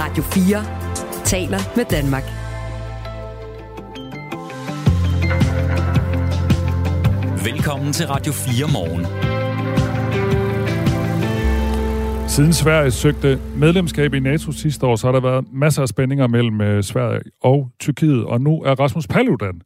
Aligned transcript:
Radio 0.00 0.22
4 0.22 1.24
taler 1.24 1.58
med 1.76 1.84
Danmark. 1.84 2.22
Velkommen 7.44 7.92
til 7.92 8.06
Radio 8.06 8.32
4 8.32 8.66
morgen. 8.72 9.06
Siden 12.28 12.52
Sverige 12.52 12.90
søgte 12.90 13.40
medlemskab 13.56 14.14
i 14.14 14.20
NATO 14.20 14.52
sidste 14.52 14.86
år, 14.86 14.96
så 14.96 15.06
har 15.06 15.12
der 15.12 15.20
været 15.20 15.44
masser 15.52 15.82
af 15.82 15.88
spændinger 15.88 16.26
mellem 16.26 16.60
øh, 16.60 16.82
Sverige 16.82 17.20
og 17.40 17.70
Tyrkiet, 17.80 18.24
og 18.24 18.40
nu 18.40 18.62
er 18.62 18.80
Rasmus 18.80 19.06
Paludan 19.06 19.60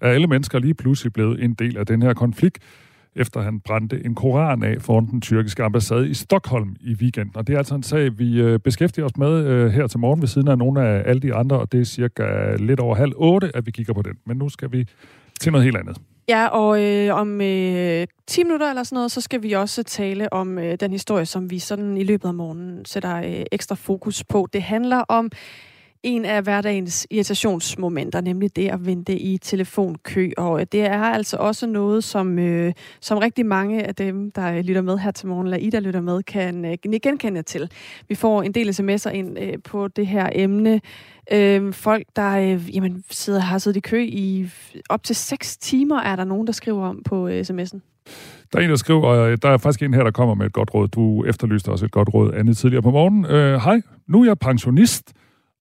af 0.00 0.08
alle 0.10 0.26
mennesker 0.26 0.58
lige 0.58 0.74
pludselig 0.74 1.12
blevet 1.12 1.44
en 1.44 1.54
del 1.54 1.78
af 1.78 1.86
den 1.86 2.02
her 2.02 2.14
konflikt, 2.14 2.58
efter 3.16 3.40
han 3.40 3.60
brændte 3.60 4.04
en 4.04 4.14
koran 4.14 4.62
af 4.62 4.82
foran 4.82 5.06
den 5.06 5.20
tyrkiske 5.20 5.62
ambassade 5.62 6.08
i 6.08 6.14
Stockholm 6.14 6.76
i 6.80 6.94
weekenden. 6.94 7.36
Og 7.36 7.46
det 7.46 7.54
er 7.54 7.58
altså 7.58 7.74
en 7.74 7.82
sag, 7.82 8.18
vi 8.18 8.40
øh, 8.40 8.58
beskæftiger 8.58 9.04
os 9.04 9.16
med 9.16 9.46
øh, 9.46 9.70
her 9.70 9.86
til 9.86 9.98
morgen 9.98 10.20
ved 10.20 10.28
siden 10.28 10.48
af 10.48 10.58
nogle 10.58 10.82
af 10.82 11.02
alle 11.06 11.20
de 11.20 11.34
andre, 11.34 11.58
og 11.58 11.72
det 11.72 11.80
er 11.80 11.84
cirka 11.84 12.54
lidt 12.56 12.80
over 12.80 12.94
halv 12.94 13.12
otte, 13.16 13.50
at 13.54 13.66
vi 13.66 13.70
kigger 13.70 13.92
på 13.92 14.02
den. 14.02 14.12
Men 14.26 14.36
nu 14.36 14.48
skal 14.48 14.72
vi 14.72 14.86
til 15.40 15.52
noget 15.52 15.64
helt 15.64 15.76
andet. 15.76 15.96
Ja, 16.28 16.46
og 16.46 16.84
øh, 16.84 17.14
om 17.14 17.40
øh, 17.40 18.06
10 18.26 18.44
minutter 18.44 18.70
eller 18.70 18.82
sådan 18.82 18.96
noget, 18.96 19.12
så 19.12 19.20
skal 19.20 19.42
vi 19.42 19.52
også 19.52 19.82
tale 19.82 20.32
om 20.32 20.58
øh, 20.58 20.76
den 20.80 20.90
historie, 20.90 21.26
som 21.26 21.50
vi 21.50 21.58
sådan 21.58 21.96
i 21.96 22.04
løbet 22.04 22.28
af 22.28 22.34
morgenen 22.34 22.84
sætter 22.84 23.16
øh, 23.16 23.44
ekstra 23.52 23.74
fokus 23.74 24.24
på. 24.24 24.48
Det 24.52 24.62
handler 24.62 24.98
om 25.08 25.30
en 26.02 26.24
af 26.24 26.42
hverdagens 26.42 27.06
irritationsmomenter, 27.10 28.20
nemlig 28.20 28.56
det 28.56 28.68
at 28.68 28.86
vente 28.86 29.18
i 29.18 29.38
telefonkø. 29.38 30.30
Og 30.36 30.60
øh, 30.60 30.66
det 30.72 30.80
er 30.80 31.02
altså 31.02 31.36
også 31.36 31.66
noget, 31.66 32.04
som, 32.04 32.38
øh, 32.38 32.72
som 33.00 33.18
rigtig 33.18 33.46
mange 33.46 33.84
af 33.84 33.94
dem, 33.94 34.30
der 34.30 34.52
øh, 34.52 34.60
lytter 34.60 34.82
med 34.82 34.98
her 34.98 35.10
til 35.10 35.28
morgen, 35.28 35.46
eller 35.46 35.58
I, 35.58 35.70
der 35.70 35.80
lytter 35.80 36.00
med, 36.00 36.22
kan 36.22 36.64
øh, 36.64 37.00
genkende 37.02 37.42
til. 37.42 37.70
Vi 38.08 38.14
får 38.14 38.42
en 38.42 38.52
del 38.52 38.68
sms'er 38.68 39.10
ind 39.10 39.38
øh, 39.38 39.54
på 39.64 39.88
det 39.88 40.06
her 40.06 40.28
emne. 40.32 40.80
Øh, 41.32 41.72
folk, 41.72 42.06
der 42.16 42.38
øh, 42.38 42.76
jamen, 42.76 43.04
sidder, 43.10 43.40
har 43.40 43.58
siddet 43.58 43.76
i 43.76 43.80
kø 43.80 44.04
i 44.04 44.50
op 44.88 45.02
til 45.02 45.16
6 45.16 45.56
timer, 45.56 46.00
er 46.00 46.16
der 46.16 46.24
nogen, 46.24 46.46
der 46.46 46.52
skriver 46.52 46.86
om 46.86 47.02
på 47.04 47.28
øh, 47.28 47.40
sms'en. 47.40 47.80
Der 48.52 48.58
er 48.58 48.62
en, 48.62 48.70
der 48.70 48.76
skriver, 48.76 49.02
og 49.02 49.42
der 49.42 49.48
er 49.48 49.58
faktisk 49.58 49.82
en 49.82 49.94
her, 49.94 50.02
der 50.02 50.10
kommer 50.10 50.34
med 50.34 50.46
et 50.46 50.52
godt 50.52 50.74
råd. 50.74 50.88
Du 50.88 51.24
efterlyste 51.24 51.68
også 51.68 51.84
et 51.84 51.90
godt 51.90 52.14
råd 52.14 52.34
andet 52.34 52.56
tidligere 52.56 52.82
på 52.82 52.90
morgen. 52.90 53.26
Øh, 53.26 53.60
Hej, 53.60 53.80
nu 54.06 54.22
er 54.22 54.26
jeg 54.26 54.38
pensionist 54.38 55.12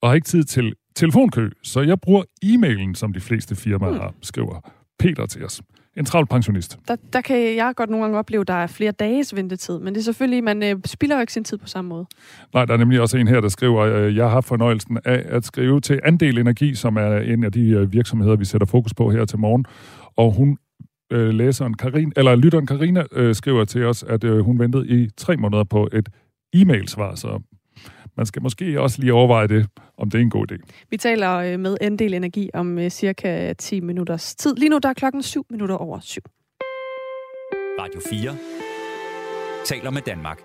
og 0.01 0.09
har 0.09 0.15
ikke 0.15 0.25
tid 0.25 0.43
til 0.43 0.73
telefonkø, 0.95 1.49
så 1.63 1.81
jeg 1.81 1.99
bruger 2.01 2.23
e-mailen, 2.45 2.95
som 2.95 3.13
de 3.13 3.19
fleste 3.19 3.55
firmaer 3.55 3.91
mm. 3.91 3.99
har, 3.99 4.13
skriver 4.21 4.71
Peter 4.99 5.25
til 5.25 5.45
os. 5.45 5.61
En 5.97 6.05
travl 6.05 6.27
pensionist. 6.27 6.79
Der, 6.87 6.95
der 7.13 7.21
kan 7.21 7.55
jeg 7.55 7.73
godt 7.75 7.89
nogle 7.89 8.03
gange 8.03 8.19
opleve, 8.19 8.41
at 8.41 8.47
der 8.47 8.53
er 8.53 8.67
flere 8.67 8.91
dages 8.91 9.35
ventetid, 9.35 9.79
men 9.79 9.93
det 9.93 9.99
er 9.99 10.03
selvfølgelig, 10.03 10.43
man 10.43 10.63
øh, 10.63 10.75
spilder 10.85 11.15
jo 11.15 11.21
ikke 11.21 11.33
sin 11.33 11.43
tid 11.43 11.57
på 11.57 11.67
samme 11.67 11.89
måde. 11.89 12.05
Nej, 12.53 12.65
der 12.65 12.73
er 12.73 12.77
nemlig 12.77 13.01
også 13.01 13.17
en 13.17 13.27
her, 13.27 13.41
der 13.41 13.49
skriver, 13.49 13.83
at 13.83 13.93
øh, 13.93 14.15
jeg 14.15 14.29
har 14.29 14.41
fornøjelsen 14.41 14.99
af 15.05 15.25
at 15.25 15.45
skrive 15.45 15.81
til 15.81 15.99
Andel 16.03 16.37
Energi, 16.37 16.75
som 16.75 16.95
er 16.95 17.17
en 17.17 17.43
af 17.43 17.51
de 17.51 17.69
øh, 17.69 17.93
virksomheder, 17.93 18.35
vi 18.35 18.45
sætter 18.45 18.67
fokus 18.67 18.93
på 18.93 19.11
her 19.11 19.25
til 19.25 19.39
morgen. 19.39 19.65
Og 20.15 20.31
hun 20.31 20.57
øh, 21.11 21.29
læseren 21.29 21.73
Karin, 21.73 22.13
eller 22.15 22.35
lytteren 22.35 22.65
Karina 22.65 23.03
øh, 23.11 23.35
skriver 23.35 23.65
til 23.65 23.85
os, 23.85 24.03
at 24.03 24.23
øh, 24.23 24.39
hun 24.39 24.59
ventede 24.59 24.87
i 24.87 25.09
tre 25.17 25.37
måneder 25.37 25.63
på 25.63 25.89
et 25.93 26.09
e-mail-svar, 26.53 27.15
så 27.15 27.41
man 28.17 28.25
skal 28.25 28.41
måske 28.41 28.81
også 28.81 29.01
lige 29.01 29.13
overveje 29.13 29.47
det, 29.47 29.67
om 29.97 30.09
det 30.09 30.17
er 30.17 30.21
en 30.21 30.29
god 30.29 30.51
idé. 30.51 30.57
Vi 30.89 30.97
taler 30.97 31.35
øh, 31.35 31.59
med 31.59 31.77
Andel 31.81 32.13
Energi 32.13 32.49
om 32.53 32.77
øh, 32.79 32.89
cirka 32.89 33.53
10 33.53 33.79
minutters 33.79 34.35
tid. 34.35 34.55
Lige 34.55 34.69
nu 34.69 34.77
der 34.77 34.89
er 34.89 34.93
klokken 34.93 35.23
7 35.23 35.45
minutter 35.49 35.75
over 35.75 35.99
7. 35.99 36.21
Radio 37.79 38.01
4 38.09 38.35
taler 39.65 39.91
med 39.91 40.01
Danmark. 40.01 40.39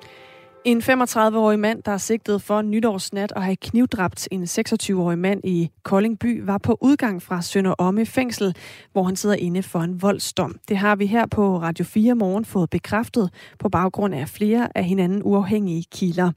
En 0.64 0.78
35-årig 0.78 1.58
mand, 1.58 1.82
der 1.82 1.92
er 1.92 1.96
sigtet 1.96 2.42
for 2.42 2.62
nytårsnat 2.62 3.32
og 3.32 3.42
have 3.42 3.56
knivdræbt 3.56 4.28
en 4.30 4.42
26-årig 4.42 5.18
mand 5.18 5.40
i 5.44 5.70
Koldingby, 5.82 6.42
var 6.44 6.58
på 6.58 6.78
udgang 6.80 7.22
fra 7.22 7.42
Sønder 7.42 7.74
Omme 7.78 8.06
fængsel, 8.06 8.56
hvor 8.92 9.02
han 9.02 9.16
sidder 9.16 9.36
inde 9.36 9.62
for 9.62 9.78
en 9.78 10.02
voldsdom. 10.02 10.58
Det 10.68 10.76
har 10.76 10.96
vi 10.96 11.06
her 11.06 11.26
på 11.26 11.58
Radio 11.58 11.84
4 11.84 12.14
morgen 12.14 12.44
fået 12.44 12.70
bekræftet 12.70 13.30
på 13.58 13.68
baggrund 13.68 14.14
af 14.14 14.28
flere 14.28 14.68
af 14.74 14.84
hinanden 14.84 15.22
uafhængige 15.24 15.84
kilder. 15.92 16.32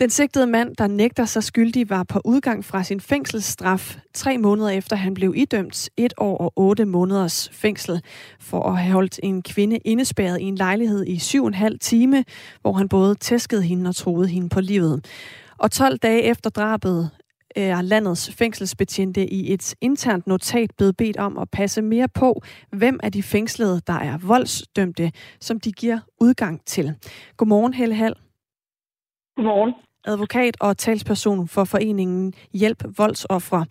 Den 0.00 0.10
sigtede 0.10 0.46
mand, 0.46 0.76
der 0.76 0.86
nægter 0.86 1.24
sig 1.24 1.44
skyldig, 1.44 1.90
var 1.90 2.02
på 2.02 2.20
udgang 2.24 2.64
fra 2.64 2.82
sin 2.82 3.00
fængselsstraf 3.00 3.96
tre 4.14 4.38
måneder 4.38 4.68
efter 4.68 4.96
han 4.96 5.14
blev 5.14 5.32
idømt 5.36 5.88
et 5.96 6.14
år 6.18 6.38
og 6.38 6.52
otte 6.56 6.84
måneders 6.84 7.48
fængsel 7.52 8.02
for 8.40 8.62
at 8.62 8.78
have 8.78 8.92
holdt 8.92 9.20
en 9.22 9.42
kvinde 9.42 9.76
indespærret 9.76 10.40
i 10.40 10.44
en 10.44 10.54
lejlighed 10.54 11.06
i 11.06 11.18
syv 11.18 11.42
og 11.42 11.48
en 11.48 11.54
halv 11.54 11.78
time, 11.78 12.24
hvor 12.60 12.72
han 12.72 12.88
både 12.88 13.14
tæskede 13.14 13.62
hende 13.62 13.88
og 13.88 13.96
troede 13.96 14.28
hende 14.28 14.48
på 14.48 14.60
livet. 14.60 15.06
Og 15.58 15.70
12 15.70 15.98
dage 15.98 16.22
efter 16.22 16.50
drabet 16.50 17.10
er 17.56 17.82
landets 17.82 18.34
fængselsbetjente 18.34 19.26
i 19.26 19.52
et 19.52 19.74
internt 19.80 20.26
notat 20.26 20.70
blevet 20.76 20.96
bedt 20.96 21.16
om 21.16 21.38
at 21.38 21.50
passe 21.50 21.82
mere 21.82 22.08
på, 22.08 22.42
hvem 22.72 23.00
af 23.02 23.12
de 23.12 23.22
fængslede, 23.22 23.80
der 23.86 23.98
er 23.98 24.18
voldsdømte, 24.18 25.12
som 25.40 25.60
de 25.60 25.72
giver 25.72 25.98
udgang 26.20 26.60
til. 26.66 26.94
Godmorgen, 27.36 27.74
Helle 27.74 27.94
Hall. 27.94 28.14
Godmorgen 29.36 29.89
advokat 30.06 30.56
og 30.60 30.76
talsperson 30.76 31.48
for 31.48 31.64
foreningen 31.64 32.34
Hjælp 32.54 32.84
Voldsoffre. 32.98 33.66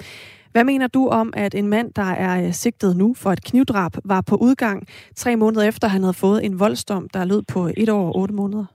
Hvad 0.51 0.63
mener 0.63 0.87
du 0.87 1.07
om, 1.07 1.33
at 1.37 1.55
en 1.55 1.67
mand, 1.67 1.93
der 1.93 2.11
er 2.25 2.45
øh, 2.45 2.51
sigtet 2.51 2.97
nu 2.97 3.15
for 3.23 3.29
et 3.29 3.43
knivdrab, 3.43 3.91
var 4.05 4.23
på 4.29 4.35
udgang 4.35 4.87
tre 5.15 5.35
måneder 5.35 5.67
efter, 5.67 5.87
han 5.87 6.01
havde 6.01 6.21
fået 6.25 6.45
en 6.45 6.59
voldsdom, 6.59 7.09
der 7.13 7.25
lød 7.25 7.43
på 7.53 7.59
et 7.77 7.89
år 7.89 8.07
og 8.07 8.15
otte 8.15 8.33
måneder? 8.33 8.65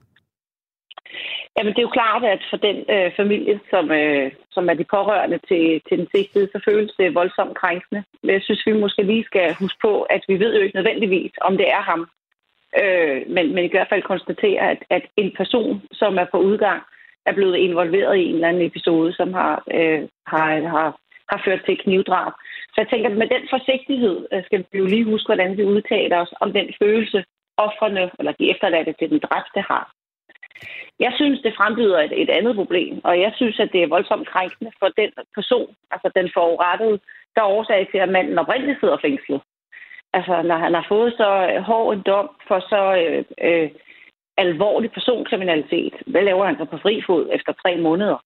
Jamen, 1.57 1.73
det 1.73 1.79
er 1.79 1.89
jo 1.89 1.97
klart, 1.99 2.23
at 2.23 2.41
for 2.49 2.57
den 2.57 2.77
øh, 2.95 3.11
familie, 3.19 3.59
som, 3.69 3.91
øh, 3.91 4.31
som 4.51 4.69
er 4.69 4.73
de 4.73 4.91
pårørende 4.95 5.39
til, 5.49 5.81
til 5.87 5.97
den 5.99 6.07
sigtede, 6.13 6.47
så 6.51 6.59
føles 6.69 6.93
det 6.99 7.15
voldsomt 7.15 7.57
krænkende. 7.57 8.03
Men 8.23 8.31
jeg 8.33 8.41
synes, 8.43 8.63
vi 8.65 8.73
måske 8.73 9.03
lige 9.03 9.23
skal 9.23 9.55
huske 9.59 9.79
på, 9.81 10.01
at 10.01 10.21
vi 10.27 10.39
ved 10.39 10.55
jo 10.55 10.61
ikke 10.61 10.75
nødvendigvis, 10.75 11.31
om 11.41 11.57
det 11.57 11.67
er 11.77 11.81
ham. 11.91 12.01
Øh, 12.81 13.21
men, 13.35 13.45
men 13.55 13.63
i 13.65 13.71
hvert 13.73 13.89
fald 13.89 14.03
konstatere, 14.11 14.61
at, 14.71 14.79
at 14.89 15.03
en 15.17 15.31
person, 15.37 15.81
som 15.91 16.17
er 16.17 16.27
på 16.31 16.37
udgang, 16.37 16.81
er 17.25 17.33
blevet 17.33 17.57
involveret 17.57 18.17
i 18.17 18.25
en 18.25 18.35
eller 18.35 18.47
anden 18.47 18.65
episode, 18.65 19.13
som 19.13 19.33
har, 19.33 19.63
øh, 19.73 20.01
har, 20.27 20.47
har, 20.75 20.99
har 21.31 21.41
ført 21.45 21.61
til 21.65 21.77
knivdrab. 21.77 22.33
Så 22.71 22.75
jeg 22.81 22.87
tænker, 22.89 23.09
at 23.09 23.17
med 23.17 23.27
den 23.27 23.43
forsigtighed 23.49 24.27
øh, 24.33 24.43
skal 24.45 24.65
vi 24.71 24.77
jo 24.77 24.85
lige 24.85 25.11
huske, 25.11 25.27
hvordan 25.27 25.57
vi 25.57 25.63
udtaler 25.63 26.17
os 26.17 26.33
om 26.39 26.53
den 26.53 26.67
følelse, 26.81 27.25
offrene 27.57 28.11
eller 28.19 28.31
de 28.31 28.51
efterladte 28.51 28.93
til 28.93 29.09
den 29.09 29.19
dræbte 29.19 29.61
har. 29.71 29.85
Jeg 30.99 31.11
synes, 31.15 31.41
det 31.41 31.53
frembyder 31.57 31.99
et, 31.99 32.21
et 32.21 32.29
andet 32.29 32.55
problem, 32.55 33.01
og 33.03 33.19
jeg 33.19 33.31
synes, 33.35 33.59
at 33.59 33.69
det 33.73 33.83
er 33.83 33.93
voldsomt 33.95 34.27
krænkende 34.27 34.71
for 34.79 34.89
den 34.97 35.11
person, 35.35 35.75
altså 35.91 36.11
den 36.15 36.29
forurettede, 36.33 36.99
der 37.35 37.41
er 37.41 37.53
årsag 37.57 37.87
til, 37.91 37.97
at 37.97 38.09
manden 38.09 38.39
oprindeligt 38.39 38.79
sidder 38.79 38.97
fængslet. 39.01 39.41
Altså, 40.13 40.41
når 40.41 40.57
han 40.57 40.73
har 40.73 40.85
fået 40.89 41.13
så 41.17 41.29
hård 41.65 41.95
en 41.95 42.01
dom 42.01 42.29
for 42.47 42.59
så 42.59 42.81
øh, 43.01 43.23
øh, 43.47 43.69
alvorlig 44.37 44.91
personkriminalitet. 44.91 45.93
Hvad 46.07 46.23
laver 46.23 46.45
han 46.45 46.57
så 46.57 46.65
på 46.65 46.77
fri 46.77 47.01
fod 47.07 47.29
efter 47.33 47.53
tre 47.53 47.77
måneder? 47.77 48.17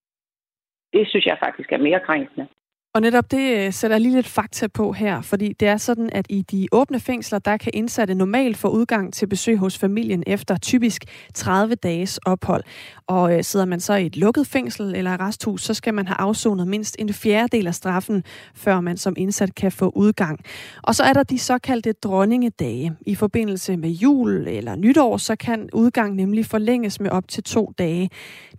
Det 0.93 1.07
synes 1.09 1.25
jeg 1.25 1.37
faktisk 1.45 1.71
er 1.71 1.77
mere 1.77 1.99
krænkende. 1.99 2.47
Og 2.93 3.01
netop 3.01 3.31
det 3.31 3.57
øh, 3.57 3.73
sætter 3.73 3.95
jeg 3.95 4.01
lige 4.01 4.15
lidt 4.15 4.27
fakta 4.27 4.67
på 4.67 4.91
her, 4.91 5.21
fordi 5.21 5.53
det 5.59 5.67
er 5.67 5.77
sådan, 5.77 6.09
at 6.11 6.25
i 6.29 6.41
de 6.41 6.67
åbne 6.71 6.99
fængsler, 6.99 7.39
der 7.39 7.57
kan 7.57 7.71
indsatte 7.73 8.15
normalt 8.15 8.57
få 8.57 8.67
udgang 8.67 9.13
til 9.13 9.27
besøg 9.27 9.57
hos 9.57 9.77
familien 9.77 10.23
efter 10.27 10.57
typisk 10.57 11.05
30 11.33 11.75
dages 11.75 12.17
ophold. 12.17 12.63
Og 13.07 13.37
øh, 13.37 13.43
sidder 13.43 13.65
man 13.65 13.79
så 13.79 13.93
i 13.93 14.05
et 14.05 14.17
lukket 14.17 14.47
fængsel 14.47 14.95
eller 14.95 15.11
arresthus, 15.11 15.63
så 15.63 15.73
skal 15.73 15.93
man 15.93 16.07
have 16.07 16.15
afsonet 16.19 16.67
mindst 16.67 16.95
en 16.99 17.13
fjerdedel 17.13 17.67
af 17.67 17.75
straffen, 17.75 18.23
før 18.55 18.79
man 18.81 18.97
som 18.97 19.13
indsat 19.17 19.55
kan 19.55 19.71
få 19.71 19.91
udgang. 19.95 20.39
Og 20.83 20.95
så 20.95 21.03
er 21.03 21.13
der 21.13 21.23
de 21.23 21.39
såkaldte 21.39 21.91
dronningedage. 21.91 22.93
I 23.01 23.15
forbindelse 23.15 23.77
med 23.77 23.89
jul 23.89 24.47
eller 24.47 24.75
nytår, 24.75 25.17
så 25.17 25.35
kan 25.35 25.69
udgang 25.73 26.15
nemlig 26.15 26.45
forlænges 26.45 26.99
med 26.99 27.09
op 27.09 27.27
til 27.27 27.43
to 27.43 27.73
dage. 27.77 28.09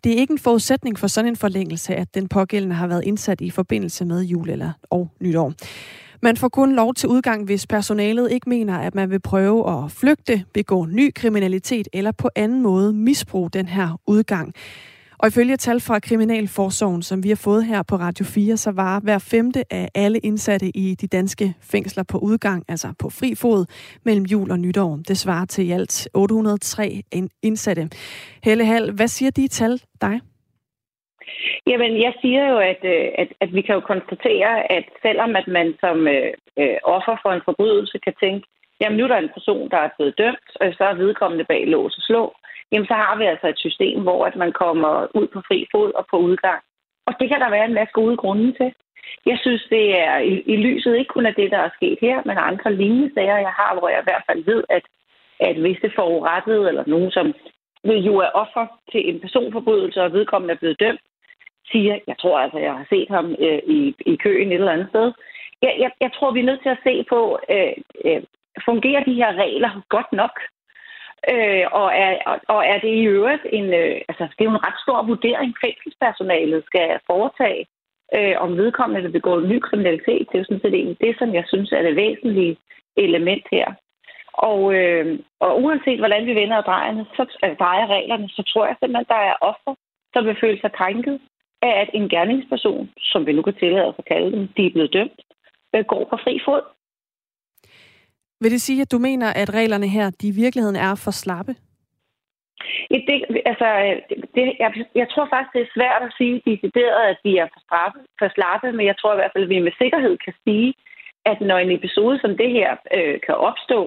Det 0.04 0.12
er 0.12 0.16
ikke 0.16 0.32
en 0.32 0.38
forudsætning 0.38 0.98
for 0.98 1.06
sådan 1.06 1.28
en 1.28 1.36
forlængelse, 1.36 1.94
at 1.94 2.15
den 2.15 2.28
pågældende 2.28 2.74
har 2.74 2.86
været 2.86 3.04
indsat 3.04 3.41
i 3.41 3.50
forbindelse 3.50 4.04
med 4.04 4.19
jul 4.24 4.50
eller 4.50 4.72
og 4.90 5.08
nytår. 5.20 5.52
Man 6.22 6.36
får 6.36 6.48
kun 6.48 6.76
lov 6.76 6.94
til 6.94 7.08
udgang, 7.08 7.44
hvis 7.44 7.66
personalet 7.66 8.32
ikke 8.32 8.48
mener, 8.48 8.78
at 8.78 8.94
man 8.94 9.10
vil 9.10 9.20
prøve 9.20 9.84
at 9.84 9.92
flygte, 9.92 10.44
begå 10.54 10.86
ny 10.86 11.12
kriminalitet 11.14 11.88
eller 11.92 12.12
på 12.12 12.30
anden 12.36 12.62
måde 12.62 12.92
misbruge 12.92 13.50
den 13.50 13.66
her 13.66 14.00
udgang. 14.06 14.54
Og 15.18 15.28
ifølge 15.28 15.56
tal 15.56 15.80
fra 15.80 15.98
Kriminalforsorgen, 15.98 17.02
som 17.02 17.22
vi 17.22 17.28
har 17.28 17.36
fået 17.36 17.64
her 17.64 17.82
på 17.82 17.96
Radio 17.96 18.24
4, 18.24 18.56
så 18.56 18.70
var 18.70 19.00
hver 19.00 19.18
femte 19.18 19.72
af 19.72 19.88
alle 19.94 20.18
indsatte 20.18 20.76
i 20.76 20.94
de 20.94 21.06
danske 21.06 21.54
fængsler 21.60 22.02
på 22.02 22.18
udgang, 22.18 22.64
altså 22.68 22.92
på 22.98 23.10
fri 23.10 23.34
fod, 23.34 23.64
mellem 24.04 24.24
jul 24.24 24.50
og 24.50 24.58
nytår. 24.58 24.96
Det 25.08 25.18
svarer 25.18 25.44
til 25.44 25.66
i 25.66 25.70
alt 25.70 26.08
803 26.14 27.02
indsatte. 27.42 27.90
Helle 28.42 28.66
Hall, 28.66 28.92
hvad 28.92 29.08
siger 29.08 29.30
de 29.30 29.48
tal 29.48 29.80
dig? 30.00 30.20
Jamen, 31.66 31.92
jeg 32.03 32.12
siger 32.21 32.44
jo, 32.53 32.59
at, 32.59 32.82
øh, 32.94 33.09
at, 33.22 33.28
at 33.41 33.54
vi 33.54 33.62
kan 33.62 33.74
jo 33.74 33.80
konstatere, 33.80 34.72
at 34.72 34.84
selvom 35.03 35.36
at 35.36 35.48
man 35.48 35.74
som 35.80 36.09
øh, 36.09 36.32
øh, 36.60 36.77
offer 36.82 37.16
for 37.22 37.30
en 37.32 37.47
forbrydelse 37.48 37.98
kan 38.06 38.15
tænke, 38.21 38.47
jamen 38.80 38.98
nu 38.98 39.04
er 39.04 39.09
der 39.09 39.18
en 39.18 39.36
person, 39.36 39.71
der 39.71 39.77
er 39.77 39.91
blevet 39.97 40.18
dømt, 40.18 40.48
og 40.60 40.66
så 40.78 40.84
er 40.84 41.03
vedkommende 41.04 41.44
bag 41.44 41.66
lås 41.66 41.97
og 41.98 42.03
slå, 42.03 42.34
jamen 42.72 42.86
så 42.86 42.94
har 42.94 43.16
vi 43.18 43.24
altså 43.24 43.47
et 43.48 43.59
system, 43.59 44.03
hvor 44.03 44.27
at 44.27 44.36
man 44.36 44.53
kommer 44.53 45.06
ud 45.15 45.27
på 45.34 45.41
fri 45.48 45.66
fod 45.72 45.92
og 45.92 46.06
på 46.10 46.16
udgang. 46.16 46.60
Og 47.06 47.12
det 47.21 47.28
kan 47.28 47.41
der 47.41 47.50
være 47.50 47.65
en 47.65 47.74
masse 47.74 47.92
gode 47.92 48.16
grunde 48.16 48.53
til. 48.53 48.72
Jeg 49.27 49.38
synes, 49.42 49.62
det 49.71 50.00
er 50.00 50.18
i, 50.18 50.34
i 50.53 50.56
lyset 50.56 50.97
ikke 50.97 51.15
kun 51.15 51.27
af 51.27 51.34
det, 51.34 51.50
der 51.50 51.59
er 51.59 51.77
sket 51.77 51.98
her, 52.00 52.22
men 52.24 52.38
andre 52.38 52.74
lignende 52.74 53.15
sager, 53.15 53.38
jeg 53.38 53.54
har, 53.60 53.78
hvor 53.78 53.88
jeg 53.88 54.00
i 54.00 54.09
hvert 54.09 54.24
fald 54.28 54.44
ved, 54.44 54.65
at, 54.68 54.84
at 55.41 55.56
hvis 55.56 55.78
det 55.82 55.92
forurettede, 55.94 56.68
eller 56.68 56.84
nogen, 56.86 57.10
som 57.10 57.34
jo 57.84 58.16
er 58.16 58.30
offer 58.42 58.66
til 58.92 59.09
en 59.09 59.21
personforbrydelse, 59.21 60.03
og 60.03 60.12
vedkommende 60.12 60.54
er 60.54 60.59
blevet 60.59 60.80
dømt, 60.80 61.00
siger, 61.72 61.98
jeg 62.06 62.16
tror 62.18 62.38
altså, 62.38 62.58
jeg 62.58 62.72
har 62.72 62.86
set 62.88 63.08
ham 63.10 63.26
øh, 63.46 63.60
i, 63.66 63.94
i 64.06 64.16
køen 64.16 64.48
et 64.48 64.54
eller 64.54 64.72
andet 64.72 64.88
sted. 64.88 65.12
Jeg, 65.62 65.76
jeg, 65.78 65.90
jeg 66.00 66.10
tror, 66.12 66.30
vi 66.30 66.40
er 66.40 66.50
nødt 66.50 66.62
til 66.62 66.68
at 66.76 66.84
se 66.84 67.04
på, 67.08 67.38
øh, 67.50 67.72
øh, 68.04 68.22
fungerer 68.64 69.04
de 69.04 69.14
her 69.14 69.32
regler 69.44 69.82
godt 69.88 70.12
nok? 70.12 70.34
Øh, 71.32 71.66
og, 71.72 71.88
er, 72.04 72.12
og, 72.26 72.36
og 72.48 72.60
er 72.66 72.78
det 72.78 72.92
i 72.94 73.04
øvrigt 73.16 73.46
en, 73.52 73.74
øh, 73.80 73.96
altså 74.08 74.24
det 74.24 74.40
er 74.42 74.50
jo 74.50 74.56
en 74.56 74.66
ret 74.66 74.78
stor 74.84 75.02
vurdering, 75.02 75.54
fængselspersonalet 75.64 76.64
skal 76.66 77.00
foretage, 77.06 77.66
øh, 78.16 78.36
om 78.44 78.56
vedkommende 78.56 79.02
vil 79.02 79.12
begå 79.18 79.40
ny 79.40 79.58
kriminalitet. 79.58 80.26
Det 80.26 80.34
er 80.34 80.38
jo 80.38 80.44
sådan 80.44 80.64
set 80.64 80.74
egentlig 80.74 81.00
det, 81.00 81.14
som 81.18 81.34
jeg 81.34 81.44
synes 81.48 81.72
er 81.72 81.82
det 81.82 81.96
væsentlige 81.96 82.56
element 82.96 83.46
her. 83.50 83.66
Og, 84.32 84.74
øh, 84.74 85.18
og 85.40 85.62
uanset 85.62 85.98
hvordan 85.98 86.26
vi 86.26 86.34
vender 86.34 86.56
og 86.56 86.64
drejer, 86.64 87.04
så, 87.16 87.24
øh, 87.44 87.56
drejer 87.56 87.86
reglerne, 87.86 88.28
så 88.28 88.42
tror 88.42 88.66
jeg 88.66 88.76
simpelthen, 88.76 89.06
at 89.06 89.14
der 89.14 89.22
er 89.30 89.34
offer, 89.40 89.74
som 90.12 90.26
vil 90.26 90.40
føle 90.40 90.60
sig 90.60 90.72
krænket 90.72 91.20
at 91.62 91.91
en 91.95 92.09
gerningsperson, 92.09 92.91
som 92.98 93.27
vi 93.27 93.33
nu 93.33 93.42
kan 93.42 93.54
tillade 93.54 93.86
os 93.86 93.95
at 93.98 94.04
kalde 94.04 94.33
dem, 94.33 94.48
de 94.57 94.66
er 94.66 94.72
blevet 94.72 94.92
dømt, 94.92 95.21
øh, 95.74 95.84
går 95.84 96.04
på 96.10 96.16
fri 96.24 96.41
fod. 96.45 96.62
Vil 98.41 98.51
det 98.51 98.60
sige, 98.60 98.83
at 98.83 98.92
du 98.92 98.98
mener, 98.98 99.28
at 99.33 99.54
reglerne 99.54 99.89
her, 99.89 100.10
de 100.10 100.28
i 100.28 100.39
virkeligheden 100.42 100.77
er 100.77 100.95
for 101.04 101.10
slappe? 101.10 101.54
Ja, 102.91 102.98
det, 103.09 103.16
altså, 103.47 103.68
det, 104.34 104.45
jeg, 104.62 104.71
jeg 104.95 105.09
tror 105.12 105.27
faktisk, 105.33 105.53
det 105.57 105.62
er 105.62 105.74
svært 105.77 106.03
at 106.03 106.15
sige 106.18 106.42
decideret, 106.51 107.03
at 107.10 107.18
de 107.24 107.39
er 107.39 107.48
for, 107.54 107.60
straffe, 107.66 107.98
for 108.18 108.28
slappe, 108.36 108.72
men 108.72 108.86
jeg 108.86 108.97
tror 108.98 109.13
i 109.13 109.16
hvert 109.21 109.33
fald, 109.34 109.45
at 109.45 109.51
vi 109.54 109.59
med 109.59 109.72
sikkerhed 109.83 110.15
kan 110.24 110.34
sige, 110.45 110.74
at 111.24 111.41
når 111.41 111.59
en 111.59 111.71
episode 111.78 112.16
som 112.21 112.36
det 112.36 112.51
her 112.51 112.71
øh, 112.97 113.21
kan 113.27 113.34
opstå, 113.34 113.80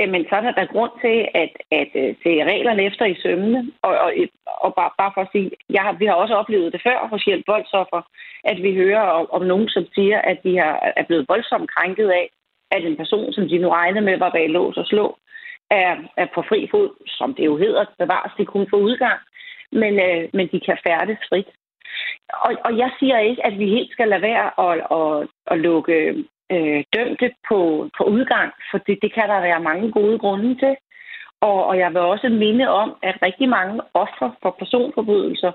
Øh, 0.00 0.08
men 0.14 0.22
så 0.28 0.34
er 0.36 0.40
der 0.40 0.72
grund 0.74 0.92
til 1.04 1.18
at, 1.42 1.52
at 1.70 1.90
at 2.02 2.16
se 2.22 2.32
reglerne 2.52 2.82
efter 2.82 3.04
i 3.04 3.20
sømmene. 3.22 3.60
Og, 3.82 3.98
og, 3.98 4.12
og 4.64 4.74
bare, 4.74 4.90
bare 4.98 5.12
for 5.14 5.20
at 5.20 5.32
sige, 5.32 5.50
jeg 5.70 5.82
har, 5.82 5.92
vi 5.92 6.06
har 6.06 6.14
også 6.14 6.34
oplevet 6.34 6.72
det 6.72 6.80
før 6.82 7.08
hos 7.10 7.22
Hjælp 7.24 7.44
Voldsoffer, 7.46 8.02
at 8.44 8.62
vi 8.62 8.74
hører 8.74 9.00
om, 9.00 9.26
om 9.30 9.42
nogen, 9.42 9.68
som 9.68 9.84
siger, 9.94 10.18
at 10.18 10.38
de 10.44 10.56
har, 10.58 10.92
er 10.96 11.04
blevet 11.08 11.28
voldsomt 11.28 11.70
krænket 11.74 12.08
af, 12.08 12.30
at 12.70 12.84
en 12.84 12.96
person, 12.96 13.32
som 13.32 13.48
de 13.48 13.58
nu 13.58 13.68
regnede 13.68 14.04
med, 14.04 14.18
var 14.18 14.30
bag 14.30 14.48
lås 14.48 14.76
og 14.76 14.86
slå, 14.86 15.18
er, 15.70 15.96
er 16.16 16.26
på 16.34 16.42
fri 16.48 16.68
fod, 16.70 16.90
som 17.06 17.34
det 17.34 17.44
jo 17.44 17.56
hedder, 17.56 17.84
bevares 17.98 18.32
de 18.38 18.44
kun 18.44 18.66
for 18.70 18.76
udgang, 18.76 19.18
men, 19.72 20.00
øh, 20.00 20.28
men 20.32 20.48
de 20.52 20.60
kan 20.60 20.78
færdes 20.86 21.18
frit. 21.28 21.50
Og, 22.46 22.52
og 22.64 22.78
jeg 22.78 22.90
siger 22.98 23.18
ikke, 23.18 23.46
at 23.46 23.58
vi 23.58 23.66
helt 23.66 23.92
skal 23.92 24.08
lade 24.08 24.22
være 24.22 24.46
at, 24.66 24.76
at, 24.98 25.28
at 25.46 25.58
lukke 25.58 26.24
øh, 26.54 26.84
dømte 26.94 27.28
på, 27.48 27.88
på 27.98 28.04
udgang, 28.04 28.52
for 28.70 28.78
det, 28.78 28.98
det 29.02 29.14
kan 29.14 29.28
der 29.28 29.40
være 29.40 29.60
mange 29.60 29.92
gode 29.92 30.18
grunde 30.18 30.54
til. 30.54 30.76
Og, 31.40 31.66
og 31.66 31.78
jeg 31.78 31.90
vil 31.90 32.00
også 32.00 32.28
minde 32.28 32.68
om, 32.68 32.96
at 33.02 33.22
rigtig 33.22 33.48
mange 33.48 33.80
ofre 33.94 34.32
for 34.42 34.56
personforbrydelser 34.58 35.52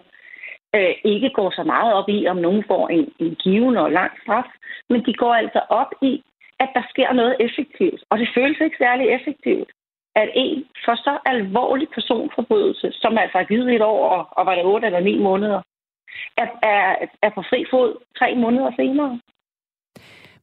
øh, 0.75 0.95
ikke 1.03 1.29
går 1.29 1.49
så 1.55 1.63
meget 1.63 1.93
op 1.93 2.09
i, 2.09 2.27
om 2.27 2.37
nogen 2.37 2.63
får 2.67 2.87
en, 2.87 3.13
en 3.19 3.35
given 3.43 3.77
og 3.77 3.91
lang 3.91 4.11
straf, 4.21 4.49
men 4.89 5.05
de 5.05 5.13
går 5.13 5.33
altså 5.33 5.61
op 5.69 5.91
i, 6.01 6.23
at 6.59 6.69
der 6.73 6.83
sker 6.89 7.13
noget 7.13 7.35
effektivt. 7.39 8.01
Og 8.09 8.19
det 8.19 8.29
føles 8.35 8.59
ikke 8.61 8.77
særlig 8.79 9.07
effektivt, 9.07 9.69
at 10.15 10.29
en 10.35 10.65
for 10.85 10.95
så 10.95 11.17
alvorlig 11.25 11.87
personforbrydelse, 11.89 12.91
som 12.91 13.17
altså 13.17 13.37
er 13.37 13.43
givet 13.43 13.75
et 13.75 13.81
år, 13.81 14.09
og, 14.09 14.27
og 14.31 14.45
var 14.45 14.55
det 14.55 14.65
otte 14.65 14.85
eller 14.87 14.99
ni 14.99 15.17
måneder, 15.17 15.61
er, 16.37 16.47
er, 16.63 16.95
er 17.21 17.29
på 17.29 17.41
fri 17.49 17.65
fod 17.71 17.95
tre 18.19 18.35
måneder 18.35 18.71
senere. 18.75 19.19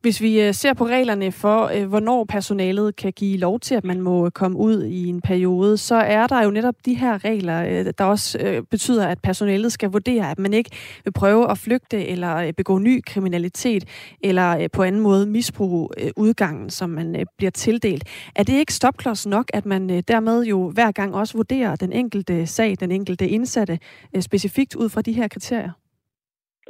Hvis 0.03 0.21
vi 0.21 0.41
øh, 0.41 0.55
ser 0.55 0.73
på 0.75 0.87
reglerne 0.87 1.33
for, 1.33 1.67
øh, 1.67 1.89
hvornår 1.89 2.25
personalet 2.25 2.97
kan 2.97 3.13
give 3.13 3.39
lov 3.39 3.61
til, 3.61 3.75
at 3.75 3.85
man 3.85 4.01
må 4.01 4.25
øh, 4.25 4.31
komme 4.31 4.59
ud 4.59 4.85
i 4.85 5.07
en 5.07 5.21
periode, 5.21 5.77
så 5.77 5.95
er 5.95 6.27
der 6.27 6.45
jo 6.45 6.51
netop 6.51 6.75
de 6.85 6.95
her 6.95 7.25
regler, 7.25 7.93
der 7.93 8.05
også 8.05 8.63
betyder, 8.71 9.07
at 9.07 9.19
personalet 9.23 9.73
skal 9.73 9.91
vurdere, 9.91 10.31
at 10.31 10.39
man 10.39 10.55
ikke 10.55 10.71
vil 11.05 11.13
prøve 11.13 11.51
at 11.51 11.59
flygte 11.59 12.09
eller 12.09 12.53
begå 12.53 12.79
ny 12.79 13.03
kriminalitet, 13.07 13.85
eller 14.21 14.69
på 14.69 14.83
anden 14.83 15.01
måde 15.01 15.27
misbruge 15.27 15.89
udgangen, 16.17 16.71
som 16.71 16.91
man 16.91 17.27
bliver 17.37 17.51
tildelt. 17.51 18.05
Er 18.37 18.43
det 18.43 18.53
ikke 18.53 18.75
stopklods 18.75 19.27
nok, 19.27 19.51
at 19.55 19.67
man 19.67 19.89
dermed 19.89 20.45
jo 20.45 20.71
hver 20.71 20.93
gang 20.93 21.15
også 21.15 21.35
vurderer 21.37 21.77
den 21.77 21.93
enkelte 21.93 22.47
sag, 22.47 22.77
den 22.81 22.91
enkelte 22.91 23.29
indsatte, 23.29 23.79
specifikt 24.21 24.75
ud 24.75 24.89
fra 24.89 25.03
de 25.03 25.13
her 25.13 25.29
kriterier? 25.29 25.82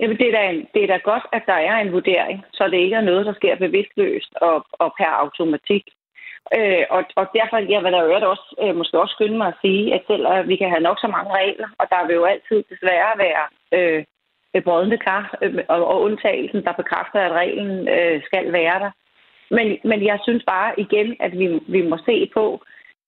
Jamen, 0.00 0.16
det 0.18 0.28
er, 0.28 0.32
da 0.32 0.50
en, 0.50 0.66
det 0.74 0.82
er 0.82 0.86
da 0.86 0.96
godt, 0.96 1.26
at 1.32 1.42
der 1.46 1.58
er 1.70 1.76
en 1.78 1.92
vurdering, 1.92 2.44
så 2.52 2.68
det 2.68 2.78
ikke 2.78 2.96
er 2.96 3.08
noget, 3.10 3.26
der 3.26 3.34
sker 3.34 3.56
bevidstløst 3.56 4.34
og, 4.34 4.66
og 4.72 4.94
per 4.98 5.12
automatik. 5.22 5.84
Øh, 6.56 6.84
og, 6.90 7.04
og 7.16 7.26
derfor 7.34 7.56
jeg 7.56 7.84
vil 7.84 7.92
der 7.92 8.02
jo 8.04 8.30
også, 8.30 8.54
øh, 8.62 8.76
måske 8.76 9.00
også 9.00 9.12
skynde 9.12 9.38
mig 9.38 9.48
at 9.48 9.60
sige, 9.62 9.94
at 9.94 10.02
selvom 10.06 10.38
øh, 10.38 10.48
vi 10.48 10.56
kan 10.56 10.70
have 10.70 10.86
nok 10.88 10.98
så 11.00 11.08
mange 11.08 11.34
regler, 11.34 11.68
og 11.78 11.86
der 11.90 12.06
vil 12.06 12.14
jo 12.14 12.24
altid 12.24 12.64
desværre 12.70 13.18
være 13.18 13.44
øh, 13.76 14.04
brødende 14.64 14.98
kar 14.98 15.38
øh, 15.42 15.54
og, 15.68 15.86
og 15.86 16.00
undtagelsen, 16.00 16.64
der 16.64 16.72
bekræfter, 16.72 17.20
at 17.20 17.32
reglen 17.32 17.88
øh, 17.88 18.22
skal 18.24 18.52
være 18.52 18.78
der. 18.84 18.90
Men, 19.50 19.78
men 19.84 20.04
jeg 20.04 20.18
synes 20.22 20.44
bare 20.46 20.80
igen, 20.80 21.16
at 21.20 21.38
vi, 21.38 21.60
vi 21.68 21.82
må 21.88 21.98
se 22.06 22.30
på 22.34 22.62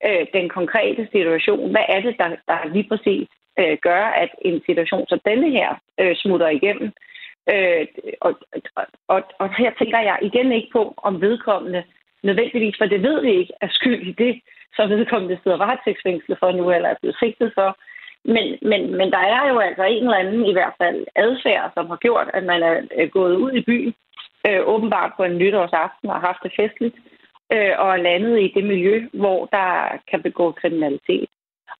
øh, 0.06 0.26
den 0.32 0.48
konkrete 0.48 1.08
situation. 1.12 1.70
Hvad 1.70 1.84
er 1.88 2.00
det, 2.00 2.14
der, 2.18 2.28
der 2.48 2.58
lige 2.72 2.88
præcis 2.88 3.28
øh, 3.60 3.76
gør, 3.82 4.04
at 4.22 4.30
en 4.42 4.62
situation 4.66 5.06
som 5.08 5.20
denne 5.24 5.50
her 5.50 5.70
øh, 6.00 6.16
smutter 6.16 6.48
igennem. 6.48 6.92
Øh, 7.52 7.86
og, 8.20 8.32
og, 9.08 9.22
og 9.38 9.54
her 9.54 9.70
tænker 9.78 10.00
jeg 10.00 10.18
igen 10.22 10.52
ikke 10.52 10.68
på, 10.72 10.94
om 10.96 11.20
vedkommende 11.20 11.84
nødvendigvis, 12.22 12.74
for 12.78 12.86
det 12.86 13.02
ved 13.02 13.22
vi 13.22 13.32
ikke, 13.40 13.52
er 13.60 13.68
skyld 13.70 14.02
i 14.06 14.12
det, 14.12 14.40
som 14.76 14.90
vedkommende 14.90 15.38
sidder 15.42 15.56
varetægtsfængslet 15.56 16.38
for 16.38 16.52
nu, 16.52 16.70
eller 16.70 16.88
er 16.88 17.00
blevet 17.00 17.16
sigtet 17.18 17.52
for. 17.54 17.78
Men, 18.24 18.46
men, 18.70 18.96
men 18.98 19.10
der 19.10 19.18
er 19.18 19.48
jo 19.48 19.58
altså 19.58 19.84
en 19.84 20.04
eller 20.04 20.22
anden 20.22 20.46
i 20.46 20.52
hvert 20.52 20.74
fald 20.82 21.06
adfærd, 21.16 21.70
som 21.74 21.86
har 21.86 21.96
gjort, 21.96 22.28
at 22.34 22.44
man 22.44 22.62
er 23.02 23.06
gået 23.06 23.36
ud 23.36 23.52
i 23.52 23.62
byen, 23.62 23.94
øh, 24.48 24.60
åbenbart 24.66 25.12
på 25.16 25.22
en 25.24 25.38
nytårsaften 25.38 26.10
og 26.10 26.20
haft 26.20 26.42
det 26.42 26.52
festligt, 26.56 26.96
øh, 27.52 27.72
og 27.78 27.88
er 27.92 28.04
landet 28.08 28.40
i 28.40 28.52
det 28.54 28.64
miljø, 28.64 29.08
hvor 29.12 29.46
der 29.46 29.98
kan 30.10 30.22
begå 30.22 30.52
kriminalitet. 30.52 31.28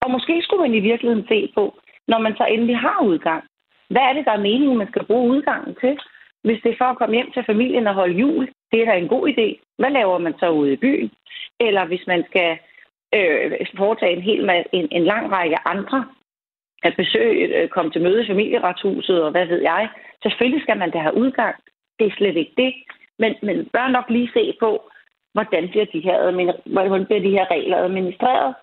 Og 0.02 0.10
måske 0.10 0.42
skulle 0.42 0.62
man 0.62 0.74
i 0.74 0.80
virkeligheden 0.90 1.26
se 1.28 1.52
på, 1.54 1.78
når 2.08 2.18
man 2.18 2.36
så 2.36 2.44
endelig 2.44 2.78
har 2.78 3.00
udgang, 3.02 3.44
hvad 3.90 4.02
er 4.02 4.12
det, 4.12 4.24
der 4.24 4.32
er 4.32 4.46
meningen, 4.48 4.78
man 4.78 4.88
skal 4.88 5.04
bruge 5.06 5.30
udgangen 5.36 5.76
til? 5.80 5.98
Hvis 6.44 6.60
det 6.62 6.70
er 6.72 6.76
for 6.78 6.84
at 6.84 6.98
komme 6.98 7.14
hjem 7.14 7.32
til 7.32 7.44
familien 7.46 7.86
og 7.86 7.94
holde 7.94 8.14
jul, 8.14 8.48
det 8.72 8.80
er 8.80 8.86
da 8.86 8.98
en 8.98 9.08
god 9.08 9.28
idé. 9.28 9.46
Hvad 9.78 9.90
laver 9.90 10.18
man 10.18 10.34
så 10.38 10.50
ude 10.50 10.72
i 10.72 10.76
byen? 10.76 11.10
Eller 11.60 11.84
hvis 11.84 12.04
man 12.06 12.24
skal 12.30 12.58
øh, 13.14 13.52
foretage 13.76 14.16
en, 14.16 14.22
hel, 14.22 14.50
en, 14.72 14.88
en 14.90 15.04
lang 15.04 15.32
række 15.32 15.68
andre 15.68 16.06
at 16.82 16.94
besøge, 16.96 17.56
øh, 17.56 17.68
komme 17.68 17.90
til 17.90 18.02
møde 18.02 18.24
i 18.24 18.26
familieretshuset 18.26 19.22
og 19.22 19.30
hvad 19.30 19.46
ved 19.46 19.60
jeg. 19.62 19.88
Selvfølgelig 20.22 20.62
skal 20.62 20.78
man 20.78 20.90
da 20.90 20.98
have 20.98 21.16
udgang. 21.16 21.54
Det 21.98 22.06
er 22.06 22.16
slet 22.16 22.36
ikke 22.36 22.54
det. 22.56 22.74
Men 23.18 23.34
men 23.42 23.68
bør 23.72 23.88
nok 23.88 24.10
lige 24.10 24.30
se 24.34 24.54
på, 24.60 24.90
hvordan 25.32 25.68
bliver 25.68 25.84
de 25.84 26.00
her, 26.00 26.16
hvordan 26.66 27.06
bliver 27.06 27.20
de 27.20 27.30
her 27.30 27.50
regler 27.50 27.76
administreret, 27.76 28.54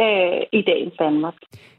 øh, 0.00 0.40
i 0.52 0.62
dagens 0.62 0.94
Danmark. 0.98 1.34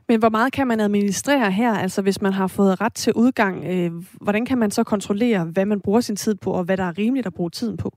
Men 0.08 0.20
hvor 0.20 0.30
meget 0.30 0.54
kan 0.54 0.68
man 0.68 0.80
administrere 0.80 1.52
her? 1.52 1.74
Altså 1.74 2.02
hvis 2.02 2.22
man 2.22 2.34
har 2.34 2.48
fået 2.48 2.82
ret 2.82 2.94
til 2.94 3.14
udgang, 3.16 3.56
øh, 3.74 3.92
hvordan 4.22 4.46
kan 4.46 4.58
man 4.58 4.72
så 4.72 4.84
kontrollere, 4.84 5.46
hvad 5.54 5.66
man 5.66 5.82
bruger 5.82 6.02
sin 6.02 6.16
tid 6.16 6.36
på, 6.44 6.52
og 6.52 6.64
hvad 6.66 6.78
der 6.78 6.84
er 6.84 6.98
rimeligt 6.98 7.28
at 7.28 7.34
bruge 7.34 7.50
tiden 7.50 7.78
på? 7.78 7.92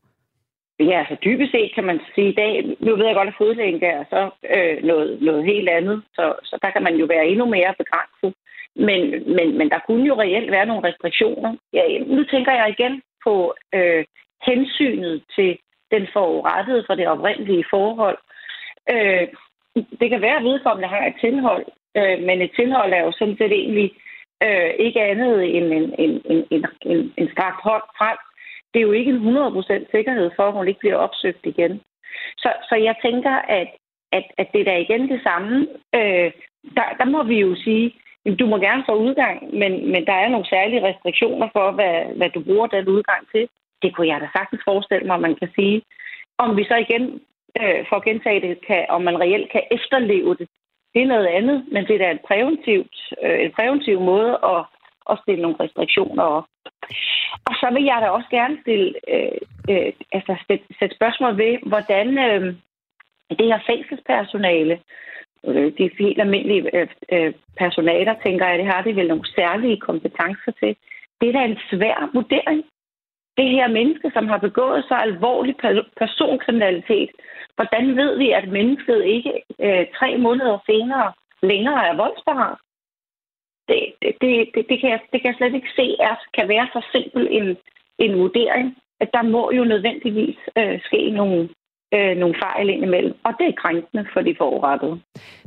Ja, 0.80 0.98
altså 0.98 1.16
dybest 1.24 1.52
set 1.52 1.74
kan 1.74 1.84
man 1.84 2.00
sige 2.14 2.28
i 2.28 2.34
dag, 2.34 2.76
nu 2.80 2.96
ved 2.96 3.06
jeg 3.06 3.14
godt, 3.14 3.28
at 3.28 3.38
fodlænge 3.38 3.86
er 3.86 4.04
så 4.10 4.30
øh, 4.54 4.84
noget, 4.84 5.22
noget 5.22 5.44
helt 5.44 5.68
andet, 5.68 6.02
så, 6.14 6.34
så 6.44 6.58
der 6.62 6.70
kan 6.70 6.82
man 6.82 6.96
jo 6.96 7.06
være 7.06 7.26
endnu 7.26 7.46
mere 7.46 7.74
begrænset. 7.78 8.34
Men, 8.76 9.00
men, 9.36 9.58
men 9.58 9.70
der 9.70 9.80
kunne 9.86 10.06
jo 10.06 10.20
reelt 10.20 10.50
være 10.50 10.66
nogle 10.66 10.88
restriktioner. 10.88 11.56
Ja, 11.72 11.82
nu 12.06 12.24
tænker 12.24 12.52
jeg 12.52 12.68
igen 12.68 13.02
på 13.24 13.54
øh, 13.74 14.04
hensynet 14.46 15.22
til 15.36 15.58
den 15.90 16.06
forurettede 16.12 16.84
for 16.86 16.94
det 16.94 17.08
oprindelige 17.08 17.64
forhold. 17.70 18.18
Øh, 18.94 19.28
det 20.00 20.10
kan 20.10 20.20
være, 20.22 20.36
at 20.36 20.44
vedkommende 20.44 20.88
har 20.88 21.06
et 21.06 21.14
tilhold, 21.20 21.64
øh, 21.96 22.18
men 22.26 22.42
et 22.42 22.52
tilhold 22.56 22.92
er 22.92 23.02
jo 23.04 23.12
sådan 23.12 23.36
set 23.38 23.52
egentlig 23.52 23.90
øh, 24.42 24.70
ikke 24.86 25.02
andet 25.02 25.56
end 25.56 25.66
en, 25.78 25.94
en, 25.98 26.22
en, 26.30 26.44
en, 26.50 26.64
en, 26.82 27.12
en 27.16 27.28
strakt 27.32 27.60
hånd 27.62 27.82
frem. 27.98 28.18
Det 28.72 28.78
er 28.78 28.86
jo 28.88 28.92
ikke 28.92 29.10
en 29.10 29.36
100% 29.36 29.90
sikkerhed 29.90 30.30
for, 30.36 30.42
at 30.48 30.52
hun 30.52 30.68
ikke 30.68 30.80
bliver 30.80 30.96
opsøgt 30.96 31.46
igen. 31.46 31.80
Så, 32.38 32.52
så 32.68 32.74
jeg 32.74 32.94
tænker, 33.02 33.30
at, 33.30 33.68
at, 34.12 34.24
at 34.38 34.48
det 34.52 34.60
er 34.60 34.64
da 34.64 34.76
igen 34.76 35.08
det 35.08 35.20
samme. 35.22 35.66
Øh, 35.94 36.30
der, 36.76 36.86
der 36.98 37.04
må 37.04 37.22
vi 37.22 37.40
jo 37.40 37.54
sige, 37.64 37.94
at 38.26 38.38
du 38.38 38.46
må 38.46 38.58
gerne 38.58 38.84
få 38.88 38.94
udgang, 38.94 39.54
men, 39.60 39.72
men 39.92 40.06
der 40.06 40.12
er 40.12 40.28
nogle 40.28 40.46
særlige 40.48 40.86
restriktioner 40.88 41.48
for, 41.52 41.70
hvad, 41.70 42.16
hvad 42.16 42.30
du 42.30 42.40
bruger 42.40 42.66
den 42.66 42.88
udgang 42.88 43.22
til. 43.32 43.48
Det 43.82 43.94
kunne 43.94 44.08
jeg 44.08 44.20
da 44.20 44.28
sagtens 44.36 44.62
forestille 44.64 45.06
mig, 45.06 45.20
man 45.20 45.34
kan 45.34 45.50
sige. 45.54 45.82
Om 46.38 46.56
vi 46.56 46.64
så 46.64 46.76
igen 46.76 47.20
øh, 47.62 47.86
for 47.88 47.96
at 47.96 48.04
gentage 48.04 48.40
det, 48.40 48.66
kan, 48.66 48.86
om 48.88 49.02
man 49.02 49.20
reelt 49.20 49.52
kan 49.52 49.62
efterleve 49.70 50.34
det, 50.34 50.48
det 50.94 51.02
er 51.02 51.06
noget 51.06 51.26
andet, 51.26 51.64
men 51.72 51.86
det 51.86 51.94
er 51.94 51.98
da 51.98 52.10
en, 52.10 52.26
præventivt, 52.28 52.96
øh, 53.24 53.44
en 53.44 53.52
præventiv 53.56 54.00
måde 54.00 54.38
at, 54.54 54.64
at 55.10 55.18
stille 55.22 55.42
nogle 55.42 55.60
restriktioner 55.60 56.22
op. 56.22 56.44
Og 57.48 57.54
så 57.60 57.68
vil 57.72 57.84
jeg 57.84 57.98
da 58.02 58.08
også 58.08 58.28
gerne 58.30 58.58
stille, 58.62 58.94
øh, 59.14 59.38
øh, 59.70 59.92
altså 60.12 60.34
sætte, 60.46 60.64
sætte 60.78 60.96
spørgsmål 60.96 61.38
ved, 61.38 61.58
hvordan 61.66 62.18
øh, 62.18 62.54
det 63.38 63.46
her 63.50 63.60
fængselspersonale, 63.66 64.80
øh, 65.46 65.72
de 65.78 65.90
helt 65.98 66.20
almindelige 66.20 66.76
øh, 66.76 66.88
øh 67.12 67.32
personaler, 67.58 68.14
tænker 68.24 68.46
jeg, 68.46 68.58
det 68.58 68.66
har 68.66 68.82
de 68.82 68.96
vel 68.96 69.08
nogle 69.08 69.32
særlige 69.36 69.80
kompetencer 69.80 70.52
til. 70.60 70.76
Det 71.20 71.28
er 71.28 71.32
da 71.32 71.44
en 71.44 71.58
svær 71.70 72.10
vurdering. 72.14 72.64
Det 73.38 73.48
her 73.56 73.68
menneske, 73.68 74.10
som 74.14 74.28
har 74.28 74.38
begået 74.38 74.84
så 74.88 74.94
alvorlig 74.94 75.54
personkriminalitet, 76.00 77.10
hvordan 77.56 77.96
ved 77.96 78.18
vi, 78.18 78.30
at 78.30 78.48
mennesket 78.48 79.04
ikke 79.04 79.32
øh, 79.60 79.86
tre 79.98 80.18
måneder 80.18 80.58
senere 80.66 81.12
længere 81.42 81.86
er 81.88 81.96
voldsparat? 81.96 82.58
Det, 83.68 83.80
det, 84.02 84.14
det, 84.54 84.64
det, 84.68 84.80
kan 84.80 84.90
jeg, 84.90 85.00
det 85.12 85.20
kan 85.20 85.28
jeg 85.30 85.38
slet 85.38 85.54
ikke 85.54 85.76
se 85.76 85.96
er, 86.00 86.14
kan 86.36 86.48
være 86.48 86.68
så 86.72 86.80
simpel 86.92 87.28
en, 87.30 87.56
en 87.98 88.18
vurdering, 88.18 88.76
at 89.00 89.10
der 89.12 89.22
må 89.22 89.52
jo 89.52 89.64
nødvendigvis 89.64 90.38
øh, 90.58 90.80
ske 90.86 91.10
nogle, 91.10 91.48
øh, 91.94 92.16
nogle 92.16 92.34
fejl 92.44 92.68
indimellem. 92.68 93.14
Og 93.24 93.32
det 93.38 93.46
er 93.48 93.60
krænkende 93.62 94.06
for 94.12 94.20
de 94.20 94.34
forurettede. 94.38 95.00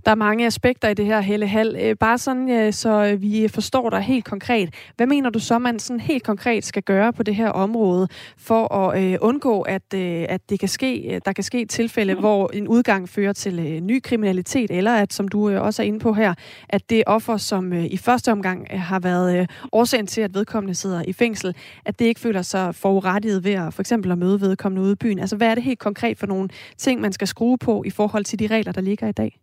Der 0.05 0.12
er 0.12 0.15
mange 0.15 0.46
aspekter 0.46 0.89
i 0.89 0.93
det 0.93 1.05
her, 1.05 1.22
Helle 1.22 1.48
Hall. 1.48 1.77
Øh, 1.81 1.96
bare 1.96 2.17
sådan, 2.17 2.50
øh, 2.50 2.74
så 2.74 3.15
vi 3.20 3.48
forstår 3.48 3.89
dig 3.89 4.01
helt 4.01 4.25
konkret. 4.25 4.74
Hvad 4.98 5.08
mener 5.08 5.29
du 5.29 5.39
så, 5.39 5.60
man 5.60 5.79
sådan 5.79 6.00
helt 6.00 6.24
konkret 6.24 6.65
skal 6.65 6.84
gøre 6.84 7.13
på 7.13 7.24
det 7.24 7.36
her 7.36 7.50
område, 7.50 8.08
for 8.38 8.75
at 8.75 9.03
øh, 9.03 9.17
undgå, 9.22 9.62
at, 9.62 9.93
øh, 9.93 10.25
at 10.29 10.50
det 10.50 10.60
kan 10.60 10.70
ske, 10.70 11.22
der 11.25 11.34
kan 11.34 11.43
ske 11.43 11.65
tilfælde, 11.65 12.13
hvor 12.13 12.50
en 12.53 12.67
udgang 12.67 13.10
fører 13.10 13.34
til 13.34 13.60
øh, 13.60 13.81
ny 13.81 14.01
kriminalitet, 14.01 14.72
eller 14.72 14.96
at, 14.96 15.13
som 15.13 15.27
du 15.27 15.50
øh, 15.50 15.62
også 15.62 15.81
er 15.81 15.86
inde 15.88 16.00
på 16.00 16.13
her, 16.13 16.34
at 16.70 16.89
det 16.89 17.03
offer, 17.08 17.38
som 17.38 17.74
øh, 17.74 17.86
i 17.86 17.98
første 17.98 18.31
omgang 18.31 18.67
øh, 18.74 18.79
har 18.79 19.00
været 19.00 19.39
øh, 19.39 19.48
årsagen 19.72 20.08
til, 20.08 20.22
at 20.22 20.34
vedkommende 20.34 20.75
sidder 20.75 21.03
i 21.08 21.13
fængsel, 21.13 21.55
at 21.86 22.00
det 22.00 22.05
ikke 22.05 22.20
føler 22.20 22.41
sig 22.41 22.75
forurettet 22.75 23.43
ved 23.43 23.53
at 23.53 23.74
for 23.74 23.81
eksempel 23.81 24.12
at 24.12 24.17
møde 24.17 24.41
vedkommende 24.41 24.81
ude 24.81 24.91
i 24.91 24.96
byen. 24.96 25.20
Altså, 25.20 25.36
hvad 25.36 25.48
er 25.48 25.55
det 25.55 25.63
helt 25.63 25.79
konkret 25.79 26.17
for 26.17 26.27
nogle 26.27 26.50
ting, 26.77 27.01
man 27.01 27.13
skal 27.13 27.27
skrue 27.27 27.58
på 27.58 27.84
i 27.86 27.89
forhold 27.89 28.24
til 28.24 28.39
de 28.39 28.48
regler, 28.48 28.72
der 28.72 28.81
ligger 28.81 29.08
i 29.08 29.12
dag? 29.12 29.38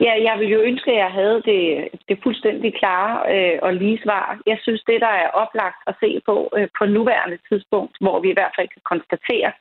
Ja, 0.00 0.12
jeg 0.28 0.34
ville 0.38 0.54
jo 0.54 0.60
ønske, 0.60 0.90
at 0.92 0.98
jeg 0.98 1.12
havde 1.20 1.42
det, 1.50 1.88
det 2.08 2.18
fuldstændig 2.22 2.74
klare 2.74 3.12
øh, 3.34 3.58
og 3.62 3.74
lige 3.74 4.00
svar. 4.04 4.38
Jeg 4.46 4.58
synes, 4.62 4.82
det, 4.86 5.00
der 5.00 5.14
er 5.24 5.28
oplagt 5.42 5.80
at 5.86 5.94
se 6.00 6.20
på 6.26 6.50
øh, 6.56 6.68
på 6.78 6.84
nuværende 6.86 7.38
tidspunkt, 7.48 7.96
hvor 8.00 8.20
vi 8.20 8.28
i 8.30 8.38
hvert 8.38 8.54
fald 8.56 8.68
kan 8.68 8.82
konstatere, 8.92 9.52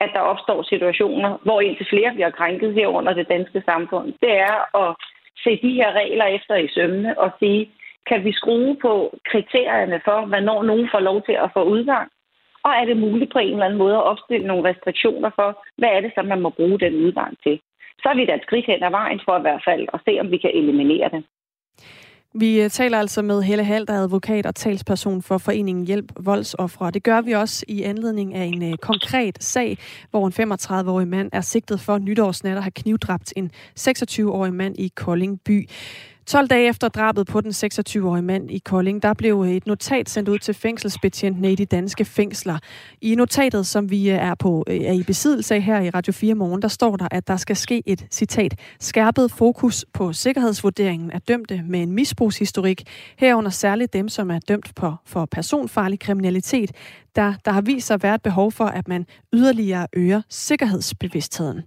at 0.00 0.10
der 0.14 0.20
opstår 0.20 0.62
situationer, 0.62 1.38
hvor 1.42 1.60
indtil 1.60 1.86
flere 1.90 2.12
bliver 2.14 2.30
krænket 2.30 2.74
her 2.74 2.86
under 2.86 3.12
det 3.12 3.28
danske 3.28 3.62
samfund, 3.66 4.12
det 4.22 4.32
er 4.50 4.56
at 4.82 4.96
se 5.44 5.50
de 5.62 5.72
her 5.78 5.92
regler 5.92 6.24
efter 6.24 6.54
i 6.54 6.68
sømne 6.68 7.18
og 7.18 7.30
sige, 7.38 7.70
kan 8.06 8.24
vi 8.24 8.32
skrue 8.32 8.76
på 8.82 9.18
kriterierne 9.30 10.00
for, 10.04 10.26
hvornår 10.26 10.62
nogen 10.62 10.88
får 10.92 11.00
lov 11.00 11.22
til 11.22 11.36
at 11.44 11.50
få 11.54 11.62
udgang, 11.64 12.10
og 12.64 12.72
er 12.80 12.84
det 12.84 12.96
muligt 12.96 13.32
på 13.32 13.38
en 13.38 13.52
eller 13.52 13.64
anden 13.64 13.78
måde 13.78 13.96
at 13.96 14.08
opstille 14.12 14.46
nogle 14.46 14.68
restriktioner 14.70 15.30
for, 15.34 15.64
hvad 15.78 15.88
er 15.88 16.00
det, 16.00 16.12
som 16.14 16.26
man 16.26 16.40
må 16.40 16.50
bruge 16.50 16.78
den 16.80 16.94
udgang 17.06 17.36
til? 17.42 17.60
Så 18.04 18.10
er 18.12 18.16
vi 18.16 18.26
da 18.26 18.34
et 18.34 18.46
skridt 18.46 18.66
hen 18.66 18.82
ad 18.82 18.90
vejen 18.90 19.20
for 19.24 19.38
i 19.38 19.40
hvert 19.40 19.62
fald 19.68 19.84
at 19.94 20.00
se, 20.06 20.12
om 20.20 20.30
vi 20.30 20.38
kan 20.38 20.50
eliminere 20.54 21.08
det. 21.14 21.24
Vi 22.36 22.62
øh, 22.62 22.70
taler 22.70 22.98
altså 22.98 23.22
med 23.22 23.42
Helle 23.42 23.64
Hald, 23.64 23.86
der 23.86 23.92
er 23.92 23.98
advokat 23.98 24.46
og 24.46 24.54
talsperson 24.54 25.22
for 25.22 25.38
Foreningen 25.38 25.86
Hjælp 25.86 26.12
Voldsoffre. 26.20 26.90
Det 26.90 27.02
gør 27.02 27.20
vi 27.20 27.32
også 27.32 27.64
i 27.68 27.82
anledning 27.82 28.34
af 28.34 28.44
en 28.44 28.62
øh, 28.72 28.78
konkret 28.78 29.42
sag, 29.42 29.76
hvor 30.10 30.26
en 30.26 30.32
35-årig 30.32 31.08
mand 31.08 31.30
er 31.32 31.40
sigtet 31.40 31.80
for 31.80 31.98
nytårsnat 31.98 32.56
at 32.56 32.62
have 32.62 32.70
knivdræbt 32.70 33.32
en 33.36 33.50
26-årig 33.78 34.54
mand 34.54 34.74
i 34.78 34.88
Kolding 34.96 35.40
by. 35.46 35.68
12 36.26 36.48
dage 36.48 36.68
efter 36.68 36.88
drabet 36.88 37.26
på 37.26 37.40
den 37.40 37.50
26-årige 37.50 38.22
mand 38.22 38.50
i 38.50 38.58
Kolding, 38.58 39.02
der 39.02 39.14
blev 39.14 39.40
et 39.42 39.66
notat 39.66 40.10
sendt 40.10 40.28
ud 40.28 40.38
til 40.38 40.54
fængselsbetjentene 40.54 41.52
i 41.52 41.54
de 41.54 41.64
danske 41.64 42.04
fængsler. 42.04 42.58
I 43.00 43.14
notatet, 43.14 43.66
som 43.66 43.90
vi 43.90 44.10
øh, 44.10 44.16
er, 44.16 44.34
på, 44.34 44.64
øh, 44.66 44.76
er 44.76 44.92
i 44.92 45.02
besiddelse 45.02 45.54
af 45.54 45.62
her 45.62 45.80
i 45.80 45.90
Radio 45.90 46.12
4 46.12 46.34
morgen, 46.34 46.62
der 46.62 46.68
står 46.68 46.96
der, 46.96 47.08
at 47.10 47.28
der 47.28 47.36
skal 47.36 47.56
ske 47.56 47.82
et, 47.86 48.06
citat, 48.10 48.58
skærpet 48.80 49.30
fokus 49.30 49.84
på 49.92 50.12
sikkerhedsvurderingen 50.12 51.10
af 51.10 51.22
dømte 51.22 51.62
med 51.68 51.82
en 51.82 51.92
misbrugshistorik, 51.92 52.82
herunder 53.16 53.50
særligt 53.50 53.92
dem, 53.92 54.08
som 54.08 54.30
er 54.30 54.38
dømt 54.38 54.74
på, 54.74 54.92
for 55.06 55.26
personfarlig 55.26 56.00
kriminalitet, 56.00 56.72
der, 57.16 57.34
der 57.44 57.50
har 57.50 57.60
vist 57.60 57.86
sig 57.86 57.94
at 57.94 58.02
være 58.02 58.14
et 58.14 58.22
behov 58.22 58.52
for, 58.52 58.64
at 58.64 58.88
man 58.88 59.06
yderligere 59.32 59.86
øger 59.92 60.22
sikkerhedsbevidstheden. 60.28 61.62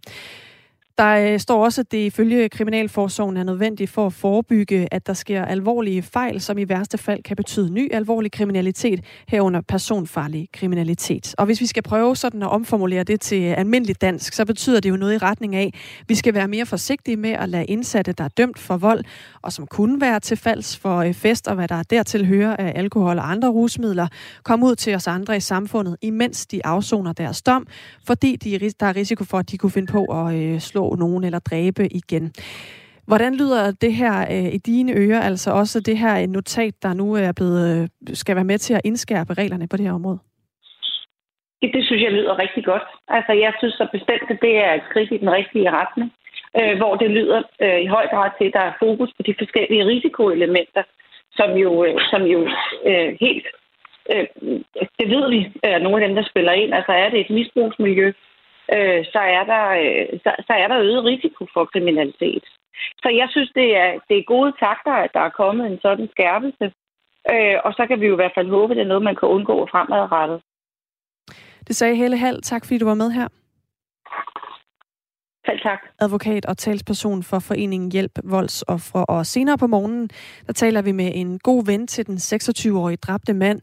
Der 0.97 1.33
øh, 1.33 1.39
står 1.39 1.63
også, 1.63 1.81
at 1.81 1.91
det 1.91 1.97
ifølge 1.97 2.49
Kriminalforsorgen 2.49 3.37
er 3.37 3.43
nødvendigt 3.43 3.91
for 3.91 4.05
at 4.05 4.13
forebygge, 4.13 4.87
at 4.91 5.07
der 5.07 5.13
sker 5.13 5.45
alvorlige 5.45 6.01
fejl, 6.01 6.41
som 6.41 6.57
i 6.57 6.69
værste 6.69 6.97
fald 6.97 7.23
kan 7.23 7.35
betyde 7.35 7.73
ny 7.73 7.93
alvorlig 7.93 8.31
kriminalitet, 8.31 9.05
herunder 9.27 9.61
personfarlig 9.61 10.49
kriminalitet. 10.53 11.35
Og 11.37 11.45
hvis 11.45 11.61
vi 11.61 11.65
skal 11.65 11.83
prøve 11.83 12.15
sådan 12.15 12.43
at 12.43 12.49
omformulere 12.49 13.03
det 13.03 13.21
til 13.21 13.43
almindeligt 13.43 14.01
dansk, 14.01 14.33
så 14.33 14.45
betyder 14.45 14.79
det 14.79 14.89
jo 14.89 14.95
noget 14.95 15.13
i 15.13 15.17
retning 15.17 15.55
af, 15.55 15.71
at 15.99 16.05
vi 16.09 16.15
skal 16.15 16.33
være 16.33 16.47
mere 16.47 16.65
forsigtige 16.65 17.17
med 17.17 17.29
at 17.29 17.49
lade 17.49 17.65
indsatte, 17.65 18.11
der 18.11 18.23
er 18.23 18.27
dømt 18.37 18.59
for 18.59 18.77
vold, 18.77 19.03
og 19.41 19.53
som 19.53 19.67
kunne 19.67 20.01
være 20.01 20.19
til 20.19 20.37
falds 20.37 20.77
for 20.77 20.97
øh, 20.97 21.13
fest 21.13 21.47
og 21.47 21.55
hvad 21.55 21.67
der 21.67 21.83
dertil 21.83 22.25
hører 22.25 22.55
af 22.55 22.73
alkohol 22.75 23.19
og 23.19 23.31
andre 23.31 23.49
rusmidler, 23.49 24.07
komme 24.43 24.65
ud 24.65 24.75
til 24.75 24.95
os 24.95 25.07
andre 25.07 25.37
i 25.37 25.39
samfundet, 25.39 25.97
imens 26.01 26.45
de 26.45 26.65
afsoner 26.65 27.13
deres 27.13 27.41
dom, 27.41 27.67
fordi 28.05 28.35
de, 28.35 28.71
der 28.79 28.85
er 28.85 28.95
risiko 28.95 29.23
for, 29.23 29.37
at 29.37 29.51
de 29.51 29.57
kunne 29.57 29.71
finde 29.71 29.91
på 29.91 30.05
at 30.05 30.35
øh, 30.35 30.59
slå 30.59 30.86
nogen 30.95 31.23
eller 31.23 31.39
dræbe 31.39 31.87
igen. 31.93 32.33
Hvordan 33.07 33.35
lyder 33.35 33.71
det 33.81 33.93
her 33.93 34.15
øh, 34.35 34.53
i 34.53 34.57
dine 34.57 34.91
ører, 34.93 35.21
altså 35.21 35.51
også 35.51 35.79
det 35.79 35.97
her 35.97 36.21
øh, 36.21 36.27
notat, 36.27 36.73
der 36.83 36.93
nu 36.93 37.13
er 37.13 37.31
blevet, 37.31 37.81
øh, 37.81 37.87
skal 38.13 38.35
være 38.35 38.51
med 38.51 38.57
til 38.57 38.73
at 38.73 38.81
indskærpe 38.85 39.33
reglerne 39.33 39.67
på 39.67 39.77
det 39.77 39.85
her 39.85 39.93
område? 39.93 40.19
Det, 41.61 41.69
det 41.73 41.85
synes 41.85 42.03
jeg 42.03 42.11
lyder 42.11 42.39
rigtig 42.39 42.63
godt. 42.65 42.83
Altså, 43.07 43.31
jeg 43.33 43.53
synes 43.59 43.73
så 43.73 43.87
bestemt, 43.91 44.27
at 44.29 44.39
det 44.41 44.57
er 44.65 44.73
et 44.73 44.83
skridt 44.89 45.11
i 45.11 45.17
den 45.17 45.31
rigtige 45.31 45.71
retning, 45.71 46.09
øh, 46.59 46.77
hvor 46.77 46.95
det 46.95 47.09
lyder 47.11 47.41
øh, 47.61 47.79
i 47.85 47.87
høj 47.95 48.05
grad 48.13 48.29
til, 48.37 48.45
at 48.47 48.53
der 48.53 48.59
er 48.59 48.79
fokus 48.79 49.09
på 49.17 49.21
de 49.23 49.35
forskellige 49.37 49.85
risikoelementer, 49.85 50.83
som 51.31 51.49
jo, 51.63 51.85
øh, 51.85 51.95
som 52.11 52.21
jo 52.33 52.39
øh, 52.89 53.09
helt, 53.19 53.45
øh, 54.11 54.25
det 54.99 55.07
ved 55.13 55.29
vi, 55.29 55.39
er 55.63 55.79
nogle 55.79 56.01
af 56.01 56.07
dem, 56.07 56.15
der 56.15 56.29
spiller 56.31 56.51
ind. 56.51 56.73
Altså, 56.73 56.91
er 56.91 57.09
det 57.09 57.19
et 57.19 57.29
misbrugsmiljø, 57.29 58.11
øh, 58.75 59.01
så, 59.13 59.21
er 59.37 59.43
der, 59.53 59.65
øh, 59.83 60.19
så, 60.23 60.31
så 60.47 60.53
er 60.53 60.67
der 60.67 60.79
øget 60.87 61.03
risiko 61.03 61.47
for 61.53 61.65
kriminalitet. 61.65 62.45
Så 63.03 63.09
jeg 63.09 63.27
synes, 63.31 63.51
det 63.55 63.77
er, 63.77 63.91
det 64.09 64.17
er 64.17 64.31
gode 64.33 64.51
takter, 64.59 64.93
at 64.93 65.11
der 65.13 65.19
er 65.19 65.37
kommet 65.41 65.67
en 65.67 65.79
sådan 65.81 66.07
skærpelse. 66.11 66.65
Øh, 67.31 67.57
og 67.65 67.73
så 67.73 67.83
kan 67.87 67.99
vi 68.01 68.05
jo 68.07 68.13
i 68.13 68.21
hvert 68.21 68.37
fald 68.37 68.49
håbe, 68.49 68.73
at 68.73 68.77
det 68.77 68.83
er 68.83 68.87
noget, 68.87 69.03
man 69.03 69.15
kan 69.15 69.29
undgå 69.29 69.67
fremadrettet. 69.71 70.41
Det 71.67 71.75
sagde 71.75 71.95
Helle 71.95 72.17
Hall. 72.17 72.41
Tak 72.41 72.65
fordi 72.65 72.77
du 72.77 72.85
var 72.85 72.93
med 72.93 73.11
her. 73.11 73.27
Selv 75.47 75.59
tak. 75.59 75.81
Advokat 75.99 76.45
og 76.45 76.57
talsperson 76.57 77.23
for 77.23 77.39
Foreningen 77.39 77.91
Hjælp 77.91 78.11
Voldsoffre. 78.23 79.05
Og 79.05 79.25
senere 79.25 79.57
på 79.57 79.67
morgenen, 79.67 80.09
der 80.47 80.53
taler 80.53 80.81
vi 80.81 80.91
med 80.91 81.11
en 81.15 81.39
god 81.39 81.65
ven 81.65 81.87
til 81.87 82.07
den 82.07 82.15
26-årige 82.15 82.97
dræbte 82.97 83.33
mand, 83.33 83.61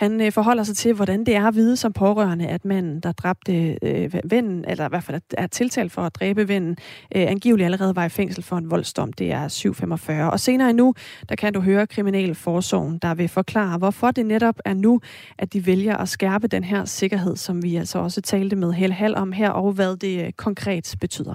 han 0.00 0.20
øh, 0.20 0.32
forholder 0.32 0.62
sig 0.62 0.76
til, 0.76 0.94
hvordan 0.94 1.24
det 1.26 1.36
er 1.36 1.46
at 1.48 1.54
vide 1.54 1.76
som 1.76 1.92
pårørende, 1.92 2.46
at 2.46 2.64
manden, 2.64 3.00
der 3.00 3.12
dræbte 3.12 3.78
øh, 3.82 4.14
vennen, 4.24 4.64
eller 4.68 4.86
i 4.86 4.88
hvert 4.88 5.04
fald 5.04 5.20
er 5.38 5.46
tiltalt 5.46 5.92
for 5.92 6.02
at 6.02 6.14
dræbe 6.14 6.48
vennen, 6.48 6.76
øh, 7.16 7.22
angiveligt 7.30 7.64
allerede 7.64 7.96
var 7.96 8.04
i 8.04 8.08
fængsel 8.08 8.42
for 8.42 8.56
en 8.56 8.70
voldsdom. 8.70 9.12
Det 9.12 9.32
er 9.32 9.48
745. 9.48 10.30
Og 10.30 10.40
senere 10.40 10.70
endnu, 10.70 10.94
der 11.28 11.36
kan 11.36 11.52
du 11.52 11.60
høre 11.60 11.86
Kriminalforsorgen, 11.86 12.98
der 12.98 13.14
vil 13.14 13.28
forklare, 13.28 13.78
hvorfor 13.78 14.10
det 14.10 14.26
netop 14.26 14.54
er 14.64 14.74
nu, 14.74 15.00
at 15.38 15.52
de 15.52 15.66
vælger 15.66 15.96
at 15.96 16.08
skærpe 16.08 16.46
den 16.46 16.64
her 16.64 16.84
sikkerhed, 16.84 17.36
som 17.36 17.62
vi 17.62 17.76
altså 17.76 17.98
også 17.98 18.20
talte 18.20 18.56
med 18.56 18.72
Hel 18.72 18.92
Hal 18.92 19.16
om 19.16 19.32
her, 19.32 19.50
og 19.50 19.72
hvad 19.72 19.96
det 19.96 20.26
øh, 20.26 20.32
konkret 20.32 20.94
betyder. 21.00 21.34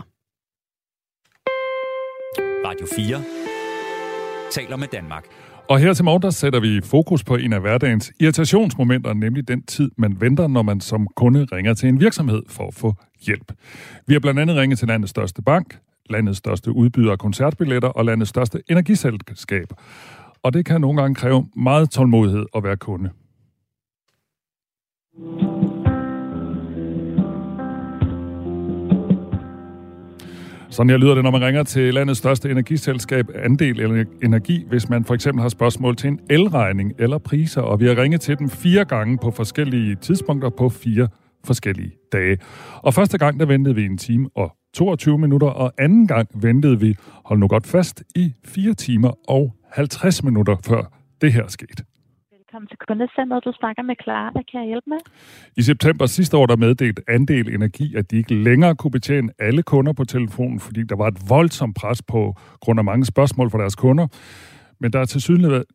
Radio 2.65 2.87
4 2.95 3.23
taler 4.51 4.75
med 4.75 4.87
Danmark. 4.87 5.25
Og 5.69 5.79
her 5.79 5.93
til 5.93 6.05
morgen, 6.05 6.21
der 6.21 6.29
sætter 6.29 6.59
vi 6.59 6.81
fokus 6.81 7.23
på 7.23 7.35
en 7.35 7.53
af 7.53 7.61
hverdagens 7.61 8.13
irritationsmomenter, 8.19 9.13
nemlig 9.13 9.47
den 9.47 9.63
tid, 9.63 9.91
man 9.97 10.21
venter, 10.21 10.47
når 10.47 10.61
man 10.61 10.81
som 10.81 11.07
kunde 11.15 11.47
ringer 11.51 11.73
til 11.73 11.89
en 11.89 11.99
virksomhed 11.99 12.41
for 12.47 12.67
at 12.67 12.73
få 12.73 12.93
hjælp. 13.25 13.51
Vi 14.07 14.13
har 14.13 14.19
blandt 14.19 14.39
andet 14.39 14.55
ringet 14.55 14.79
til 14.79 14.87
landets 14.87 15.09
største 15.09 15.41
bank, 15.41 15.79
landets 16.09 16.37
største 16.37 16.71
udbyder 16.71 17.11
af 17.11 17.19
koncertbilletter 17.19 17.89
og 17.89 18.05
landets 18.05 18.29
største 18.29 18.61
energiselskab. 18.69 19.67
Og 20.43 20.53
det 20.53 20.65
kan 20.65 20.81
nogle 20.81 21.01
gange 21.01 21.15
kræve 21.15 21.47
meget 21.55 21.89
tålmodighed 21.89 22.45
at 22.55 22.63
være 22.63 22.77
kunde. 22.77 23.09
Sådan 30.75 30.89
her 30.89 30.97
lyder 30.97 31.15
det, 31.15 31.23
når 31.23 31.31
man 31.31 31.41
ringer 31.41 31.63
til 31.63 31.93
landets 31.93 32.17
største 32.17 32.51
energiselskab 32.51 33.25
Andel 33.35 33.79
eller 33.79 34.05
Energi, 34.23 34.65
hvis 34.69 34.89
man 34.89 35.05
for 35.05 35.13
eksempel 35.13 35.41
har 35.41 35.49
spørgsmål 35.49 35.95
til 35.95 36.07
en 36.07 36.19
elregning 36.29 36.93
eller 36.99 37.17
priser, 37.17 37.61
og 37.61 37.79
vi 37.79 37.87
har 37.87 37.97
ringet 37.97 38.21
til 38.21 38.39
dem 38.39 38.49
fire 38.49 38.85
gange 38.85 39.17
på 39.17 39.31
forskellige 39.31 39.95
tidspunkter 39.95 40.49
på 40.49 40.69
fire 40.69 41.07
forskellige 41.45 41.91
dage. 42.11 42.37
Og 42.81 42.93
første 42.93 43.17
gang, 43.17 43.39
der 43.39 43.45
ventede 43.45 43.75
vi 43.75 43.85
en 43.85 43.97
time 43.97 44.29
og 44.35 44.55
22 44.73 45.17
minutter, 45.17 45.47
og 45.47 45.73
anden 45.77 46.07
gang 46.07 46.29
ventede 46.33 46.79
vi, 46.79 46.95
hold 47.25 47.39
nu 47.39 47.47
godt 47.47 47.67
fast, 47.67 48.03
i 48.15 48.33
4 48.45 48.73
timer 48.73 49.29
og 49.29 49.55
50 49.71 50.23
minutter, 50.23 50.55
før 50.65 50.97
det 51.21 51.33
her 51.33 51.47
skete. 51.47 51.83
Velkommen 52.55 52.67
til 52.67 52.87
kundecenteret. 52.87 53.45
Du 53.45 53.53
snakker 53.59 53.83
med 53.83 53.95
Clara. 54.03 54.31
Hvad 54.31 54.43
kan 54.51 54.59
jeg 54.59 54.67
hjælpe 54.67 54.89
med? 54.89 54.97
I 55.57 55.61
september 55.61 56.05
sidste 56.05 56.37
år, 56.37 56.45
der 56.45 56.55
meddelte 56.55 57.01
Andel 57.07 57.47
Energi, 57.55 57.95
at 57.95 58.11
de 58.11 58.17
ikke 58.17 58.35
længere 58.47 58.75
kunne 58.75 58.91
betjene 58.91 59.29
alle 59.39 59.63
kunder 59.63 59.93
på 59.93 60.05
telefonen, 60.05 60.59
fordi 60.59 60.83
der 60.83 60.95
var 60.95 61.07
et 61.07 61.17
voldsomt 61.29 61.75
pres 61.81 62.01
på 62.01 62.35
grund 62.61 62.79
af 62.79 62.83
mange 62.83 63.05
spørgsmål 63.05 63.49
fra 63.51 63.57
deres 63.57 63.75
kunder. 63.75 64.07
Men 64.79 64.93
der 64.93 64.99
er 64.99 65.05
til 65.05 65.21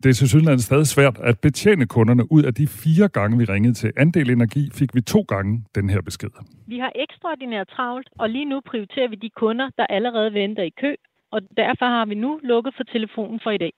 det 0.02 0.08
er 0.12 0.12
til 0.20 0.28
synligheden 0.28 0.60
stadig 0.60 0.86
svært 0.86 1.18
at 1.18 1.40
betjene 1.40 1.86
kunderne. 1.86 2.32
Ud 2.32 2.42
af 2.42 2.54
de 2.54 2.66
fire 2.66 3.08
gange, 3.08 3.38
vi 3.38 3.44
ringede 3.44 3.74
til 3.74 3.92
Andel 3.96 4.30
Energi, 4.30 4.70
fik 4.74 4.94
vi 4.94 5.00
to 5.00 5.20
gange 5.28 5.64
den 5.74 5.90
her 5.90 6.00
besked. 6.00 6.30
Vi 6.66 6.78
har 6.78 6.92
ekstraordinært 6.94 7.68
travlt, 7.68 8.08
og 8.18 8.30
lige 8.30 8.44
nu 8.44 8.60
prioriterer 8.70 9.08
vi 9.08 9.16
de 9.16 9.30
kunder, 9.30 9.70
der 9.78 9.86
allerede 9.86 10.34
venter 10.34 10.62
i 10.62 10.72
kø, 10.80 10.94
og 11.30 11.40
derfor 11.56 11.86
har 11.96 12.04
vi 12.06 12.14
nu 12.14 12.40
lukket 12.42 12.74
for 12.76 12.84
telefonen 12.84 13.40
for 13.44 13.50
i 13.50 13.58
dag. 13.58 13.72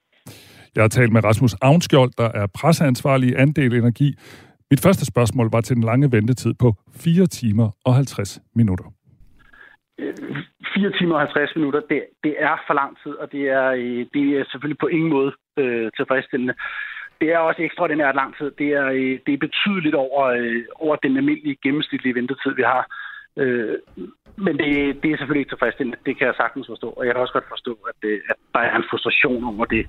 Jeg 0.77 0.83
har 0.83 0.89
talt 0.89 1.13
med 1.13 1.25
Rasmus 1.25 1.55
Avnskjold, 1.63 2.11
der 2.19 2.31
er 2.41 2.47
presseansvarlig 2.59 3.29
i 3.29 3.35
Andel 3.35 3.75
Energi. 3.75 4.09
Mit 4.71 4.81
første 4.87 5.05
spørgsmål 5.07 5.49
var 5.53 5.61
til 5.61 5.77
den 5.77 5.85
lange 5.85 6.13
ventetid 6.13 6.55
på 6.55 6.75
4 6.97 7.27
timer 7.27 7.69
og 7.85 7.95
50 7.95 8.41
minutter. 8.55 8.85
4 10.75 10.93
timer 10.99 11.15
og 11.15 11.21
50 11.21 11.57
minutter, 11.57 11.81
det, 11.91 12.01
det 12.25 12.35
er 12.39 12.57
for 12.67 12.75
lang 12.75 12.93
tid, 13.03 13.13
og 13.23 13.33
det 13.33 13.43
er, 13.59 13.67
øh, 13.71 14.07
det 14.15 14.25
er 14.39 14.45
selvfølgelig 14.51 14.79
på 14.79 14.87
ingen 14.87 15.11
måde 15.11 15.33
øh, 15.59 15.91
tilfredsstillende. 15.97 16.55
Det 17.21 17.29
er 17.33 17.39
også 17.39 17.63
ekstraordinært 17.63 18.15
lang 18.15 18.37
tid. 18.39 18.51
Det 18.59 18.69
er, 18.81 18.87
øh, 18.87 19.19
det 19.27 19.33
er 19.35 19.47
betydeligt 19.47 19.95
over, 19.95 20.23
øh, 20.25 20.65
over 20.75 20.97
den 20.97 21.17
almindelige 21.17 21.59
gennemsnitlige 21.65 22.15
ventetid, 22.15 22.53
vi 22.61 22.63
har. 22.63 22.83
Øh, 23.41 23.77
men 24.37 24.55
det, 24.63 24.71
det 25.03 25.09
er 25.11 25.17
selvfølgelig 25.19 25.45
ikke 25.45 25.55
tilfredsstillende. 25.55 25.99
Det 26.07 26.19
kan 26.19 26.27
jeg 26.27 26.35
sagtens 26.37 26.67
forstå. 26.73 26.89
Og 26.99 27.07
jeg 27.07 27.15
kan 27.15 27.23
også 27.23 27.37
godt 27.39 27.53
forstå, 27.55 27.73
at, 27.91 27.97
det, 28.03 28.15
at 28.31 28.37
der 28.55 28.61
er 28.61 28.77
en 28.77 28.91
frustration 28.91 29.45
over 29.45 29.65
det. 29.65 29.87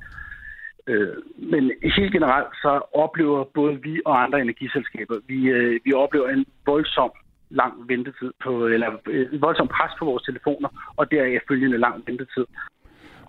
Øh, 0.87 1.15
men 1.51 1.71
helt 1.95 2.11
generelt 2.11 2.51
så 2.63 2.81
oplever 2.93 3.43
både 3.53 3.79
vi 3.83 4.01
og 4.05 4.23
andre 4.23 4.41
energiselskaber, 4.41 5.15
vi, 5.27 5.39
øh, 5.49 5.79
vi 5.85 5.93
oplever 5.93 6.29
en 6.29 6.45
voldsom 6.65 7.11
lang 7.49 7.73
ventetid 7.89 8.31
på, 8.43 8.65
eller 8.67 8.89
øh, 9.07 9.41
voldsom 9.41 9.67
pres 9.67 9.91
på 9.99 10.05
vores 10.05 10.23
telefoner, 10.23 10.69
og 10.95 11.11
deraf 11.11 11.41
følgende 11.47 11.77
lang 11.77 12.03
ventetid. 12.07 12.45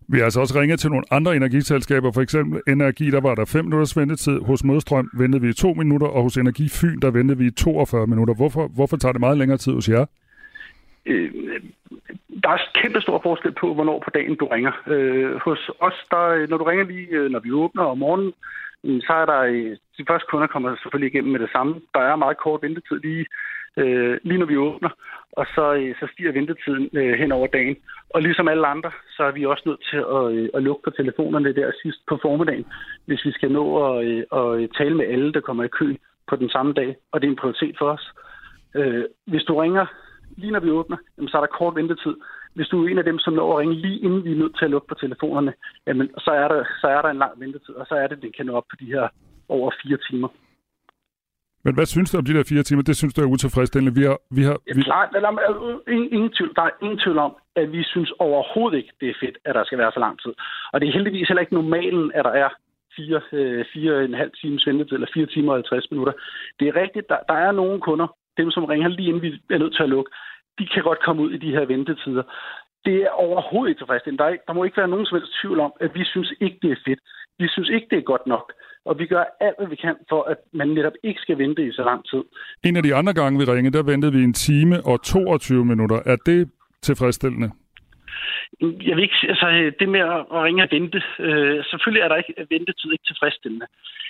Vi 0.09 0.19
har 0.19 0.25
altså 0.25 0.41
også 0.41 0.61
ringet 0.61 0.81
til 0.81 0.91
nogle 0.91 1.05
andre 1.11 1.37
energiselskaber, 1.37 2.13
for 2.13 2.21
eksempel 2.21 2.61
Energi, 2.69 3.11
der 3.11 3.21
var 3.21 3.35
der 3.35 3.45
5 3.45 3.65
minutters 3.65 3.97
ventetid. 3.97 4.41
Hos 4.41 4.65
Modstrøm 4.65 5.11
ventede 5.15 5.43
vi 5.43 5.53
2 5.53 5.75
minutter, 5.75 6.07
og 6.07 6.23
hos 6.23 6.37
Energi 6.37 6.69
Fyn, 6.69 7.01
der 7.01 7.11
ventede 7.11 7.39
vi 7.39 7.51
42 7.51 8.07
minutter. 8.07 8.35
Hvorfor, 8.35 8.69
hvorfor 8.69 8.97
tager 8.97 9.13
det 9.13 9.21
meget 9.21 9.39
længere 9.39 9.59
tid 9.59 9.73
hos 9.73 9.89
jer? 9.89 10.05
Øh, 11.07 11.61
der 12.43 12.49
er 12.49 12.59
kæmpe 12.75 13.01
stor 13.01 13.21
forskel 13.23 13.53
på, 13.53 13.75
hvornår 13.75 13.99
på 14.05 14.11
dagen 14.11 14.37
du 14.37 14.47
ringer. 14.47 14.73
Øh, 14.87 15.35
hos 15.37 15.71
os, 15.81 15.99
der, 16.11 16.47
når 16.47 16.59
du 16.59 16.65
ringer 16.65 16.85
lige, 16.85 17.07
øh, 17.11 17.31
når 17.31 17.41
vi 17.41 17.53
åbner 17.53 17.83
om 17.83 17.99
morgenen, 17.99 18.33
mm, 18.85 19.01
så 19.01 19.13
er 19.13 19.27
der, 19.27 19.41
øh, 19.41 19.77
de 19.99 20.05
første 20.09 20.27
kunder 20.31 20.47
kommer 20.47 20.77
selvfølgelig 20.77 21.13
igennem 21.13 21.33
med 21.33 21.41
det 21.41 21.51
samme. 21.53 21.81
Der 21.95 22.01
er 22.01 22.17
meget 22.17 22.37
kort 22.37 22.63
ventetid 22.63 22.99
lige, 23.01 23.27
øh, 23.77 24.19
lige 24.23 24.39
når 24.39 24.47
vi 24.47 24.57
åbner, 24.57 24.91
og 25.33 25.47
så, 25.55 25.75
øh, 25.75 25.95
så 26.01 26.07
stiger 26.13 26.33
ventetiden 26.33 26.91
øh, 26.93 27.15
hen 27.19 27.33
over 27.33 27.47
dagen. 27.47 27.77
Og 28.11 28.23
ligesom 28.23 28.49
alle 28.49 28.67
andre, 28.67 28.91
så 29.17 29.23
er 29.23 29.33
vi 29.33 29.47
også 29.47 29.63
nødt 29.67 29.85
til 29.91 30.01
at, 30.17 30.25
øh, 30.37 30.49
at 30.55 30.63
lukke 30.63 30.83
på 30.85 30.91
telefonerne 30.91 31.55
der 31.55 31.71
sidst 31.83 32.01
på 32.09 32.19
formiddagen, 32.23 32.67
hvis 33.07 33.25
vi 33.25 33.33
skal 33.33 33.51
nå 33.53 33.65
at, 33.85 34.05
øh, 34.07 34.23
at 34.41 34.71
tale 34.79 34.95
med 34.95 35.07
alle, 35.07 35.33
der 35.33 35.41
kommer 35.41 35.65
i 35.65 35.77
kø 35.79 35.95
på 36.29 36.37
den 36.37 36.49
samme 36.49 36.73
dag, 36.73 36.97
og 37.13 37.21
det 37.21 37.27
er 37.27 37.31
en 37.31 37.43
prioritet 37.43 37.77
for 37.79 37.89
os. 37.91 38.13
Øh, 38.75 39.05
hvis 39.27 39.43
du 39.43 39.61
ringer 39.61 39.87
lige 40.37 40.53
når 40.53 40.61
vi 40.61 40.71
åbner, 40.71 40.97
jamen, 41.17 41.29
så 41.29 41.37
er 41.37 41.41
der 41.41 41.59
kort 41.59 41.75
ventetid. 41.75 42.15
Hvis 42.55 42.69
du 42.69 42.85
er 42.85 42.89
en 42.89 42.99
af 42.99 43.05
dem, 43.05 43.19
som 43.19 43.33
når 43.33 43.53
at 43.53 43.59
ringe 43.59 43.75
lige 43.75 43.99
inden 43.99 44.25
vi 44.25 44.33
er 44.33 44.43
nødt 44.43 44.57
til 44.59 44.65
at 44.65 44.71
lukke 44.71 44.89
på 44.89 44.95
telefonerne, 44.95 45.53
jamen, 45.87 46.09
så, 46.19 46.31
er 46.31 46.49
der, 46.49 46.65
så 46.81 46.87
er 46.87 47.03
der 47.03 47.09
en 47.09 47.23
lang 47.25 47.41
ventetid, 47.41 47.75
og 47.75 47.87
så 47.87 47.95
er 47.95 48.07
det, 48.07 48.23
den 48.23 48.33
kan 48.37 48.47
nå 48.47 48.53
op 48.53 48.65
på 48.71 48.77
de 48.81 48.87
her 48.87 49.09
over 49.49 49.71
fire 49.83 49.99
timer. 50.09 50.29
Men 51.65 51.75
hvad 51.75 51.87
synes 51.87 52.11
du 52.11 52.19
om 52.19 52.25
de 52.25 52.35
der 52.35 52.45
fire 52.49 52.63
timer? 52.63 52.83
Det 52.83 52.97
synes 52.97 53.15
du 53.15 53.21
er 53.21 53.33
utilfredsstillende. 53.35 53.95
Vi 54.01 54.05
har, 54.09 54.19
vi 54.31 54.43
har, 54.43 54.57
vi... 54.65 54.81
Ja, 54.81 54.83
klart, 54.83 55.09
der, 55.13 55.91
ingen, 55.91 56.13
ingen 56.13 56.31
tvivl, 56.37 56.53
der 56.57 56.63
er 56.63 56.71
ingen 56.83 56.99
tvivl 56.99 57.19
om, 57.19 57.33
at 57.57 57.73
vi 57.73 57.83
synes 57.85 58.11
overhovedet 58.19 58.77
ikke, 58.79 58.93
det 59.01 59.09
er 59.09 59.15
fedt, 59.21 59.39
at 59.45 59.55
der 59.55 59.65
skal 59.65 59.79
være 59.79 59.93
så 59.95 60.01
lang 60.01 60.21
tid. 60.23 60.33
Og 60.73 60.81
det 60.81 60.89
er 60.89 60.93
heldigvis 60.93 61.29
heller 61.29 61.41
ikke 61.41 61.55
normalen, 61.55 62.13
at 62.15 62.25
der 62.25 62.35
er 62.45 62.49
fire, 62.97 63.21
øh, 63.33 63.65
fire 63.75 64.05
en 64.05 64.15
halv 64.15 64.33
times 64.41 64.67
ventetid, 64.67 64.95
eller 64.97 65.15
fire 65.15 65.27
timer 65.27 65.53
og 65.53 65.57
50 65.57 65.91
minutter. 65.91 66.13
Det 66.59 66.69
er 66.69 66.81
rigtigt, 66.83 67.09
der, 67.09 67.19
der 67.29 67.35
er 67.47 67.53
nogle 67.53 67.81
kunder, 67.81 68.09
dem 68.37 68.51
som 68.51 68.65
ringer 68.65 68.89
lige 68.89 69.09
inden 69.09 69.23
vi 69.23 69.31
er 69.51 69.59
nødt 69.59 69.75
til 69.77 69.83
at 69.83 69.89
lukke, 69.89 70.11
de 70.59 70.67
kan 70.75 70.83
godt 70.83 71.05
komme 71.05 71.23
ud 71.23 71.31
i 71.31 71.39
de 71.45 71.51
her 71.57 71.65
ventetider. 71.65 72.23
Det 72.85 72.97
er 73.03 73.11
overhovedet 73.11 73.71
ikke 73.71 73.81
tilfredsstillende. 73.81 74.25
Der, 74.25 74.37
der 74.47 74.53
må 74.53 74.65
ikke 74.65 74.77
være 74.77 74.89
nogen 74.89 75.07
som 75.07 75.19
helst 75.19 75.33
tvivl 75.41 75.61
om, 75.61 75.73
at 75.81 75.91
vi 75.95 76.05
synes 76.05 76.33
ikke, 76.41 76.59
det 76.63 76.71
er 76.73 76.81
fedt. 76.87 77.01
Vi 77.39 77.49
synes 77.49 77.69
ikke, 77.69 77.87
det 77.91 77.99
er 77.99 78.11
godt 78.13 78.27
nok. 78.27 78.53
Og 78.85 78.99
vi 78.99 79.07
gør 79.07 79.25
alt, 79.41 79.57
hvad 79.59 79.69
vi 79.69 79.77
kan 79.77 79.97
for, 80.09 80.23
at 80.23 80.37
man 80.53 80.69
netop 80.69 80.93
ikke 81.03 81.21
skal 81.21 81.39
vente 81.39 81.67
i 81.69 81.73
så 81.73 81.85
lang 81.85 82.05
tid. 82.11 82.23
En 82.65 82.77
af 82.77 82.83
de 82.83 82.95
andre 82.95 83.13
gange, 83.13 83.39
vi 83.39 83.45
ringede, 83.45 83.77
der 83.79 83.83
ventede 83.83 84.13
vi 84.13 84.23
en 84.23 84.33
time 84.33 84.77
og 84.87 85.03
22 85.03 85.65
minutter. 85.65 85.99
Er 86.07 86.17
det 86.27 86.51
tilfredsstillende? 86.83 87.51
Jeg 88.61 88.97
vil 88.97 89.03
ikke, 89.03 89.21
altså, 89.29 89.73
det 89.79 89.89
med 89.89 90.01
at 90.01 90.43
ringe 90.47 90.63
og 90.63 90.69
vente, 90.71 91.03
øh, 91.19 91.65
selvfølgelig 91.65 92.03
er 92.03 92.09
der 92.09 92.17
ikke 92.17 92.35
ventetid 92.51 92.93
ikke 92.93 93.07
tilfredsstillende. 93.07 93.67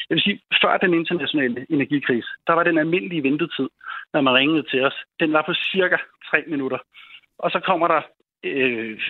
Jeg 0.08 0.14
vil 0.14 0.22
sige, 0.22 0.40
før 0.62 0.76
den 0.76 0.94
internationale 0.94 1.66
energikrise, 1.70 2.28
der 2.46 2.52
var 2.52 2.64
den 2.64 2.78
almindelige 2.78 3.22
ventetid, 3.22 3.68
når 4.12 4.20
man 4.20 4.34
ringede 4.34 4.62
til 4.70 4.84
os, 4.84 4.96
den 5.20 5.32
var 5.32 5.42
på 5.46 5.54
cirka 5.54 5.96
3 6.30 6.44
minutter. 6.46 6.78
Og 7.38 7.50
så 7.50 7.60
kommer 7.60 7.88
der, 7.88 8.02
øh, 8.44 9.00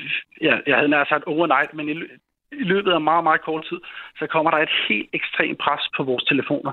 ja, 0.41 0.59
jeg 0.67 0.77
havde 0.77 0.89
nær 0.89 1.05
sagt 1.05 1.25
overnight, 1.25 1.75
men 1.75 1.89
i, 1.89 1.95
i 2.63 2.65
løbet 2.73 2.93
af 2.93 3.01
meget, 3.01 3.25
meget 3.25 3.43
kort 3.43 3.67
tid, 3.69 3.81
så 4.19 4.27
kommer 4.27 4.51
der 4.51 4.59
et 4.59 4.75
helt 4.89 5.09
ekstremt 5.13 5.59
pres 5.59 5.83
på 5.97 6.03
vores 6.03 6.25
telefoner. 6.25 6.73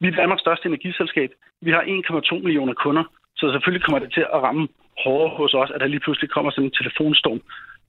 Vi 0.00 0.06
er 0.08 0.12
Danmarks 0.20 0.40
største 0.40 0.66
energiselskab. 0.66 1.30
Vi 1.60 1.70
har 1.70 1.82
1,2 1.82 2.42
millioner 2.44 2.74
kunder, 2.74 3.04
så 3.36 3.52
selvfølgelig 3.52 3.84
kommer 3.84 3.98
det 3.98 4.12
til 4.12 4.26
at 4.34 4.42
ramme 4.42 4.68
hårdere 5.04 5.36
hos 5.36 5.54
os, 5.54 5.70
at 5.74 5.80
der 5.80 5.86
lige 5.86 6.00
pludselig 6.00 6.30
kommer 6.30 6.50
sådan 6.50 6.64
en 6.64 6.78
telefonstorm. 6.80 7.40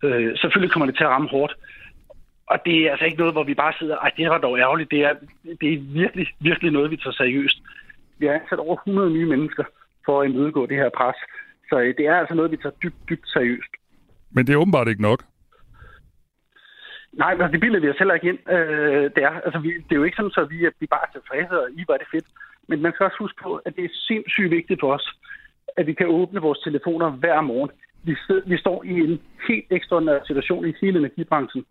Øh, 0.04 0.38
selvfølgelig 0.38 0.72
kommer 0.72 0.86
det 0.86 0.98
til 0.98 1.04
at 1.04 1.10
ramme 1.10 1.30
hårdt. 1.30 1.54
Og 2.52 2.58
det 2.66 2.76
er 2.78 2.92
altså 2.92 3.06
ikke 3.06 3.18
noget, 3.18 3.34
hvor 3.34 3.44
vi 3.44 3.54
bare 3.54 3.74
sidder, 3.80 3.98
ej, 3.98 4.12
det 4.18 4.30
var 4.30 4.38
dog 4.38 4.60
ærgerligt. 4.60 4.92
Det 4.92 5.02
er, 5.02 5.14
det 5.62 5.74
er 5.74 5.80
virkelig, 5.80 6.28
virkelig 6.40 6.72
noget, 6.72 6.92
vi 6.92 6.98
tager 6.98 7.14
seriøst. 7.14 7.58
Vi 8.20 8.26
har 8.26 8.34
ansat 8.34 8.60
over 8.60 8.76
100 8.76 9.12
nye 9.12 9.26
mennesker 9.26 9.64
for 10.06 10.22
at 10.22 10.30
imødegå 10.30 10.66
det 10.66 10.78
her 10.78 10.90
pres. 10.90 11.16
Så 11.70 11.80
øh, 11.80 11.94
det 11.98 12.06
er 12.08 12.16
altså 12.16 12.36
noget, 12.36 12.52
vi 12.52 12.58
tager 12.58 12.76
dybt, 12.84 13.10
dybt 13.10 13.28
seriøst. 13.30 13.74
Men 14.32 14.48
det 14.48 14.54
er 14.54 14.58
åbenbart 14.58 14.88
ikke 14.88 15.02
nok. 15.02 15.24
Nej, 17.14 17.36
men 17.36 17.52
det 17.52 17.60
bilder 17.60 17.80
vi 17.80 17.90
os 17.90 17.98
heller 17.98 18.14
ikke 18.14 18.30
ind. 18.30 18.52
Øh, 18.52 19.04
det, 19.16 19.24
er, 19.24 19.34
altså, 19.46 19.60
vi, 19.60 19.70
det 19.70 19.92
er 19.92 20.02
jo 20.02 20.04
ikke 20.04 20.16
sådan, 20.16 20.44
at 20.44 20.50
vi, 20.50 20.66
at 20.66 20.74
vi 20.80 20.86
bare 20.86 21.06
er 21.08 21.12
tilfredse, 21.12 21.62
og 21.62 21.68
I 21.72 21.84
var 21.88 21.98
det 21.98 22.08
fedt. 22.12 22.26
Men 22.68 22.82
man 22.82 22.94
skal 22.94 23.06
også 23.06 23.20
huske 23.20 23.42
på, 23.44 23.56
at 23.66 23.76
det 23.76 23.86
er 23.86 24.00
sindssygt 24.10 24.52
vigtigt 24.52 24.80
for 24.80 24.94
os, 24.94 25.08
at 25.80 25.88
vi 25.88 25.94
kan 25.94 26.08
åbne 26.08 26.42
vores 26.42 26.60
telefoner 26.60 27.10
hver 27.10 27.42
morgen. 27.42 27.72
Vi, 28.04 28.16
vi 28.46 28.58
står 28.58 28.84
i 28.84 28.94
en 29.08 29.22
helt 29.48 29.66
ekstraordinær 29.72 30.20
situation 30.28 30.68
i 30.68 30.74
hele 30.82 31.00
energibranchen. 31.00 31.66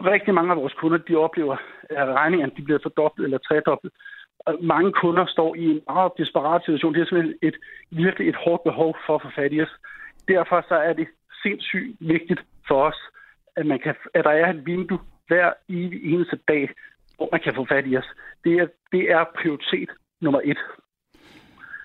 Rigtig 0.00 0.34
mange 0.34 0.50
af 0.50 0.56
vores 0.56 0.74
kunder, 0.80 0.98
de 0.98 1.16
oplever, 1.16 1.56
at 1.90 2.08
regningerne 2.08 2.52
de 2.56 2.62
bliver 2.62 2.78
fordoblet 2.82 3.24
eller 3.24 3.38
tredoblet. 3.38 3.92
Mange 4.60 4.92
kunder 4.92 5.26
står 5.26 5.54
i 5.54 5.64
en 5.64 5.80
meget 5.88 6.12
desperat 6.18 6.62
situation. 6.64 6.94
Det 6.94 7.00
er 7.00 7.06
simpelthen 7.06 7.38
et, 7.42 7.56
virkelig 7.90 8.28
et 8.28 8.36
hårdt 8.44 8.62
behov 8.64 8.96
for 9.06 9.14
at 9.14 9.22
få 9.22 9.30
fat 9.34 9.52
i 9.52 9.62
os. 9.62 9.74
Derfor 10.28 10.64
så 10.68 10.74
er 10.74 10.92
det 10.92 11.08
sindssygt 11.42 11.96
vigtigt 12.00 12.40
for 12.68 12.82
os, 12.82 13.00
at, 13.56 13.66
man 13.66 13.78
kan, 13.78 13.94
at 14.14 14.24
der 14.24 14.30
er 14.30 14.50
et 14.50 14.66
vindue 14.66 15.00
hver 15.28 15.52
eneste 15.68 16.38
dag, 16.48 16.70
hvor 17.16 17.28
man 17.32 17.40
kan 17.40 17.54
få 17.54 17.64
fat 17.64 17.84
i 17.86 17.96
os. 17.96 18.10
Det 18.44 18.52
er, 18.60 18.66
det 18.92 19.10
er 19.10 19.24
prioritet 19.40 19.90
nummer 20.20 20.40
et. 20.44 20.58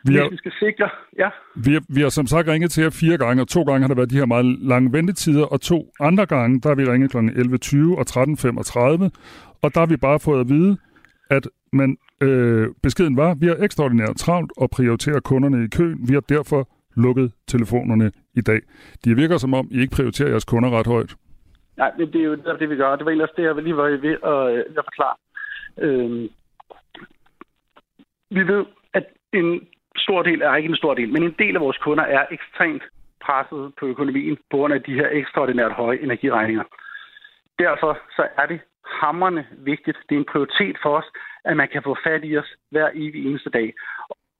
Vi 0.07 0.15
har, 0.15 0.29
vi 0.29 0.37
skal 0.37 0.51
sikre, 0.59 0.89
ja. 1.17 1.29
Vi 1.55 1.73
har, 1.73 1.83
vi 1.95 2.01
har 2.01 2.09
som 2.09 2.27
sagt 2.27 2.47
ringet 2.47 2.71
til 2.71 2.81
jer 2.83 2.89
fire 2.89 3.17
gange, 3.17 3.41
og 3.41 3.47
to 3.47 3.63
gange 3.63 3.81
har 3.81 3.87
der 3.87 3.95
været 3.95 4.09
de 4.09 4.15
her 4.15 4.25
meget 4.25 4.45
lange 4.45 4.93
ventetider, 4.93 5.45
og 5.45 5.61
to 5.61 5.93
andre 5.99 6.25
gange, 6.25 6.61
der 6.61 6.69
har 6.69 6.75
vi 6.75 6.85
ringet 6.91 7.11
kl. 7.11 7.17
11.20 7.17 7.97
og 7.99 8.05
13.35, 8.09 9.09
og 9.61 9.73
der 9.73 9.79
har 9.79 9.85
vi 9.85 9.97
bare 9.97 10.19
fået 10.19 10.39
at 10.39 10.49
vide, 10.49 10.77
at 11.29 11.47
man, 11.73 11.97
øh, 12.21 12.67
beskeden 12.83 13.17
var, 13.17 13.33
vi 13.33 13.47
har 13.47 13.55
ekstraordinært 13.59 14.15
travlt 14.15 14.51
og 14.57 14.69
prioriterer 14.69 15.19
kunderne 15.19 15.65
i 15.65 15.67
køen. 15.67 15.99
Vi 16.09 16.13
har 16.13 16.21
derfor 16.21 16.69
lukket 16.95 17.31
telefonerne 17.47 18.11
i 18.35 18.41
dag. 18.41 18.61
De 19.05 19.15
virker 19.15 19.37
som 19.37 19.53
om, 19.53 19.67
I 19.71 19.81
ikke 19.81 19.95
prioriterer 19.95 20.29
jeres 20.29 20.45
kunder 20.45 20.69
ret 20.69 20.87
højt. 20.87 21.15
Nej, 21.77 21.91
det, 21.97 22.13
det 22.13 22.21
er 22.21 22.25
jo 22.25 22.35
det, 22.35 22.59
det, 22.59 22.69
vi 22.69 22.75
gør. 22.75 22.95
Det 22.95 23.05
var 23.05 23.11
ellers 23.11 23.29
det, 23.37 23.43
jeg 23.43 23.55
lige 23.55 23.77
var 23.77 23.83
ved 23.83 24.17
at, 24.33 24.65
at 24.77 24.85
forklare. 24.89 25.15
Øhm, 25.77 26.29
vi 28.31 28.47
ved, 28.47 28.65
at 28.93 29.05
en 29.33 29.67
stor 30.07 30.21
del, 30.23 30.41
er 30.41 30.55
ikke 30.55 30.69
en 30.69 30.83
stor 30.83 30.93
del, 30.93 31.09
men 31.13 31.23
en 31.23 31.35
del 31.39 31.55
af 31.55 31.61
vores 31.61 31.77
kunder 31.77 32.03
er 32.03 32.23
ekstremt 32.31 32.83
presset 33.25 33.73
på 33.79 33.85
økonomien 33.85 34.35
på 34.51 34.57
grund 34.57 34.73
af 34.73 34.81
de 34.83 34.93
her 34.93 35.09
ekstraordinært 35.11 35.71
høje 35.71 35.97
energiregninger. 36.05 36.63
Derfor 37.59 37.99
så 38.15 38.27
er 38.37 38.45
det 38.45 38.59
hammerne 39.01 39.47
vigtigt. 39.71 39.97
Det 40.09 40.15
er 40.15 40.19
en 40.19 40.31
prioritet 40.33 40.77
for 40.83 40.97
os, 40.99 41.09
at 41.45 41.57
man 41.57 41.67
kan 41.73 41.83
få 41.83 41.97
fat 42.05 42.21
i 42.23 42.37
os 42.37 42.49
hver 42.71 42.89
evig 42.93 43.25
eneste 43.25 43.49
dag. 43.49 43.73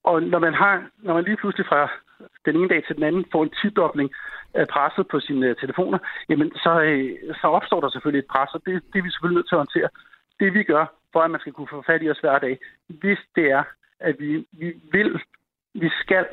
Og 0.03 0.23
når 0.23 0.39
man, 0.39 0.53
har, 0.53 0.73
når 0.97 1.13
man 1.13 1.23
lige 1.23 1.38
pludselig 1.38 1.65
fra 1.67 1.91
den 2.45 2.56
ene 2.56 2.69
dag 2.69 2.84
til 2.84 2.95
den 2.95 3.03
anden 3.03 3.25
får 3.32 3.43
en 3.43 3.53
tidobling 3.62 4.10
af 4.53 4.67
presset 4.67 5.08
på 5.08 5.19
sine 5.19 5.47
øh, 5.47 5.56
telefoner, 5.56 5.99
jamen 6.30 6.51
så, 6.56 6.82
øh, 6.82 7.10
så 7.41 7.47
opstår 7.47 7.82
der 7.82 7.89
selvfølgelig 7.89 8.19
et 8.19 8.32
pres, 8.34 8.53
og 8.53 8.62
det, 8.65 8.73
det 8.91 8.99
er 8.99 9.03
vi 9.03 9.12
selvfølgelig 9.12 9.38
nødt 9.39 9.49
til 9.49 9.56
at 9.56 9.63
håndtere. 9.65 9.89
det 10.39 10.53
vi 10.53 10.63
gør, 10.63 10.86
for 11.13 11.19
at 11.21 11.32
man 11.32 11.39
skal 11.39 11.53
kunne 11.53 11.73
få 11.75 11.84
fat 11.89 12.03
i 12.03 12.10
os 12.10 12.19
hver 12.19 12.39
dag, 12.39 12.58
hvis 12.88 13.19
det 13.36 13.45
er, 13.51 13.63
at 13.99 14.15
vi, 14.19 14.45
vi 14.51 14.73
vil, 14.91 15.21
vi 15.81 15.89
skal 16.01 16.25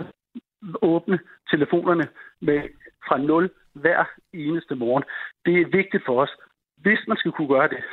åbne 0.83 1.18
telefonerne 1.50 2.09
med 2.40 2.62
fra 3.09 3.18
0 3.18 3.50
hver 3.72 4.04
eneste 4.33 4.74
morgen. 4.74 5.04
Det 5.46 5.61
er 5.61 5.76
vigtigt 5.78 6.04
for 6.07 6.22
os. 6.22 6.30
Hvis 6.76 7.00
man 7.09 7.16
skal 7.16 7.33
kunne 7.33 7.48
gøre 7.48 7.68
det, 7.68 7.85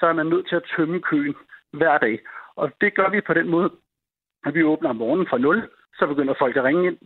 så 0.00 0.06
er 0.06 0.12
man 0.12 0.26
nødt 0.26 0.48
til 0.48 0.56
at 0.56 0.70
tømme 0.76 1.00
køen 1.00 1.34
hver 1.72 1.98
dag. 1.98 2.18
Og 2.56 2.72
det 2.80 2.94
gør 2.94 3.08
vi 3.10 3.20
på 3.20 3.34
den 3.34 3.48
måde, 3.48 3.70
at 4.46 4.54
vi 4.54 4.62
åbner 4.62 4.90
om 4.90 4.96
morgenen 4.96 5.26
fra 5.30 5.38
0, 5.38 5.68
så 5.98 6.06
begynder 6.06 6.34
folk 6.38 6.56
at 6.56 6.64
ringe 6.64 6.86
ind, 6.86 6.98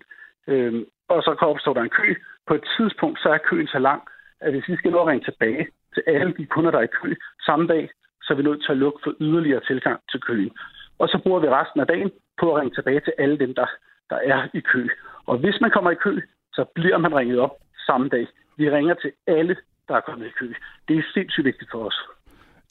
øh, 0.47 0.87
og 1.09 1.23
så 1.23 1.31
opstår 1.41 1.75
der 1.75 1.83
en 1.83 1.97
kø. 2.01 2.15
På 2.47 2.55
et 2.55 2.65
tidspunkt, 2.77 3.19
så 3.21 3.29
er 3.29 3.39
køen 3.39 3.67
så 3.67 3.79
lang, 3.79 4.03
at 4.41 4.53
hvis 4.53 4.69
vi 4.69 4.77
skal 4.77 4.91
nå 4.91 5.01
at 5.01 5.07
ringe 5.07 5.25
tilbage 5.25 5.69
til 5.95 6.03
alle 6.07 6.35
de 6.39 6.47
kunder, 6.47 6.71
der 6.71 6.79
er 6.79 6.83
i 6.83 6.97
kø 7.03 7.15
samme 7.47 7.67
dag, 7.67 7.91
så 8.23 8.33
er 8.33 8.37
vi 8.37 8.43
nødt 8.43 8.63
til 8.65 8.73
at 8.73 8.79
lukke 8.79 9.01
for 9.05 9.15
yderligere 9.21 9.61
tilgang 9.61 10.01
til 10.11 10.21
køen. 10.21 10.51
Og 10.99 11.09
så 11.09 11.21
bruger 11.23 11.41
vi 11.41 11.49
resten 11.49 11.81
af 11.81 11.87
dagen 11.87 12.11
på 12.41 12.55
at 12.55 12.61
ringe 12.61 12.75
tilbage 12.75 13.01
til 13.01 13.13
alle 13.19 13.39
dem, 13.39 13.55
der, 13.55 13.67
der 14.11 14.17
er 14.17 14.49
i 14.55 14.61
kø. 14.61 14.89
Og 15.27 15.39
hvis 15.39 15.61
man 15.61 15.71
kommer 15.71 15.91
i 15.91 15.95
kø, 15.95 16.21
så 16.53 16.65
bliver 16.75 16.99
man 16.99 17.17
ringet 17.17 17.39
op 17.39 17.55
samme 17.87 18.09
dag. 18.09 18.27
Vi 18.57 18.71
ringer 18.71 18.95
til 18.95 19.13
alle, 19.27 19.57
der 19.89 19.95
er 19.97 20.01
kommet 20.01 20.27
i 20.27 20.35
kø. 20.41 20.53
Det 20.89 20.99
er 20.99 21.03
sindssygt 21.15 21.45
vigtigt 21.45 21.71
for 21.71 21.87
os. 21.87 21.99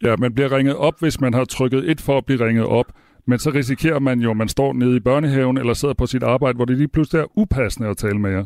Ja, 0.03 0.15
man 0.19 0.35
bliver 0.35 0.51
ringet 0.57 0.75
op, 0.75 0.93
hvis 0.99 1.21
man 1.21 1.33
har 1.33 1.45
trykket 1.45 1.89
et 1.91 2.01
for 2.05 2.17
at 2.17 2.25
blive 2.25 2.45
ringet 2.45 2.65
op. 2.65 2.85
Men 3.25 3.39
så 3.39 3.49
risikerer 3.49 3.99
man 3.99 4.19
jo, 4.19 4.31
at 4.31 4.37
man 4.37 4.47
står 4.47 4.73
nede 4.73 4.97
i 4.97 4.99
børnehaven 4.99 5.57
eller 5.57 5.73
sidder 5.73 5.93
på 5.93 6.05
sit 6.05 6.23
arbejde, 6.23 6.55
hvor 6.55 6.65
det 6.65 6.77
lige 6.77 6.87
pludselig 6.87 7.19
er 7.21 7.37
upassende 7.37 7.89
at 7.89 7.97
tale 7.97 8.19
med 8.19 8.31
jer. 8.31 8.45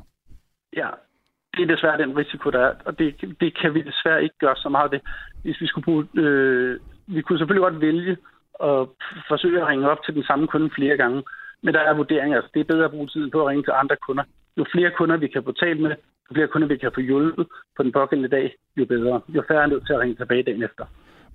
Ja, 0.75 0.89
det 1.53 1.63
er 1.63 1.75
desværre 1.75 1.97
den 1.97 2.17
risiko, 2.17 2.49
der 2.49 2.59
er, 2.59 2.73
og 2.85 2.99
det, 2.99 3.35
det 3.39 3.57
kan 3.61 3.73
vi 3.73 3.81
desværre 3.81 4.23
ikke 4.23 4.37
gøre 4.39 4.55
så 4.55 4.69
meget 4.69 4.91
ved. 4.91 4.99
Hvis 5.43 5.61
vi 5.61 5.67
skulle 5.67 5.85
bruge, 5.85 6.07
øh, 6.17 6.79
vi 7.07 7.21
kunne 7.21 7.39
selvfølgelig 7.39 7.71
godt 7.71 7.81
vælge 7.81 8.17
at 8.69 8.87
forsøge 9.27 9.61
at 9.61 9.67
ringe 9.67 9.89
op 9.89 10.03
til 10.05 10.13
den 10.13 10.23
samme 10.23 10.47
kunde 10.47 10.69
flere 10.77 10.97
gange, 10.97 11.23
men 11.63 11.73
der 11.73 11.79
er 11.79 11.93
vurderinger. 11.93 12.35
Altså, 12.37 12.51
det 12.53 12.59
er 12.59 12.73
bedre 12.73 12.85
at 12.85 12.91
bruge 12.91 13.07
tiden 13.07 13.31
på 13.31 13.41
at 13.41 13.47
ringe 13.47 13.63
til 13.63 13.73
andre 13.81 13.95
kunder. 14.07 14.23
Jo 14.57 14.65
flere 14.73 14.91
kunder 14.97 15.17
vi 15.17 15.27
kan 15.27 15.43
få 15.43 15.51
talt 15.51 15.79
med, 15.81 15.89
jo 16.29 16.33
flere 16.33 16.47
kunder 16.47 16.67
vi 16.67 16.77
kan 16.77 16.91
få 16.95 17.01
hjulpet 17.01 17.47
på 17.77 17.83
den 17.83 17.91
pågældende 17.91 18.35
dag, 18.37 18.55
jo 18.77 18.85
bedre. 18.85 19.21
Jo 19.35 19.43
færre 19.47 19.63
er 19.63 19.67
nødt 19.67 19.85
til 19.85 19.93
at 19.93 19.99
ringe 19.99 20.15
tilbage 20.15 20.43
dagen 20.43 20.63
efter. 20.63 20.85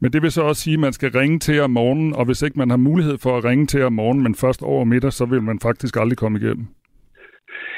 Men 0.01 0.13
det 0.13 0.23
vil 0.23 0.33
så 0.33 0.43
også 0.43 0.63
sige, 0.63 0.75
at 0.75 0.81
man 0.81 0.93
skal 0.93 1.11
ringe 1.11 1.39
til 1.39 1.61
om 1.61 1.71
morgenen, 1.71 2.15
og 2.15 2.25
hvis 2.25 2.43
ikke 2.43 2.59
man 2.59 2.71
har 2.71 2.77
mulighed 2.77 3.19
for 3.19 3.37
at 3.37 3.45
ringe 3.45 3.67
til 3.67 3.83
om 3.85 3.93
morgenen, 3.93 4.23
men 4.23 4.35
først 4.35 4.63
over 4.63 4.85
middag, 4.85 5.13
så 5.13 5.25
vil 5.25 5.43
man 5.43 5.59
faktisk 5.63 5.97
aldrig 5.97 6.19
komme 6.19 6.39
igennem. 6.39 6.67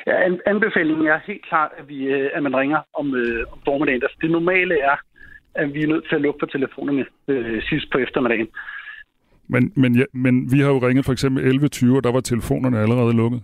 Ja, 0.07 0.17
anbefalingen 0.47 1.07
er 1.07 1.19
helt 1.27 1.47
klart, 1.49 1.71
at, 1.79 1.89
vi, 1.89 1.99
øh, 2.05 2.31
at 2.35 2.43
man 2.43 2.57
ringer 2.57 2.81
om, 2.95 3.15
øh, 3.15 3.45
om 3.53 3.59
formiddagen. 3.65 4.03
Altså, 4.03 4.19
det 4.21 4.31
normale 4.31 4.81
er, 4.81 4.97
at 5.55 5.75
vi 5.75 5.83
er 5.83 5.87
nødt 5.87 6.05
til 6.09 6.15
at 6.15 6.21
lukke 6.21 6.39
for 6.41 6.47
telefonerne 6.47 7.05
øh, 7.29 7.63
sidst 7.63 7.87
på 7.93 7.99
eftermiddagen. 7.99 8.49
Men, 9.49 9.73
men, 9.77 9.95
ja, 9.95 10.05
men 10.13 10.53
vi 10.53 10.59
har 10.61 10.69
jo 10.69 10.79
ringet 10.79 11.05
for 11.05 11.13
eksempel 11.13 11.41
11.20, 11.45 11.97
og 11.97 12.05
der 12.05 12.13
var 12.13 12.21
telefonerne 12.21 12.79
allerede 12.79 13.17
lukket. 13.17 13.43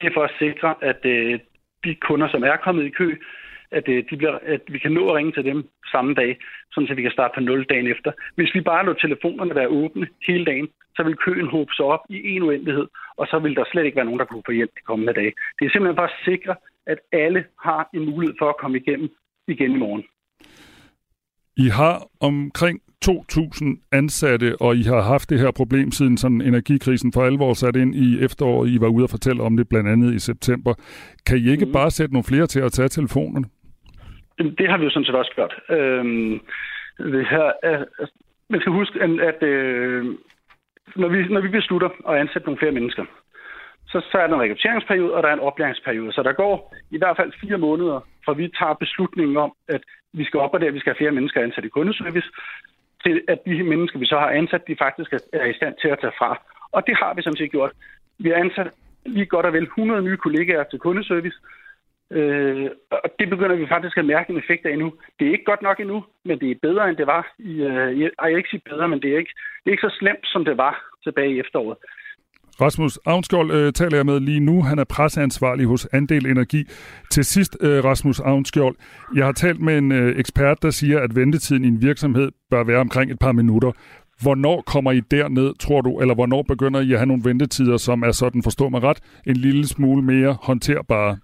Det 0.00 0.06
er 0.06 0.14
for 0.14 0.24
at 0.24 0.36
sikre, 0.38 0.74
at 0.82 1.00
øh, 1.04 1.38
de 1.84 1.94
kunder, 1.94 2.28
som 2.28 2.42
er 2.42 2.56
kommet 2.56 2.84
i 2.84 2.90
kø, 2.90 3.16
at, 3.70 3.88
øh, 3.88 4.04
de 4.10 4.16
bliver, 4.16 4.38
at 4.42 4.62
vi 4.68 4.78
kan 4.78 4.92
nå 4.92 5.08
at 5.08 5.14
ringe 5.14 5.32
til 5.32 5.44
dem 5.44 5.68
samme 5.92 6.14
dag, 6.14 6.36
sådan 6.72 6.88
så 6.88 6.94
vi 6.94 7.02
kan 7.02 7.10
starte 7.10 7.34
på 7.34 7.40
0 7.40 7.64
dagen 7.64 7.86
efter. 7.86 8.12
Hvis 8.34 8.54
vi 8.54 8.60
bare 8.60 8.86
lå 8.86 8.92
telefonerne 8.92 9.54
være 9.54 9.68
åbne 9.68 10.06
hele 10.26 10.44
dagen, 10.44 10.68
så 10.96 11.02
vil 11.02 11.16
køen 11.16 11.48
håbe 11.50 11.72
sig 11.76 11.84
op 11.84 12.00
i 12.10 12.30
en 12.30 12.42
uendelighed, 12.42 12.86
og 13.16 13.26
så 13.30 13.38
vil 13.38 13.56
der 13.56 13.64
slet 13.72 13.84
ikke 13.84 13.96
være 13.96 14.04
nogen, 14.04 14.20
der 14.20 14.24
kunne 14.24 14.42
få 14.46 14.52
hjælp 14.52 14.70
de 14.76 14.82
kommende 14.86 15.12
dage. 15.12 15.32
Det 15.58 15.64
er 15.64 15.70
simpelthen 15.70 15.96
bare 15.96 16.12
at 16.12 16.24
sikre, 16.24 16.54
at 16.86 16.98
alle 17.12 17.44
har 17.62 17.88
en 17.94 18.04
mulighed 18.10 18.34
for 18.38 18.48
at 18.48 18.56
komme 18.56 18.76
igennem 18.78 19.08
igen 19.48 19.70
i 19.70 19.78
morgen. 19.78 20.04
I 21.56 21.68
har 21.68 21.96
omkring 22.20 22.80
2.000 23.04 23.88
ansatte, 23.92 24.56
og 24.60 24.76
I 24.76 24.82
har 24.82 25.00
haft 25.00 25.30
det 25.30 25.40
her 25.40 25.50
problem 25.50 25.90
siden 25.90 26.16
sådan 26.16 26.40
energikrisen 26.40 27.12
for 27.12 27.22
alvor 27.22 27.54
sat 27.54 27.76
ind 27.76 27.94
i 27.94 28.24
efteråret. 28.24 28.70
I 28.70 28.80
var 28.80 28.88
ude 28.88 29.04
og 29.04 29.10
fortælle 29.10 29.42
om 29.42 29.56
det 29.56 29.68
blandt 29.68 29.88
andet 29.88 30.14
i 30.14 30.18
september. 30.18 30.74
Kan 31.26 31.38
I 31.38 31.50
ikke 31.50 31.66
mm. 31.66 31.72
bare 31.72 31.90
sætte 31.90 32.14
nogle 32.14 32.24
flere 32.24 32.46
til 32.46 32.60
at 32.60 32.72
tage 32.72 32.88
telefonerne? 32.88 33.46
Det 34.38 34.70
har 34.70 34.78
vi 34.78 34.84
jo 34.84 34.90
sådan 34.90 35.04
set 35.04 35.14
også 35.14 35.32
gjort. 35.34 35.54
Øhm, 35.70 36.40
det 36.98 37.26
her, 37.30 37.52
altså, 37.62 38.14
man 38.50 38.60
skal 38.60 38.72
huske, 38.72 39.02
at, 39.02 39.10
at 39.20 39.42
øh, 39.42 40.04
når, 40.96 41.08
vi, 41.08 41.28
når 41.28 41.40
vi 41.40 41.48
beslutter 41.48 41.90
at 42.08 42.16
ansætte 42.16 42.46
nogle 42.46 42.58
flere 42.58 42.72
mennesker, 42.72 43.04
så, 43.86 44.00
så 44.10 44.18
er 44.18 44.26
der 44.26 44.34
en 44.34 44.42
rekrutteringsperiode, 44.42 45.14
og 45.14 45.22
der 45.22 45.28
er 45.28 45.32
en 45.32 45.46
oplæringsperiode. 45.48 46.12
Så 46.12 46.22
der 46.22 46.32
går 46.32 46.74
i 46.90 46.98
hvert 46.98 47.16
fald 47.16 47.32
fire 47.40 47.58
måneder, 47.58 48.00
fra 48.24 48.32
vi 48.32 48.48
tager 48.58 48.74
beslutningen 48.74 49.36
om, 49.36 49.52
at 49.68 49.82
vi 50.12 50.24
skal 50.24 50.40
op 50.40 50.54
og 50.54 50.60
der, 50.60 50.70
vi 50.70 50.78
skal 50.80 50.90
have 50.90 51.02
flere 51.02 51.16
mennesker 51.18 51.42
ansat 51.42 51.64
i 51.64 51.68
kundeservice, 51.68 52.30
til 53.04 53.22
at 53.28 53.38
de 53.46 53.62
mennesker, 53.62 53.98
vi 53.98 54.06
så 54.06 54.18
har 54.18 54.30
ansat, 54.30 54.68
de 54.68 54.76
faktisk 54.78 55.12
er 55.32 55.44
i 55.44 55.58
stand 55.60 55.74
til 55.80 55.88
at 55.88 56.00
tage 56.00 56.18
fra. 56.18 56.42
Og 56.72 56.86
det 56.86 56.96
har 56.96 57.14
vi 57.14 57.22
som 57.22 57.36
set 57.36 57.50
gjort. 57.50 57.72
Vi 58.18 58.28
har 58.28 58.36
ansat 58.36 58.70
lige 59.06 59.26
godt 59.26 59.46
og 59.46 59.52
vel 59.52 59.62
100 59.62 60.02
nye 60.02 60.16
kollegaer 60.16 60.64
til 60.64 60.78
kundeservice, 60.78 61.38
Øh, 62.10 62.70
og 62.90 63.10
det 63.18 63.30
begynder 63.30 63.56
vi 63.56 63.66
faktisk 63.66 63.98
at 63.98 64.04
mærke 64.04 64.30
en 64.30 64.38
effekt 64.38 64.66
af 64.66 64.78
nu. 64.78 64.92
Det 65.18 65.26
er 65.26 65.32
ikke 65.32 65.44
godt 65.44 65.62
nok 65.62 65.80
endnu, 65.80 66.04
men 66.24 66.40
det 66.40 66.50
er 66.50 66.54
bedre, 66.62 66.88
end 66.88 66.96
det 66.96 67.06
var. 67.06 67.32
I, 67.38 67.52
øh, 67.62 68.00
jeg, 68.00 68.10
jeg 68.22 68.36
ikke 68.36 68.50
sige 68.50 68.68
bedre, 68.70 68.88
men 68.88 69.02
det 69.02 69.12
er, 69.12 69.18
ikke, 69.18 69.34
det 69.64 69.70
er 69.70 69.74
ikke 69.74 69.88
så 69.88 69.96
slemt, 69.98 70.24
som 70.24 70.44
det 70.44 70.56
var 70.56 70.84
tilbage 71.04 71.34
i 71.34 71.40
efteråret. 71.40 71.78
Rasmus 72.60 72.98
Avnskjold 73.06 73.50
øh, 73.50 73.72
taler 73.72 73.96
jeg 73.96 74.06
med 74.06 74.20
lige 74.20 74.40
nu. 74.40 74.62
Han 74.62 74.78
er 74.78 74.84
presseansvarlig 74.84 75.66
hos 75.66 75.88
Andel 75.92 76.26
Energi. 76.26 76.64
Til 77.10 77.24
sidst, 77.24 77.56
øh, 77.60 77.84
Rasmus 77.84 78.20
Avnskjold, 78.20 78.76
jeg 79.16 79.24
har 79.24 79.32
talt 79.32 79.60
med 79.60 79.78
en 79.78 79.92
øh, 79.92 80.18
ekspert, 80.18 80.62
der 80.62 80.70
siger, 80.70 81.00
at 81.00 81.16
ventetiden 81.16 81.64
i 81.64 81.68
en 81.68 81.82
virksomhed 81.82 82.28
bør 82.50 82.64
være 82.64 82.80
omkring 82.80 83.10
et 83.10 83.18
par 83.18 83.32
minutter. 83.32 83.72
Hvornår 84.22 84.62
kommer 84.72 84.92
I 84.92 85.00
derned, 85.00 85.54
tror 85.58 85.80
du, 85.80 86.00
eller 86.00 86.14
hvornår 86.14 86.42
begynder 86.42 86.80
I 86.80 86.92
at 86.92 86.98
have 86.98 87.06
nogle 87.12 87.24
ventetider, 87.24 87.76
som 87.76 88.02
er 88.02 88.10
sådan, 88.10 88.42
forstå 88.42 88.68
mig 88.68 88.82
ret, 88.82 89.00
en 89.26 89.36
lille 89.36 89.64
smule 89.66 90.02
mere 90.02 90.36
håndterbare? 90.42 91.18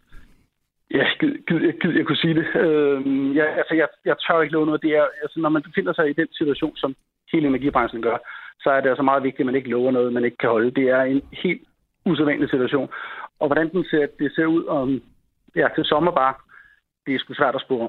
Ja, 0.91 1.07
gid, 1.21 1.33
gid, 1.47 1.61
gid 1.81 1.91
jeg 1.99 2.07
kunne 2.07 2.25
sige 2.25 2.35
det. 2.35 2.47
Øh, 2.65 2.99
ja, 3.37 3.47
altså, 3.61 3.75
jeg, 3.75 3.89
jeg 4.05 4.17
tør 4.19 4.43
ikke 4.43 4.53
love 4.55 4.67
noget. 4.67 4.83
Det 4.83 4.91
er, 4.91 5.07
altså, 5.23 5.41
når 5.41 5.49
man 5.49 5.63
befinder 5.63 5.93
sig 5.93 6.11
i 6.11 6.19
den 6.21 6.29
situation, 6.39 6.77
som 6.77 6.95
hele 7.33 7.47
energibranchen 7.47 8.03
gør, 8.03 8.19
så 8.61 8.71
er 8.71 8.81
det 8.81 8.89
altså 8.89 9.03
meget 9.03 9.23
vigtigt, 9.23 9.41
at 9.41 9.47
man 9.47 9.55
ikke 9.55 9.71
lover 9.71 9.91
noget, 9.91 10.13
man 10.13 10.25
ikke 10.25 10.37
kan 10.37 10.51
holde. 10.51 10.71
Det 10.71 10.89
er 10.89 11.03
en 11.03 11.23
helt 11.33 11.63
usædvanlig 12.07 12.51
situation. 12.51 12.89
Og 13.41 13.47
hvordan 13.49 13.71
den 13.73 13.85
ser, 13.91 14.07
det 14.19 14.33
ser 14.35 14.47
ud 14.47 14.65
om, 14.65 15.03
ja, 15.57 15.69
til 15.75 15.85
sommer 15.85 16.13
bare, 16.13 16.35
det 17.07 17.15
er 17.15 17.19
sgu 17.19 17.35
svært 17.35 17.55
at 17.55 17.61
spore. 17.61 17.89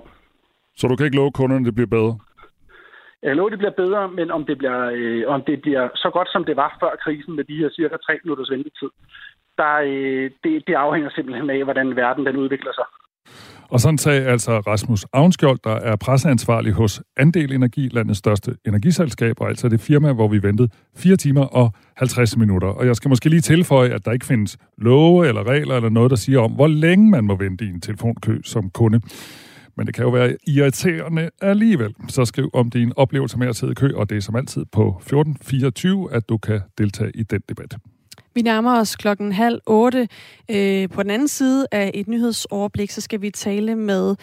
Så 0.76 0.88
du 0.88 0.96
kan 0.96 1.06
ikke 1.06 1.18
love 1.18 1.32
kunderne, 1.32 1.62
at 1.62 1.66
det 1.66 1.76
bliver 1.76 1.96
bedre? 1.98 2.20
Jeg 3.24 3.36
lover, 3.36 3.50
det 3.50 3.58
bliver 3.58 3.80
bedre, 3.84 4.12
men 4.12 4.32
om 4.32 4.46
det 4.46 4.58
bliver, 4.58 4.82
øh, 4.94 5.24
om 5.28 5.42
det 5.42 5.62
bliver 5.62 5.90
så 5.96 6.10
godt, 6.14 6.30
som 6.32 6.44
det 6.46 6.56
var 6.56 6.78
før 6.80 6.96
krisen 7.04 7.36
med 7.36 7.44
de 7.44 7.58
her 7.58 7.70
cirka 7.70 7.98
3 7.98 8.20
minutters 8.24 8.52
ventetid, 8.52 8.90
der, 9.58 9.74
øh, 9.76 10.32
det, 10.44 10.68
det 10.68 10.74
afhænger 10.74 11.10
simpelthen 11.10 11.50
af, 11.50 11.64
hvordan 11.64 11.96
verden 11.96 12.26
den 12.26 12.38
udvikler 12.38 12.74
sig. 12.74 12.88
Og 13.70 13.80
sådan 13.80 13.98
sagde 13.98 14.26
altså 14.26 14.60
Rasmus 14.60 15.06
Avnskjold, 15.14 15.60
der 15.64 15.76
er 15.76 15.96
presseansvarlig 15.96 16.74
hos 16.74 17.02
Andel 17.18 17.54
Energi, 17.54 17.90
landets 17.92 18.20
største 18.20 18.56
energiselskab, 18.68 19.42
og 19.42 19.50
altså 19.50 19.70
det 19.70 19.82
firma, 19.82 20.14
hvor 20.14 20.28
vi 20.28 20.44
ventede 20.44 20.70
4 20.96 21.16
timer 21.16 21.42
og 21.42 21.74
50 21.98 22.38
minutter. 22.38 22.68
Og 22.68 22.86
jeg 22.86 22.96
skal 22.96 23.10
måske 23.10 23.30
lige 23.30 23.42
tilføje, 23.42 23.90
at 23.90 24.06
der 24.06 24.12
ikke 24.12 24.26
findes 24.26 24.58
love 24.78 25.28
eller 25.28 25.48
regler 25.48 25.76
eller 25.76 25.90
noget, 25.90 26.10
der 26.10 26.16
siger 26.16 26.40
om, 26.40 26.52
hvor 26.52 26.68
længe 26.68 27.10
man 27.10 27.24
må 27.24 27.36
vente 27.36 27.66
i 27.66 27.68
en 27.68 27.82
telefonkø 27.82 28.38
som 28.44 28.70
kunde. 28.70 29.02
Men 29.78 29.88
det 29.88 29.96
kan 29.96 30.04
jo 30.04 30.10
være 30.10 30.38
irriterende 30.48 31.30
alligevel. 31.42 31.94
Så 32.08 32.26
skriv 32.26 32.50
om 32.54 32.70
din 32.70 32.94
oplevelse 32.96 33.38
med 33.38 33.48
at 33.48 33.56
sidde 33.56 33.72
i 33.72 33.76
kø, 33.76 33.92
og 33.96 34.10
det 34.10 34.18
er 34.18 34.22
som 34.22 34.36
altid 34.36 34.66
på 34.72 34.88
1424, 34.88 36.14
at 36.14 36.30
du 36.30 36.38
kan 36.38 36.62
deltage 36.78 37.12
i 37.16 37.24
den 37.24 37.42
debat. 37.50 37.76
Vi 38.36 38.42
nærmer 38.42 38.80
os 38.80 38.96
klokken 38.96 39.32
halv 39.32 39.62
otte. 39.66 40.08
Øh, 40.52 40.90
på 40.90 41.04
den 41.04 41.12
anden 41.12 41.28
side 41.28 41.68
af 41.72 41.92
et 41.94 42.08
nyhedsoverblik, 42.08 42.92
så 42.92 43.02
skal 43.02 43.22
vi 43.22 43.30
tale 43.30 43.76
med 43.76 44.16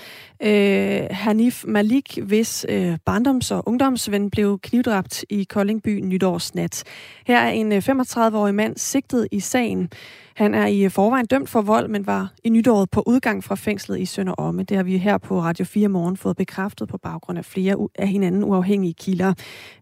øh, 0.42 1.06
Hanif 1.10 1.64
Malik, 1.66 2.18
hvis 2.22 2.66
øh, 2.68 2.98
barndoms- 3.10 3.54
og 3.54 3.68
ungdomsven 3.68 4.30
blev 4.30 4.58
knivdræbt 4.62 5.24
i 5.30 5.44
Koldingby 5.44 6.00
nytårsnat. 6.00 6.84
Her 7.26 7.38
er 7.38 7.50
en 7.50 7.72
øh, 7.72 7.78
35-årig 7.88 8.54
mand 8.54 8.76
sigtet 8.76 9.28
i 9.30 9.40
sagen. 9.40 9.90
Han 10.36 10.54
er 10.54 10.66
i 10.66 10.84
øh, 10.84 10.90
forvejen 10.90 11.26
dømt 11.26 11.48
for 11.48 11.62
vold, 11.62 11.88
men 11.88 12.06
var 12.06 12.32
i 12.44 12.48
nytåret 12.48 12.90
på 12.90 13.02
udgang 13.06 13.44
fra 13.44 13.54
fængslet 13.54 14.00
i 14.00 14.06
Sønder 14.06 14.32
Omme. 14.32 14.62
Det 14.62 14.76
har 14.76 14.84
vi 14.84 14.98
her 14.98 15.18
på 15.18 15.40
Radio 15.40 15.64
4 15.64 15.88
Morgen 15.88 16.16
fået 16.16 16.36
bekræftet 16.36 16.88
på 16.88 16.98
baggrund 16.98 17.38
af 17.38 17.44
flere 17.44 17.88
af 17.94 18.08
hinanden 18.08 18.44
uafhængige 18.44 18.94
kilder. 18.94 19.34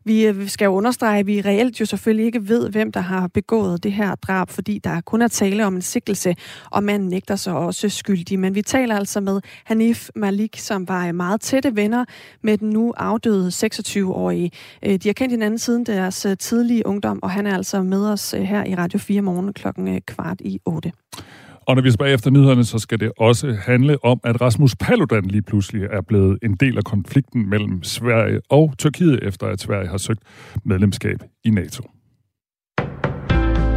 Vi 0.05 0.27
øh, 0.27 0.49
skal 0.49 0.65
jo 0.65 0.73
understrege, 0.73 1.19
at 1.19 1.27
vi 1.27 1.41
reelt 1.41 1.81
jo 1.81 1.85
selvfølgelig 1.85 2.27
ikke 2.27 2.49
ved, 2.49 2.71
hvem 2.71 2.93
der 2.93 3.01
har 3.01 3.29
begået 3.29 3.83
det 3.83 3.93
her 3.93 4.15
drab, 4.23 4.51
fordi 4.51 4.79
der 4.85 5.01
kun 5.01 5.23
er 5.23 5.29
tale 5.29 5.67
om 5.67 5.75
en 5.75 5.83
sikkelse, 5.83 6.35
og 6.71 6.85
manden 6.85 7.09
nægter 7.09 7.37
sig 7.37 7.53
også 7.53 7.89
skyldig. 7.89 8.39
Men 8.39 8.55
vi 8.55 8.63
taler 8.63 8.97
altså 8.97 9.21
med 9.21 9.41
Hanif 9.65 10.09
Malik, 10.17 10.57
som 10.59 10.89
var 10.89 11.07
øh, 11.07 11.15
meget 11.15 11.41
tætte 11.41 11.77
venner 11.77 12.05
med 12.43 12.59
den 12.59 12.71
nu 12.71 12.95
afdøde 12.97 13.49
26-årige. 13.49 14.51
Øh, 14.85 14.95
de 14.95 15.09
har 15.09 15.13
kendt 15.13 15.33
hinanden 15.33 15.59
siden 15.59 15.87
deres 15.87 16.27
øh, 16.27 16.37
tidlige 16.37 16.87
ungdom, 16.87 17.23
og 17.23 17.31
han 17.31 17.47
er 17.47 17.55
altså 17.55 17.83
med 17.83 18.07
os 18.07 18.31
her 18.31 18.65
i 18.65 18.75
Radio 18.75 18.99
4 18.99 19.23
Morgen 19.23 19.53
klokken 19.53 20.01
kvart 20.07 20.41
i 20.41 20.61
8. 20.65 20.93
Og 21.71 21.77
når 21.77 21.83
vi 21.83 21.91
spørger 21.91 22.15
efter 22.15 22.31
nyhederne, 22.31 22.65
så 22.65 22.79
skal 22.79 23.01
det 23.01 23.13
også 23.19 23.57
handle 23.63 24.05
om, 24.05 24.21
at 24.25 24.41
Rasmus 24.41 24.77
Paludan 24.77 25.25
lige 25.25 25.43
pludselig 25.43 25.83
er 25.83 26.01
blevet 26.01 26.39
en 26.43 26.55
del 26.55 26.77
af 26.77 26.85
konflikten 26.85 27.51
mellem 27.51 27.83
Sverige 27.83 28.41
og 28.49 28.75
Tyrkiet, 28.79 29.19
efter 29.23 29.47
at 29.47 29.61
Sverige 29.61 29.89
har 29.89 29.99
søgt 29.99 30.23
medlemskab 30.65 31.19
i 31.45 31.51
NATO. 31.51 31.83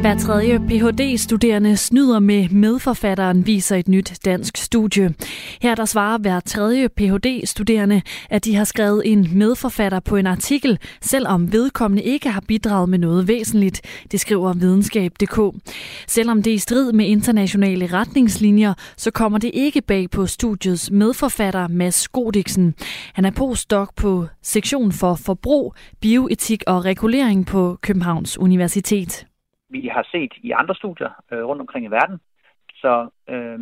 Hver 0.00 0.18
tredje 0.18 0.58
Ph.D.-studerende 0.58 1.76
snyder 1.76 2.18
med 2.18 2.48
medforfatteren, 2.48 3.46
viser 3.46 3.76
et 3.76 3.88
nyt 3.88 4.12
dansk 4.24 4.56
studie. 4.56 5.14
Her 5.62 5.74
der 5.74 5.84
svarer 5.84 6.18
hver 6.18 6.40
tredje 6.40 6.88
Ph.D.-studerende, 6.88 8.00
at 8.30 8.44
de 8.44 8.54
har 8.54 8.64
skrevet 8.64 9.02
en 9.04 9.28
medforfatter 9.34 10.00
på 10.00 10.16
en 10.16 10.26
artikel, 10.26 10.78
selvom 11.00 11.52
vedkommende 11.52 12.02
ikke 12.02 12.28
har 12.30 12.40
bidraget 12.48 12.88
med 12.88 12.98
noget 12.98 13.28
væsentligt, 13.28 13.80
det 14.12 14.20
skriver 14.20 14.52
videnskab.dk. 14.52 15.62
Selvom 16.06 16.42
det 16.42 16.50
er 16.50 16.54
i 16.54 16.58
strid 16.58 16.92
med 16.92 17.06
internationale 17.06 17.86
retningslinjer, 17.86 18.74
så 18.96 19.10
kommer 19.10 19.38
det 19.38 19.50
ikke 19.54 19.80
bag 19.80 20.10
på 20.10 20.26
studiets 20.26 20.90
medforfatter 20.90 21.68
Mads 21.68 22.08
Godiksen. 22.08 22.74
Han 23.14 23.24
er 23.24 23.30
postdoc 23.30 23.88
på 23.96 24.26
sektion 24.42 24.92
for 24.92 25.14
forbrug, 25.14 25.74
bioetik 26.00 26.62
og 26.66 26.84
regulering 26.84 27.46
på 27.46 27.78
Københavns 27.82 28.38
Universitet 28.38 29.26
vi 29.70 29.80
har 29.94 30.08
set 30.12 30.32
i 30.42 30.50
andre 30.50 30.74
studier 30.74 31.10
øh, 31.32 31.44
rundt 31.44 31.60
omkring 31.60 31.84
i 31.86 31.94
verden. 31.98 32.18
Så 32.82 33.08
øh, 33.28 33.58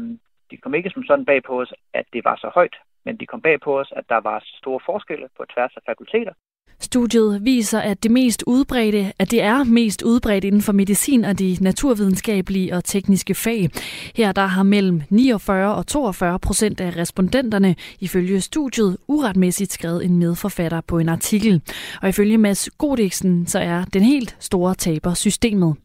det 0.50 0.62
kom 0.62 0.74
ikke 0.74 0.90
som 0.90 1.04
sådan 1.04 1.24
bag 1.24 1.40
på 1.42 1.60
os, 1.60 1.72
at 1.94 2.06
det 2.12 2.24
var 2.24 2.36
så 2.36 2.50
højt, 2.54 2.76
men 3.04 3.16
det 3.16 3.28
kom 3.28 3.40
bag 3.40 3.60
på 3.60 3.80
os, 3.80 3.92
at 3.96 4.04
der 4.08 4.20
var 4.20 4.44
store 4.60 4.80
forskelle 4.86 5.28
på 5.36 5.44
tværs 5.54 5.72
af 5.76 5.82
fakulteter. 5.86 6.32
Studiet 6.80 7.44
viser, 7.44 7.80
at 7.80 8.02
det 8.02 8.10
mest 8.10 8.42
udbredte, 8.46 9.12
at 9.18 9.30
det 9.30 9.42
er 9.42 9.64
mest 9.64 10.02
udbredt 10.02 10.44
inden 10.44 10.62
for 10.62 10.72
medicin 10.72 11.24
og 11.24 11.38
de 11.38 11.56
naturvidenskabelige 11.60 12.74
og 12.74 12.84
tekniske 12.84 13.34
fag. 13.34 13.68
Her 14.16 14.32
der 14.32 14.46
har 14.46 14.62
mellem 14.62 15.02
49 15.10 15.74
og 15.74 15.86
42 15.86 16.38
procent 16.38 16.80
af 16.80 16.96
respondenterne 16.96 17.74
ifølge 18.00 18.40
studiet 18.40 18.96
uretmæssigt 19.08 19.72
skrevet 19.72 20.04
en 20.04 20.18
medforfatter 20.18 20.80
på 20.80 20.98
en 20.98 21.08
artikel. 21.08 21.62
Og 22.02 22.08
ifølge 22.08 22.38
Mads 22.38 22.70
Godiksen, 22.70 23.46
så 23.46 23.58
er 23.58 23.84
den 23.84 24.02
helt 24.02 24.36
store 24.40 24.74
taber 24.74 25.14
systemet 25.14 25.76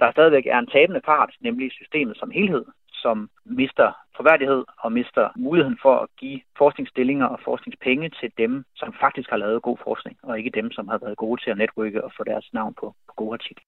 der 0.00 0.12
stadigvæk 0.12 0.46
er 0.46 0.58
en 0.58 0.72
tabende 0.74 1.00
part, 1.00 1.32
nemlig 1.40 1.72
systemet 1.72 2.16
som 2.16 2.30
helhed, 2.30 2.64
som 3.02 3.30
mister 3.44 3.88
forværdighed 4.16 4.64
og 4.84 4.92
mister 4.92 5.24
muligheden 5.36 5.78
for 5.82 5.94
at 6.02 6.08
give 6.20 6.40
forskningsstillinger 6.58 7.26
og 7.26 7.38
forskningspenge 7.44 8.08
til 8.20 8.30
dem, 8.38 8.64
som 8.76 8.94
faktisk 9.00 9.30
har 9.30 9.36
lavet 9.36 9.62
god 9.62 9.78
forskning, 9.84 10.16
og 10.22 10.38
ikke 10.38 10.56
dem, 10.58 10.70
som 10.70 10.88
har 10.88 10.98
været 10.98 11.16
gode 11.16 11.40
til 11.42 11.50
at 11.50 11.58
netværke 11.58 12.04
og 12.04 12.12
få 12.16 12.24
deres 12.24 12.48
navn 12.52 12.74
på, 12.80 12.86
på 13.08 13.14
gode 13.16 13.34
artikler. 13.38 13.66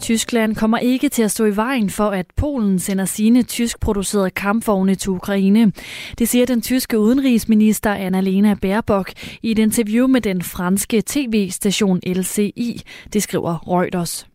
Tyskland 0.00 0.56
kommer 0.56 0.78
ikke 0.78 1.08
til 1.08 1.22
at 1.22 1.30
stå 1.30 1.44
i 1.44 1.56
vejen 1.56 1.90
for, 1.90 2.10
at 2.10 2.26
Polen 2.36 2.78
sender 2.78 3.04
sine 3.04 3.42
tyskproducerede 3.42 4.30
kampvogne 4.30 4.94
til 4.94 5.10
Ukraine. 5.10 5.72
Det 6.18 6.28
siger 6.28 6.46
den 6.46 6.62
tyske 6.62 6.98
udenrigsminister 6.98 7.94
Annalena 7.94 8.54
Baerbock 8.62 9.12
i 9.42 9.50
et 9.50 9.58
interview 9.58 10.06
med 10.06 10.20
den 10.20 10.42
franske 10.42 11.02
tv-station 11.06 12.00
LCI. 12.06 12.80
Det 13.12 13.22
skriver 13.22 13.68
Reuters. 13.68 14.29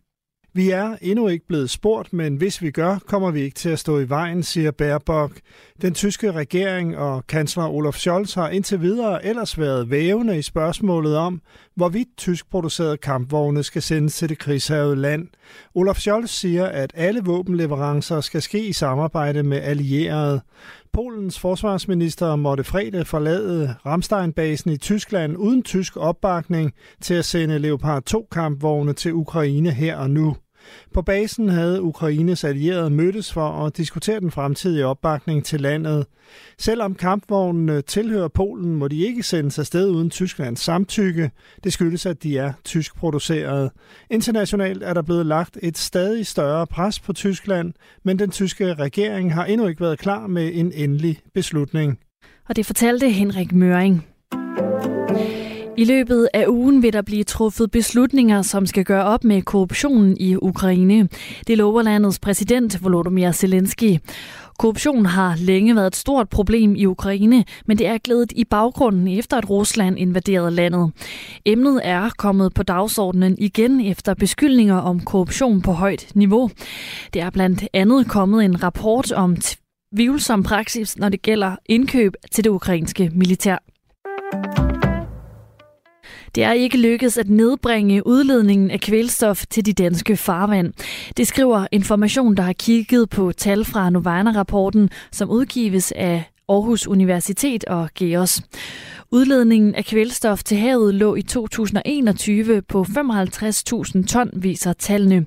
Vi 0.56 0.70
er 0.70 0.96
endnu 1.00 1.28
ikke 1.28 1.46
blevet 1.46 1.70
spurgt, 1.70 2.12
men 2.12 2.36
hvis 2.36 2.62
vi 2.62 2.70
gør, 2.70 2.98
kommer 3.06 3.30
vi 3.30 3.40
ikke 3.40 3.54
til 3.54 3.68
at 3.68 3.78
stå 3.78 3.98
i 3.98 4.08
vejen, 4.08 4.42
siger 4.42 4.70
Baerbock. 4.70 5.40
Den 5.82 5.94
tyske 5.94 6.32
regering 6.32 6.98
og 6.98 7.26
kansler 7.26 7.68
Olaf 7.68 7.94
Scholz 7.94 8.34
har 8.34 8.48
indtil 8.48 8.80
videre 8.80 9.24
ellers 9.24 9.58
været 9.58 9.90
vævende 9.90 10.38
i 10.38 10.42
spørgsmålet 10.42 11.16
om, 11.16 11.40
hvorvidt 11.74 12.08
tyskproducerede 12.16 12.96
kampvogne 12.96 13.62
skal 13.62 13.82
sendes 13.82 14.16
til 14.16 14.28
det 14.28 14.38
krigshavede 14.38 14.96
land. 14.96 15.28
Olaf 15.74 15.96
Scholz 15.96 16.30
siger, 16.30 16.66
at 16.66 16.92
alle 16.94 17.20
våbenleverancer 17.24 18.20
skal 18.20 18.42
ske 18.42 18.66
i 18.66 18.72
samarbejde 18.72 19.42
med 19.42 19.58
allierede. 19.62 20.40
Polens 20.92 21.38
forsvarsminister 21.38 22.36
måtte 22.36 22.64
fredag 22.64 23.06
forlade 23.06 23.74
Ramstein-basen 23.86 24.70
i 24.70 24.76
Tyskland 24.76 25.36
uden 25.36 25.62
tysk 25.62 25.96
opbakning 25.96 26.72
til 27.00 27.14
at 27.14 27.24
sende 27.24 27.58
Leopard 27.58 28.02
2-kampvogne 28.14 28.92
til 28.92 29.14
Ukraine 29.14 29.70
her 29.70 29.96
og 29.96 30.10
nu. 30.10 30.36
På 30.94 31.02
basen 31.02 31.48
havde 31.48 31.82
Ukraines 31.82 32.44
allierede 32.44 32.90
mødtes 32.90 33.32
for 33.32 33.48
at 33.48 33.76
diskutere 33.76 34.20
den 34.20 34.30
fremtidige 34.30 34.86
opbakning 34.86 35.44
til 35.44 35.60
landet. 35.60 36.06
Selvom 36.58 36.94
kampvognene 36.94 37.82
tilhører 37.82 38.28
Polen, 38.28 38.74
må 38.74 38.88
de 38.88 39.00
ikke 39.00 39.22
sendes 39.22 39.58
afsted 39.58 39.90
uden 39.90 40.10
Tysklands 40.10 40.60
samtykke. 40.60 41.30
Det 41.64 41.72
skyldes, 41.72 42.06
at 42.06 42.22
de 42.22 42.38
er 42.38 42.52
tysk 42.64 42.96
produceret. 42.96 43.70
Internationalt 44.10 44.82
er 44.82 44.94
der 44.94 45.02
blevet 45.02 45.26
lagt 45.26 45.58
et 45.62 45.78
stadig 45.78 46.26
større 46.26 46.66
pres 46.66 47.00
på 47.00 47.12
Tyskland, 47.12 47.72
men 48.04 48.18
den 48.18 48.30
tyske 48.30 48.74
regering 48.74 49.34
har 49.34 49.44
endnu 49.44 49.66
ikke 49.66 49.80
været 49.80 49.98
klar 49.98 50.26
med 50.26 50.50
en 50.54 50.72
endelig 50.72 51.20
beslutning. 51.34 51.98
Og 52.48 52.56
det 52.56 52.66
fortalte 52.66 53.10
Henrik 53.10 53.52
Møring. 53.52 54.06
I 55.78 55.84
løbet 55.84 56.28
af 56.34 56.44
ugen 56.48 56.82
vil 56.82 56.92
der 56.92 57.02
blive 57.02 57.24
truffet 57.24 57.70
beslutninger, 57.70 58.42
som 58.42 58.66
skal 58.66 58.84
gøre 58.84 59.04
op 59.04 59.24
med 59.24 59.42
korruptionen 59.42 60.16
i 60.20 60.36
Ukraine. 60.36 61.08
Det 61.46 61.58
lover 61.58 61.82
landets 61.82 62.18
præsident 62.18 62.84
Volodymyr 62.84 63.32
Zelensky. 63.32 63.98
Korruption 64.58 65.06
har 65.06 65.36
længe 65.38 65.76
været 65.76 65.86
et 65.86 65.96
stort 65.96 66.28
problem 66.28 66.74
i 66.74 66.86
Ukraine, 66.86 67.44
men 67.66 67.78
det 67.78 67.86
er 67.86 67.98
glædet 67.98 68.32
i 68.36 68.44
baggrunden 68.44 69.08
efter, 69.08 69.36
at 69.36 69.50
Rusland 69.50 69.98
invaderede 69.98 70.50
landet. 70.50 70.92
Emnet 71.44 71.80
er 71.84 72.10
kommet 72.18 72.54
på 72.54 72.62
dagsordenen 72.62 73.36
igen 73.38 73.80
efter 73.80 74.14
beskyldninger 74.14 74.76
om 74.76 75.00
korruption 75.00 75.62
på 75.62 75.72
højt 75.72 76.06
niveau. 76.14 76.50
Det 77.14 77.22
er 77.22 77.30
blandt 77.30 77.68
andet 77.72 78.08
kommet 78.08 78.44
en 78.44 78.62
rapport 78.62 79.12
om 79.12 79.36
tvivlsom 79.36 80.42
praksis, 80.42 80.98
når 80.98 81.08
det 81.08 81.22
gælder 81.22 81.56
indkøb 81.66 82.12
til 82.32 82.44
det 82.44 82.50
ukrainske 82.50 83.10
militær. 83.14 83.75
Det 86.34 86.44
er 86.44 86.52
ikke 86.52 86.78
lykkedes 86.78 87.18
at 87.18 87.28
nedbringe 87.28 88.06
udledningen 88.06 88.70
af 88.70 88.80
kvælstof 88.80 89.46
til 89.50 89.66
de 89.66 89.72
danske 89.72 90.16
farvand. 90.16 90.72
Det 91.16 91.26
skriver 91.26 91.66
Information, 91.72 92.36
der 92.36 92.42
har 92.42 92.52
kigget 92.52 93.10
på 93.10 93.32
tal 93.32 93.64
fra 93.64 93.90
Novana-rapporten, 93.90 94.90
som 95.12 95.30
udgives 95.30 95.92
af 95.92 96.24
Aarhus 96.48 96.86
Universitet 96.86 97.64
og 97.64 97.90
GEOS. 97.94 98.42
Udledningen 99.10 99.74
af 99.74 99.84
kvælstof 99.84 100.42
til 100.42 100.56
havet 100.56 100.94
lå 100.94 101.14
i 101.14 101.22
2021 101.22 102.62
på 102.62 102.82
55.000 102.82 104.06
ton, 104.06 104.30
viser 104.32 104.72
tallene. 104.72 105.26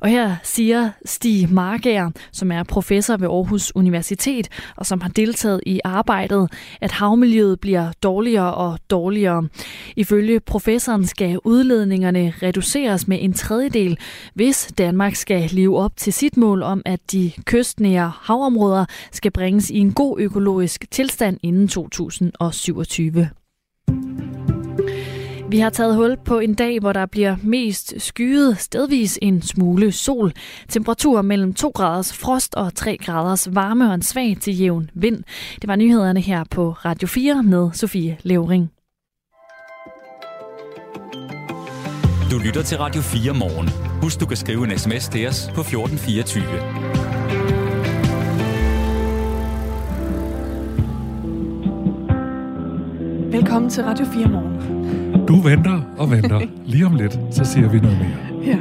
Og 0.00 0.08
her 0.08 0.36
siger 0.42 0.90
Stig 1.04 1.52
Margager, 1.52 2.10
som 2.32 2.52
er 2.52 2.62
professor 2.62 3.16
ved 3.16 3.28
Aarhus 3.28 3.72
Universitet, 3.74 4.48
og 4.76 4.86
som 4.86 5.00
har 5.00 5.08
deltaget 5.08 5.60
i 5.66 5.80
arbejdet, 5.84 6.52
at 6.80 6.92
havmiljøet 6.92 7.60
bliver 7.60 7.92
dårligere 8.02 8.54
og 8.54 8.78
dårligere. 8.90 9.48
Ifølge 9.96 10.40
professoren 10.40 11.06
skal 11.06 11.38
udledningerne 11.44 12.32
reduceres 12.42 13.08
med 13.08 13.18
en 13.20 13.32
tredjedel, 13.32 13.98
hvis 14.34 14.72
Danmark 14.78 15.14
skal 15.14 15.50
leve 15.52 15.78
op 15.78 15.96
til 15.96 16.12
sit 16.12 16.36
mål 16.36 16.62
om, 16.62 16.82
at 16.84 17.00
de 17.12 17.32
kystnære 17.44 18.12
havområder 18.20 18.84
skal 19.12 19.30
bringes 19.30 19.70
i 19.70 19.78
en 19.78 19.92
god 19.92 20.20
økologisk 20.20 20.90
tilstand 20.90 21.38
inden 21.42 21.68
2027. 21.68 23.28
Vi 25.50 25.58
har 25.58 25.70
taget 25.70 25.94
hul 25.96 26.16
på 26.24 26.38
en 26.38 26.54
dag, 26.54 26.80
hvor 26.80 26.92
der 26.92 27.06
bliver 27.06 27.36
mest 27.42 27.94
skyet, 27.98 28.58
stedvis 28.58 29.18
en 29.22 29.42
smule 29.42 29.92
sol. 29.92 30.32
Temperatur 30.68 31.22
mellem 31.22 31.54
2 31.54 31.70
graders 31.74 32.12
frost 32.12 32.54
og 32.54 32.74
3 32.74 32.96
graders 32.96 33.54
varme 33.54 33.88
og 33.88 33.94
en 33.94 34.02
svag 34.02 34.36
til 34.40 34.58
jævn 34.58 34.90
vind. 34.94 35.24
Det 35.60 35.68
var 35.68 35.76
nyhederne 35.76 36.20
her 36.20 36.44
på 36.50 36.70
Radio 36.70 37.08
4 37.08 37.42
med 37.42 37.70
Sofie 37.72 38.16
Levering. 38.22 38.70
Du 42.30 42.38
lytter 42.38 42.62
til 42.62 42.78
Radio 42.78 43.02
4 43.02 43.34
morgen. 43.34 43.68
Husk, 44.02 44.20
du 44.20 44.26
kan 44.26 44.36
skrive 44.36 44.64
en 44.64 44.78
sms 44.78 45.08
til 45.08 45.28
os 45.28 45.50
på 45.54 45.60
1424. 45.60 46.44
Velkommen 53.32 53.70
til 53.70 53.84
Radio 53.84 54.06
4 54.14 54.28
morgen. 54.28 55.07
Du 55.28 55.36
venter 55.36 55.80
og 55.98 56.10
venter. 56.10 56.40
Lige 56.64 56.86
om 56.86 56.94
lidt, 56.94 57.18
så 57.30 57.44
siger 57.44 57.68
vi 57.68 57.78
noget 57.78 57.98
mere. 57.98 58.46
Ja. 58.46 58.58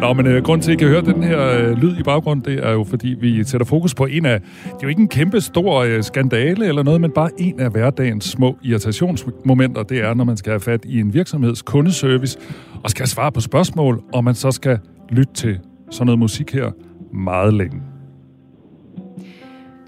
Nå, 0.00 0.12
men 0.12 0.26
øh, 0.26 0.42
grund 0.42 0.62
til, 0.62 0.70
at 0.70 0.74
I 0.74 0.78
kan 0.78 0.88
høre 0.88 1.02
den 1.02 1.22
her 1.22 1.58
øh, 1.58 1.78
lyd 1.78 1.98
i 1.98 2.02
baggrunden, 2.02 2.44
det 2.44 2.66
er 2.66 2.72
jo, 2.72 2.84
fordi 2.84 3.08
vi 3.20 3.44
sætter 3.44 3.64
fokus 3.64 3.94
på 3.94 4.06
en 4.06 4.26
af... 4.26 4.40
Det 4.40 4.70
er 4.70 4.78
jo 4.82 4.88
ikke 4.88 5.02
en 5.02 5.08
kæmpe 5.08 5.40
stor 5.40 5.82
øh, 5.82 6.02
skandale 6.02 6.66
eller 6.66 6.82
noget, 6.82 7.00
men 7.00 7.10
bare 7.10 7.30
en 7.38 7.60
af 7.60 7.70
hverdagens 7.70 8.24
små 8.24 8.58
irritationsmomenter. 8.62 9.82
Det 9.82 9.98
er, 9.98 10.14
når 10.14 10.24
man 10.24 10.36
skal 10.36 10.50
have 10.50 10.60
fat 10.60 10.84
i 10.84 11.00
en 11.00 11.14
virksomheds 11.14 11.62
kundeservice 11.62 12.38
og 12.84 12.90
skal 12.90 13.06
svare 13.06 13.32
på 13.32 13.40
spørgsmål, 13.40 14.02
og 14.12 14.24
man 14.24 14.34
så 14.34 14.50
skal 14.50 14.78
lytte 15.10 15.34
til 15.34 15.58
sådan 15.90 16.06
noget 16.06 16.18
musik 16.18 16.52
her 16.52 16.70
meget 17.14 17.54
længe. 17.54 17.80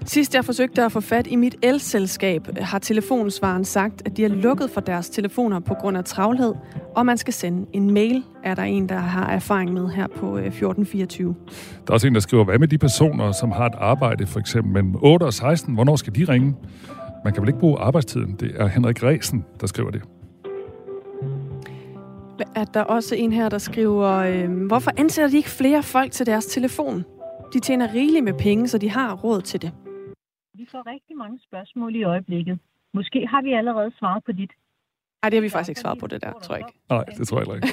Sidst 0.05 0.35
jeg 0.35 0.45
forsøgte 0.45 0.83
at 0.83 0.91
få 0.91 1.01
fat 1.01 1.27
i 1.27 1.35
mit 1.35 1.55
elselskab, 1.61 2.47
har 2.57 2.79
telefonsvaren 2.79 3.65
sagt, 3.65 4.01
at 4.05 4.17
de 4.17 4.21
har 4.21 4.29
lukket 4.29 4.69
for 4.69 4.81
deres 4.81 5.09
telefoner 5.09 5.59
på 5.59 5.73
grund 5.73 5.97
af 5.97 6.05
travlhed, 6.05 6.53
og 6.95 7.05
man 7.05 7.17
skal 7.17 7.33
sende 7.33 7.65
en 7.73 7.93
mail, 7.93 8.23
er 8.43 8.55
der 8.55 8.63
en, 8.63 8.89
der 8.89 8.97
har 8.97 9.31
erfaring 9.31 9.73
med 9.73 9.89
her 9.89 10.07
på 10.07 10.37
1424. 10.37 11.35
Der 11.87 11.91
er 11.91 11.93
også 11.93 12.07
en, 12.07 12.13
der 12.13 12.19
skriver, 12.19 12.43
hvad 12.43 12.59
med 12.59 12.67
de 12.67 12.77
personer, 12.77 13.31
som 13.31 13.51
har 13.51 13.65
et 13.65 13.75
arbejde 13.77 14.27
for 14.27 14.39
eksempel 14.39 14.73
mellem 14.73 14.95
8 15.01 15.23
og 15.23 15.33
16? 15.33 15.73
Hvornår 15.73 15.95
skal 15.95 16.15
de 16.15 16.23
ringe? 16.23 16.55
Man 17.23 17.33
kan 17.33 17.41
vel 17.41 17.49
ikke 17.49 17.59
bruge 17.59 17.79
arbejdstiden? 17.79 18.35
Det 18.39 18.51
er 18.55 18.67
Henrik 18.67 19.03
Resen, 19.03 19.45
der 19.61 19.67
skriver 19.67 19.91
det. 19.91 20.01
Er 22.55 22.65
der 22.65 22.81
også 22.81 23.15
en 23.15 23.33
her, 23.33 23.49
der 23.49 23.57
skriver, 23.57 24.09
øh, 24.09 24.67
hvorfor 24.67 24.91
ansætter 24.97 25.29
de 25.29 25.37
ikke 25.37 25.49
flere 25.49 25.83
folk 25.83 26.11
til 26.11 26.25
deres 26.25 26.45
telefon? 26.45 27.05
De 27.53 27.59
tjener 27.59 27.93
rigeligt 27.93 28.23
med 28.23 28.33
penge, 28.33 28.67
så 28.67 28.77
de 28.77 28.89
har 28.89 29.15
råd 29.15 29.41
til 29.41 29.61
det. 29.61 29.71
Vi 30.59 30.67
får 30.71 30.91
rigtig 30.93 31.17
mange 31.17 31.39
spørgsmål 31.47 31.95
i 31.95 32.03
øjeblikket. 32.03 32.59
Måske 32.93 33.27
har 33.27 33.41
vi 33.41 33.53
allerede 33.53 33.91
svaret 33.99 34.23
på 34.23 34.31
dit. 34.31 34.51
Nej, 35.21 35.29
det 35.29 35.37
har 35.37 35.41
vi 35.41 35.49
faktisk 35.49 35.69
ikke 35.69 35.81
svaret 35.81 35.99
på 35.99 36.07
det 36.07 36.21
der, 36.21 36.31
tror 36.43 36.55
jeg 36.55 36.65
ikke. 36.67 36.79
Nej, 36.89 37.03
det 37.17 37.27
tror 37.27 37.39
jeg 37.39 37.55
ikke. 37.55 37.67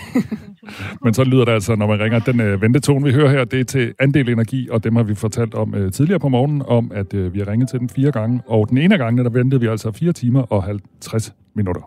Men 1.04 1.14
så 1.14 1.24
lyder 1.24 1.44
det 1.44 1.52
altså, 1.52 1.76
når 1.76 1.86
man 1.86 2.00
ringer. 2.00 2.18
Den 2.18 2.40
øh, 2.40 2.62
ventetone, 2.62 3.04
vi 3.04 3.12
hører 3.12 3.30
her, 3.30 3.44
det 3.44 3.60
er 3.60 3.64
til 3.64 3.94
andel 3.98 4.28
energi, 4.28 4.68
og 4.70 4.84
dem 4.84 4.96
har 4.96 5.02
vi 5.02 5.14
fortalt 5.14 5.54
om 5.54 5.74
øh, 5.74 5.92
tidligere 5.92 6.20
på 6.20 6.28
morgenen, 6.28 6.62
om 6.66 6.92
at 6.94 7.14
øh, 7.14 7.34
vi 7.34 7.38
har 7.38 7.48
ringet 7.48 7.68
til 7.68 7.80
dem 7.80 7.88
fire 7.88 8.12
gange. 8.12 8.42
Og 8.46 8.68
den 8.68 8.78
ene 8.78 8.94
af 8.94 8.98
gangene, 8.98 9.24
der 9.24 9.30
ventede 9.30 9.60
vi 9.60 9.66
altså 9.66 9.92
4 9.92 10.12
timer 10.12 10.42
og 10.52 10.62
50 10.64 11.34
minutter. 11.54 11.82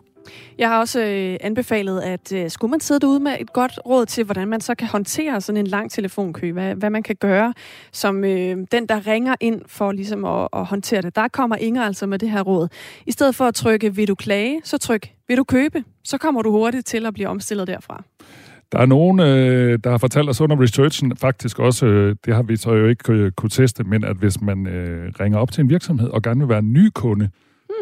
Jeg 0.58 0.68
har 0.68 0.80
også 0.80 1.00
øh, 1.00 1.36
anbefalet, 1.40 2.00
at 2.00 2.32
øh, 2.32 2.50
skulle 2.50 2.70
man 2.70 2.80
sidde 2.80 3.00
derude 3.00 3.20
med 3.20 3.32
et 3.40 3.52
godt 3.52 3.78
råd 3.86 4.06
til, 4.06 4.24
hvordan 4.24 4.48
man 4.48 4.60
så 4.60 4.74
kan 4.74 4.88
håndtere 4.88 5.40
sådan 5.40 5.56
en 5.56 5.66
lang 5.66 5.90
telefonkø, 5.90 6.52
hvad, 6.52 6.74
hvad 6.74 6.90
man 6.90 7.02
kan 7.02 7.16
gøre 7.16 7.54
som 7.92 8.24
øh, 8.24 8.56
den, 8.72 8.86
der 8.88 9.06
ringer 9.06 9.34
ind 9.40 9.62
for 9.66 9.92
ligesom 9.92 10.24
at, 10.24 10.48
at 10.52 10.64
håndtere 10.66 11.02
det. 11.02 11.16
Der 11.16 11.28
kommer 11.28 11.56
Inger 11.56 11.82
altså 11.82 12.06
med 12.06 12.18
det 12.18 12.30
her 12.30 12.42
råd. 12.42 12.68
I 13.06 13.12
stedet 13.12 13.34
for 13.34 13.44
at 13.44 13.54
trykke, 13.54 13.94
vil 13.94 14.08
du 14.08 14.14
klage, 14.14 14.60
så 14.64 14.78
tryk, 14.78 15.08
vil 15.28 15.36
du 15.36 15.44
købe? 15.44 15.84
Så 16.04 16.18
kommer 16.18 16.42
du 16.42 16.50
hurtigt 16.50 16.86
til 16.86 17.06
at 17.06 17.14
blive 17.14 17.28
omstillet 17.28 17.66
derfra. 17.66 18.02
Der 18.72 18.78
er 18.78 18.86
nogen, 18.86 19.20
øh, 19.20 19.78
der 19.84 19.90
har 19.90 19.98
fortalt 19.98 20.28
os 20.28 20.40
under 20.40 20.62
researchen, 20.62 21.16
faktisk 21.16 21.58
også, 21.58 21.86
øh, 21.86 22.16
det 22.24 22.34
har 22.34 22.42
vi 22.42 22.56
så 22.56 22.72
jo 22.72 22.88
ikke 22.88 23.12
øh, 23.12 23.32
kunne 23.32 23.50
teste, 23.50 23.84
men 23.84 24.04
at 24.04 24.16
hvis 24.16 24.40
man 24.40 24.66
ringer 25.20 25.38
op 25.38 25.52
til 25.52 25.62
en 25.62 25.70
virksomhed 25.70 26.08
og 26.08 26.22
gerne 26.22 26.40
vil 26.40 26.48
være 26.48 26.58
en 26.58 26.72
ny 26.72 26.88
kunde, 26.94 27.28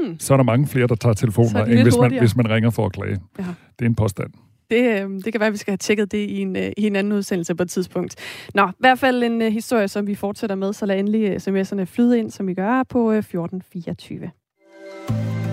hmm. 0.02 0.20
så 0.20 0.32
er 0.32 0.36
der 0.36 0.44
mange 0.44 0.66
flere, 0.66 0.86
der 0.86 0.94
tager 0.94 1.14
telefoner, 1.14 1.64
end 1.64 1.82
hvis 1.82 1.98
man, 2.00 2.18
hvis 2.18 2.36
man 2.36 2.50
ringer 2.50 2.70
for 2.70 2.86
at 2.86 2.92
klage. 2.92 3.18
Ja. 3.38 3.44
Det 3.78 3.84
er 3.84 3.86
en 3.86 3.94
påstand. 3.94 4.30
Det, 4.70 5.02
øh, 5.02 5.10
det 5.24 5.32
kan 5.32 5.40
være, 5.40 5.46
at 5.46 5.52
vi 5.52 5.58
skal 5.58 5.72
have 5.72 5.78
tjekket 5.78 6.12
det 6.12 6.18
i 6.18 6.40
en, 6.40 6.56
øh, 6.56 6.72
i 6.76 6.86
en 6.86 6.96
anden 6.96 7.12
udsendelse 7.12 7.54
på 7.54 7.62
et 7.62 7.70
tidspunkt. 7.70 8.16
Nå, 8.54 8.68
i 8.68 8.72
hvert 8.78 8.98
fald 8.98 9.22
en 9.22 9.42
uh, 9.42 9.48
historie, 9.48 9.88
som 9.88 10.06
vi 10.06 10.14
fortsætter 10.14 10.56
med, 10.56 10.72
så 10.72 10.86
lad 10.86 10.98
endelig 10.98 11.36
sms'erne 11.36 11.84
flyde 11.84 12.18
ind, 12.18 12.30
som 12.30 12.46
vi 12.46 12.54
gør 12.54 12.82
på 12.82 13.08
uh, 13.08 13.16
1424. 13.16 14.30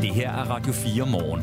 Det 0.01 0.09
her 0.09 0.29
er 0.29 0.43
Radio 0.49 0.73
4 0.73 1.05
morgen. 1.11 1.41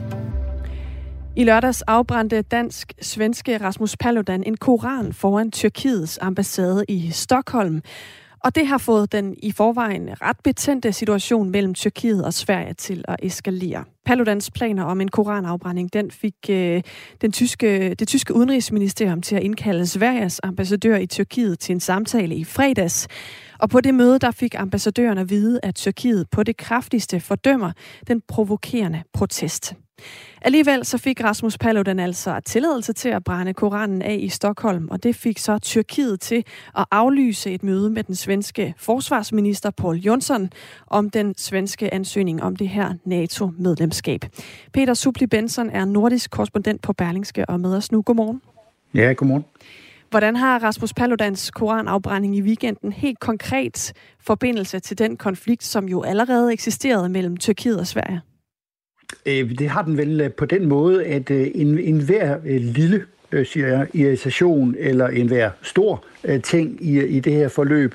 I 1.37 1.45
lørdags 1.45 1.83
afbrændte 1.83 2.43
dansk-svenske 2.43 3.59
Rasmus 3.59 3.97
Paludan 3.97 4.45
en 4.47 4.57
koran 4.57 5.13
foran 5.13 5.51
Tyrkiets 5.51 6.19
ambassade 6.23 6.85
i 6.89 7.11
Stockholm. 7.11 7.83
Og 8.45 8.55
det 8.55 8.67
har 8.67 8.79
fået 8.79 9.13
den 9.13 9.35
i 9.43 9.53
forvejen 9.53 10.09
ret 10.23 10.37
betændte 10.45 10.93
situation 10.93 11.51
mellem 11.51 11.75
Tyrkiet 11.75 12.25
og 12.25 12.35
Sverige 12.35 12.75
til 12.75 13.05
at 13.09 13.17
eskalere. 13.23 13.85
Paludans 14.07 14.51
planer 14.51 14.85
om 14.85 15.01
en 15.01 15.09
koranafbrænding, 15.09 15.93
den 15.93 16.11
fik 16.11 16.35
øh, 16.51 16.83
den 17.21 17.33
tyske, 17.33 17.95
det 17.95 18.09
tyske 18.09 18.35
udenrigsministerium 18.35 19.23
til 19.23 19.37
at 19.37 19.43
indkalde 19.43 19.87
Sveriges 19.87 20.41
ambassadør 20.43 20.97
i 20.97 21.07
Tyrkiet 21.07 21.59
til 21.59 21.73
en 21.73 21.81
samtale 21.81 22.35
i 22.35 22.45
fredags. 22.45 23.09
Og 23.59 23.71
på 23.71 23.81
det 23.81 23.95
møde, 23.95 24.19
der 24.19 24.31
fik 24.31 24.55
ambassadøren 24.59 25.19
at 25.19 25.31
vide, 25.31 25.61
at 25.63 25.75
Tyrkiet 25.75 26.31
på 26.31 26.43
det 26.43 26.57
kraftigste 26.57 27.21
fordømmer 27.21 27.73
den 28.09 28.21
provokerende 28.29 29.03
protest. 29.13 29.75
Alligevel 30.43 30.85
så 30.85 30.99
fik 30.99 31.25
Rasmus 31.25 31.59
Paludan 31.59 31.99
altså 31.99 32.41
tilladelse 32.45 32.93
til 32.93 33.09
at 33.09 33.25
brænde 33.25 33.55
Koranen 33.55 34.03
af 34.03 34.19
i 34.21 34.29
Stockholm, 34.29 34.89
og 34.91 35.03
det 35.03 35.17
fik 35.17 35.39
så 35.39 35.59
Tyrkiet 35.59 36.21
til 36.21 36.45
at 36.79 36.85
aflyse 36.91 37.51
et 37.51 37.63
møde 37.63 37.91
med 37.91 38.03
den 38.03 38.15
svenske 38.15 38.75
forsvarsminister 38.79 39.71
Paul 39.71 39.97
Jonsson 39.97 40.51
om 40.87 41.11
den 41.11 41.35
svenske 41.37 41.95
ansøgning 41.95 42.43
om 42.43 42.57
det 42.57 42.69
her 42.69 42.95
NATO-medlemskab. 43.05 44.25
Peter 44.73 44.95
Supli 44.95 45.27
Benson 45.27 45.71
er 45.71 45.85
nordisk 45.85 46.31
korrespondent 46.31 46.83
på 46.83 46.93
Berlingske 46.93 47.47
og 47.49 47.61
med 47.61 47.77
os 47.77 47.93
nu. 47.93 48.03
Godmorgen. 48.03 48.43
Ja, 48.95 49.13
godmorgen. 49.13 49.45
Hvordan 50.11 50.37
har 50.37 50.59
Rasmus 50.59 50.95
Paludans 50.95 51.51
koranafbrænding 51.51 52.37
i 52.37 52.43
weekenden 52.43 52.93
helt 52.93 53.21
konkret 53.21 53.93
forbindelse 54.21 54.81
til 54.81 54.99
den 54.99 55.17
konflikt, 55.17 55.65
som 55.65 55.89
jo 55.89 56.03
allerede 56.03 56.53
eksisterede 56.53 57.09
mellem 57.09 57.37
Tyrkiet 57.37 57.81
og 57.81 57.87
Sverige? 57.87 58.21
Øh, 59.27 59.59
det 59.59 59.69
har 59.69 59.83
den 59.83 59.97
vel 59.97 60.21
øh, 60.21 60.31
på 60.31 60.45
den 60.45 60.69
måde, 60.69 61.05
at 61.05 61.31
øh, 61.31 61.51
en, 61.55 61.79
en 61.79 62.01
hver 62.01 62.39
lille 62.59 63.05
siger 63.45 63.69
jeg, 63.69 63.87
irritation 63.95 64.75
eller 64.79 65.09
en 65.09 65.27
hver 65.27 65.51
stor 65.63 66.05
ting 66.43 66.87
i, 66.87 67.05
i 67.05 67.21
det 67.21 67.33
her 67.33 67.49
forløb, 67.49 67.95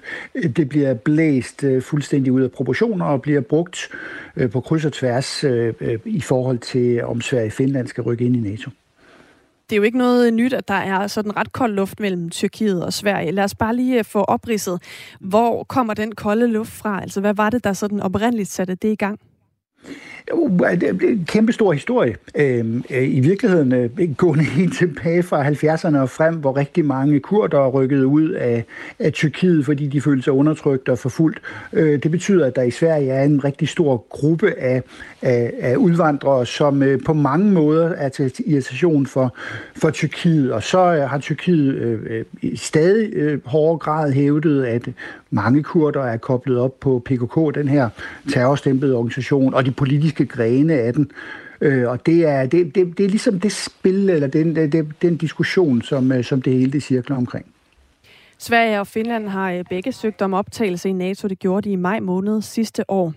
det 0.55 0.69
bliver 0.69 0.93
blæst 0.93 1.65
fuldstændig 1.81 2.31
ud 2.31 2.41
af 2.41 2.51
proportioner 2.51 3.05
og 3.05 3.21
bliver 3.21 3.41
brugt 3.41 3.89
på 4.51 4.61
kryds 4.61 4.85
og 4.85 4.93
tværs 4.93 5.43
i 6.05 6.21
forhold 6.21 6.57
til, 6.57 7.03
om 7.03 7.21
Sverige 7.21 7.47
og 7.47 7.51
Finland 7.51 7.87
skal 7.87 8.03
rykke 8.03 8.25
ind 8.25 8.35
i 8.35 8.39
NATO. 8.39 8.71
Det 9.69 9.75
er 9.75 9.77
jo 9.77 9.83
ikke 9.83 9.97
noget 9.97 10.33
nyt, 10.33 10.53
at 10.53 10.67
der 10.67 10.73
er 10.73 11.07
sådan 11.07 11.37
ret 11.37 11.51
kold 11.51 11.73
luft 11.73 11.99
mellem 11.99 12.29
Tyrkiet 12.29 12.85
og 12.85 12.93
Sverige. 12.93 13.31
Lad 13.31 13.43
os 13.43 13.55
bare 13.55 13.75
lige 13.75 14.03
få 14.03 14.19
opridset, 14.19 14.81
hvor 15.19 15.63
kommer 15.63 15.93
den 15.93 16.15
kolde 16.15 16.47
luft 16.47 16.71
fra? 16.71 17.01
Altså, 17.01 17.21
hvad 17.21 17.33
var 17.33 17.49
det, 17.49 17.63
der 17.63 17.73
sådan 17.73 17.99
oprindeligt 17.99 18.49
satte 18.49 18.75
det 18.75 18.91
i 18.91 18.95
gang? 18.95 19.19
Det 20.31 20.83
er 20.83 21.07
en 21.07 21.25
kæmpe 21.27 21.53
stor 21.53 21.73
historie. 21.73 22.15
Øhm, 22.35 22.83
øh, 22.89 23.15
I 23.15 23.19
virkeligheden 23.19 23.73
øh, 23.73 24.13
gående 24.17 24.43
helt 24.57 24.77
tilbage 24.77 25.23
fra 25.23 25.49
70'erne 25.49 25.97
og 25.97 26.09
frem, 26.09 26.35
hvor 26.35 26.57
rigtig 26.57 26.85
mange 26.85 27.19
kurder 27.19 27.67
rykkede 27.67 28.07
ud 28.07 28.29
af, 28.29 28.65
af 28.99 29.13
Tyrkiet, 29.13 29.65
fordi 29.65 29.87
de 29.87 30.01
følte 30.01 30.23
sig 30.23 30.33
undertrykt 30.33 30.89
og 30.89 30.99
forfulgt. 30.99 31.41
Øh, 31.73 32.03
det 32.03 32.11
betyder, 32.11 32.45
at 32.45 32.55
der 32.55 32.61
i 32.61 32.71
Sverige 32.71 33.11
er 33.11 33.23
en 33.23 33.43
rigtig 33.43 33.69
stor 33.69 34.05
gruppe 34.09 34.59
af, 34.59 34.83
af, 35.21 35.53
af 35.59 35.75
udvandrere, 35.75 36.45
som 36.45 36.83
øh, 36.83 36.99
på 37.05 37.13
mange 37.13 37.51
måder 37.51 37.89
er 37.89 38.09
til 38.09 38.33
irritation 38.45 39.05
for, 39.05 39.35
for 39.75 39.89
Tyrkiet. 39.89 40.51
Og 40.51 40.63
så 40.63 40.95
øh, 40.95 41.09
har 41.09 41.19
Tyrkiet 41.19 41.75
øh, 41.75 42.25
i 42.41 42.55
stadig 42.55 43.39
hårdere 43.45 43.77
grad 43.77 44.11
hævdet, 44.11 44.63
at 44.63 44.87
mange 45.29 45.63
kurder 45.63 46.01
er 46.01 46.17
koblet 46.17 46.59
op 46.59 46.79
på 46.79 47.01
PKK, 47.05 47.55
den 47.55 47.67
her 47.67 47.89
terrorstempede 48.29 48.95
organisation, 48.95 49.53
og 49.53 49.65
de 49.65 49.71
politiske 49.71 50.25
grene 50.25 50.73
af 50.73 50.93
den. 50.93 51.11
Øh, 51.61 51.89
og 51.89 52.05
det 52.05 52.25
er, 52.25 52.45
det, 52.45 52.75
det, 52.75 52.97
det 52.97 53.05
er 53.05 53.09
ligesom 53.09 53.39
det 53.39 53.51
spil, 53.51 54.09
eller 54.09 54.27
den, 54.27 54.55
den, 54.55 54.93
den 55.01 55.17
diskussion, 55.17 55.81
som, 55.81 56.11
øh, 56.11 56.23
som 56.23 56.41
det 56.41 56.53
hele 56.53 56.71
det 56.71 56.83
cirkler 56.83 57.17
omkring. 57.17 57.45
Sverige 58.37 58.79
og 58.79 58.87
Finland 58.87 59.27
har 59.27 59.51
øh, 59.51 59.63
begge 59.69 59.91
søgt 59.91 60.21
om 60.21 60.33
optagelse 60.33 60.89
i 60.89 60.91
NATO. 60.91 61.27
Det 61.27 61.39
gjorde 61.39 61.69
de 61.69 61.73
i 61.73 61.75
maj 61.75 61.99
måned 61.99 62.41
sidste 62.41 62.91
år. 62.91 63.13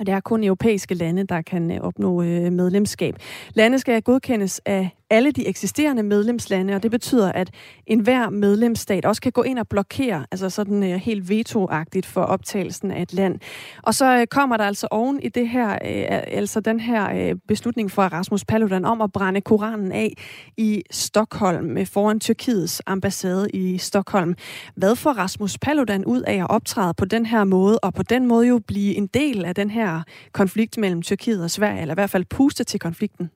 Og 0.00 0.06
det 0.06 0.14
er 0.14 0.20
kun 0.20 0.44
europæiske 0.44 0.94
lande, 0.94 1.24
der 1.24 1.42
kan 1.42 1.70
øh, 1.70 1.80
opnå 1.80 2.22
medlemskab. 2.50 3.14
Lande 3.54 3.78
skal 3.78 4.02
godkendes 4.02 4.60
af 4.66 4.90
alle 5.12 5.32
de 5.32 5.46
eksisterende 5.46 6.02
medlemslande, 6.02 6.74
og 6.74 6.82
det 6.82 6.90
betyder, 6.90 7.32
at 7.32 7.50
enhver 7.86 8.30
medlemsstat 8.30 9.04
også 9.04 9.22
kan 9.22 9.32
gå 9.32 9.42
ind 9.42 9.58
og 9.58 9.68
blokere, 9.68 10.26
altså 10.30 10.50
sådan 10.50 10.82
øh, 10.82 11.00
helt 11.00 11.28
vetoagtigt 11.28 12.06
for 12.06 12.20
optagelsen 12.20 12.90
af 12.90 13.02
et 13.02 13.12
land. 13.12 13.38
Og 13.82 13.94
så 13.94 14.18
øh, 14.18 14.26
kommer 14.26 14.56
der 14.56 14.64
altså 14.64 14.88
oven 14.90 15.20
i 15.22 15.28
det 15.28 15.48
her, 15.48 15.72
øh, 15.72 16.22
altså 16.26 16.60
den 16.60 16.80
her 16.80 17.28
øh, 17.30 17.36
beslutning 17.48 17.90
fra 17.90 18.08
Rasmus 18.08 18.44
Paludan 18.44 18.84
om 18.84 19.00
at 19.00 19.12
brænde 19.12 19.40
Koranen 19.40 19.92
af 19.92 20.12
i 20.56 20.82
Stockholm 20.90 21.64
med 21.64 21.86
foran 21.86 22.20
Tyrkiets 22.20 22.82
ambassade 22.86 23.50
i 23.50 23.78
Stockholm. 23.78 24.34
Hvad 24.76 24.96
får 24.96 25.12
Rasmus 25.12 25.58
Paludan 25.58 26.04
ud 26.04 26.22
af 26.22 26.36
at 26.36 26.50
optræde 26.50 26.94
på 26.94 27.04
den 27.04 27.26
her 27.26 27.44
måde, 27.44 27.78
og 27.78 27.94
på 27.94 28.02
den 28.02 28.26
måde 28.26 28.46
jo 28.48 28.60
blive 28.66 28.94
en 28.94 29.06
del 29.06 29.44
af 29.44 29.54
den 29.54 29.70
her 29.70 30.02
konflikt 30.32 30.78
mellem 30.78 31.02
Tyrkiet 31.02 31.42
og 31.42 31.50
Sverige, 31.50 31.80
eller 31.80 31.94
i 31.94 32.00
hvert 32.00 32.10
fald 32.10 32.24
puste 32.24 32.64
til 32.64 32.80
konflikten? 32.80 33.30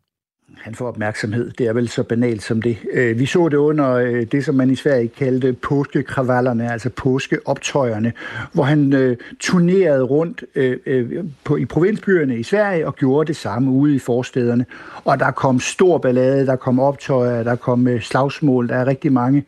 Han 0.56 0.74
får 0.74 0.88
opmærksomhed. 0.88 1.50
Det 1.50 1.66
er 1.66 1.72
vel 1.72 1.88
så 1.88 2.02
banalt 2.02 2.42
som 2.42 2.62
det. 2.62 2.76
Øh, 2.92 3.18
vi 3.18 3.26
så 3.26 3.48
det 3.48 3.56
under 3.56 3.90
øh, 3.90 4.22
det, 4.32 4.44
som 4.44 4.54
man 4.54 4.70
i 4.70 4.76
Sverige 4.76 5.08
kaldte 5.08 5.52
påskekravallerne, 5.52 6.72
altså 6.72 6.90
påskeoptøjerne, 6.90 8.12
hvor 8.52 8.62
han 8.62 8.92
øh, 8.92 9.16
turnerede 9.40 10.02
rundt 10.02 10.44
øh, 10.54 11.24
på, 11.44 11.56
i 11.56 11.64
provinsbyerne 11.64 12.38
i 12.38 12.42
Sverige 12.42 12.86
og 12.86 12.96
gjorde 12.96 13.26
det 13.26 13.36
samme 13.36 13.70
ude 13.70 13.94
i 13.94 13.98
forstederne. 13.98 14.66
Og 15.04 15.20
der 15.20 15.30
kom 15.30 15.60
stor 15.60 15.98
ballade, 15.98 16.46
der 16.46 16.56
kom 16.56 16.80
optøjer, 16.80 17.42
der 17.42 17.56
kom 17.56 17.88
slagsmål. 18.00 18.68
Der 18.68 18.74
er 18.74 18.86
rigtig 18.86 19.12
mange, 19.12 19.44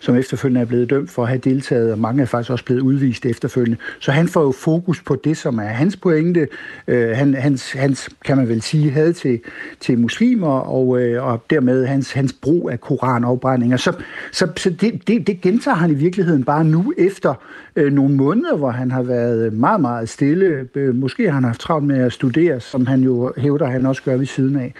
som 0.00 0.16
efterfølgende 0.16 0.60
er 0.60 0.64
blevet 0.64 0.90
dømt 0.90 1.10
for 1.10 1.22
at 1.22 1.28
have 1.28 1.38
deltaget, 1.38 1.92
og 1.92 1.98
mange 1.98 2.22
er 2.22 2.26
faktisk 2.26 2.50
også 2.50 2.64
blevet 2.64 2.80
udvist 2.80 3.26
efterfølgende. 3.26 3.78
Så 4.00 4.12
han 4.12 4.28
får 4.28 4.42
jo 4.42 4.52
fokus 4.52 5.02
på 5.02 5.16
det, 5.24 5.36
som 5.36 5.58
er 5.58 5.62
hans 5.62 5.96
pointe. 5.96 6.48
Han, 6.88 7.34
hans, 7.34 7.72
hans, 7.72 8.08
kan 8.24 8.36
man 8.36 8.48
vel 8.48 8.62
sige, 8.62 8.90
havde 8.90 9.12
til, 9.12 9.40
til 9.80 9.98
muslimer, 9.98 10.43
muslimer 10.44 10.60
og, 10.60 11.00
øh, 11.00 11.26
og 11.26 11.42
dermed 11.50 11.86
hans, 11.86 12.12
hans 12.12 12.32
brug 12.32 12.70
af 12.70 12.80
koranafbrændinger. 12.80 13.76
Så, 13.76 13.92
så, 14.32 14.48
så 14.56 14.70
det, 14.70 15.08
det, 15.08 15.26
det 15.26 15.40
gentager 15.40 15.76
han 15.76 15.90
i 15.90 15.94
virkeligheden 15.94 16.44
bare 16.44 16.64
nu 16.64 16.92
efter 16.98 17.34
øh, 17.76 17.92
nogle 17.92 18.14
måneder, 18.14 18.56
hvor 18.56 18.70
han 18.70 18.90
har 18.90 19.02
været 19.02 19.52
meget, 19.52 19.80
meget 19.80 20.08
stille. 20.08 20.68
Øh, 20.74 20.94
måske 20.94 21.24
har 21.24 21.34
han 21.34 21.44
haft 21.44 21.60
travlt 21.60 21.86
med 21.86 21.98
at 21.98 22.12
studere, 22.12 22.60
som 22.60 22.86
han 22.86 23.00
jo 23.00 23.32
hævder, 23.36 23.66
han 23.66 23.86
også 23.86 24.02
gør 24.02 24.16
ved 24.16 24.26
siden 24.26 24.56
af. 24.56 24.74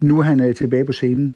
Nu 0.00 0.18
er 0.18 0.22
han 0.22 0.40
øh, 0.40 0.54
tilbage 0.54 0.84
på 0.84 0.92
scenen. 0.92 1.34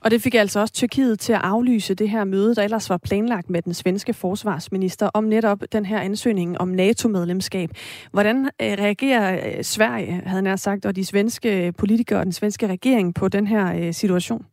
Og 0.00 0.10
det 0.10 0.22
fik 0.22 0.34
altså 0.34 0.60
også 0.60 0.74
Tyrkiet 0.74 1.20
til 1.20 1.32
at 1.32 1.40
aflyse 1.42 1.94
det 1.94 2.10
her 2.10 2.24
møde, 2.24 2.54
der 2.54 2.62
ellers 2.62 2.90
var 2.90 2.96
planlagt 2.96 3.50
med 3.50 3.62
den 3.62 3.74
svenske 3.74 4.14
forsvarsminister 4.14 5.10
om 5.14 5.24
netop 5.24 5.62
den 5.72 5.86
her 5.86 6.00
ansøgning 6.00 6.60
om 6.60 6.68
NATO-medlemskab. 6.68 7.70
Hvordan 8.12 8.44
øh, 8.44 8.72
reagerer 8.72 9.56
øh, 9.58 9.64
Sverige, 9.64 10.22
havde 10.26 10.46
han 10.46 10.58
sagt, 10.58 10.86
og 10.86 10.96
de 10.96 11.04
svenske 11.04 11.72
politikere 11.78 12.18
og 12.18 12.24
den 12.24 12.32
svenske 12.32 12.66
regering 12.66 13.14
på 13.14 13.28
den 13.28 13.46
her 13.46 13.74
øh, 13.74 13.94
situation? 13.94 14.46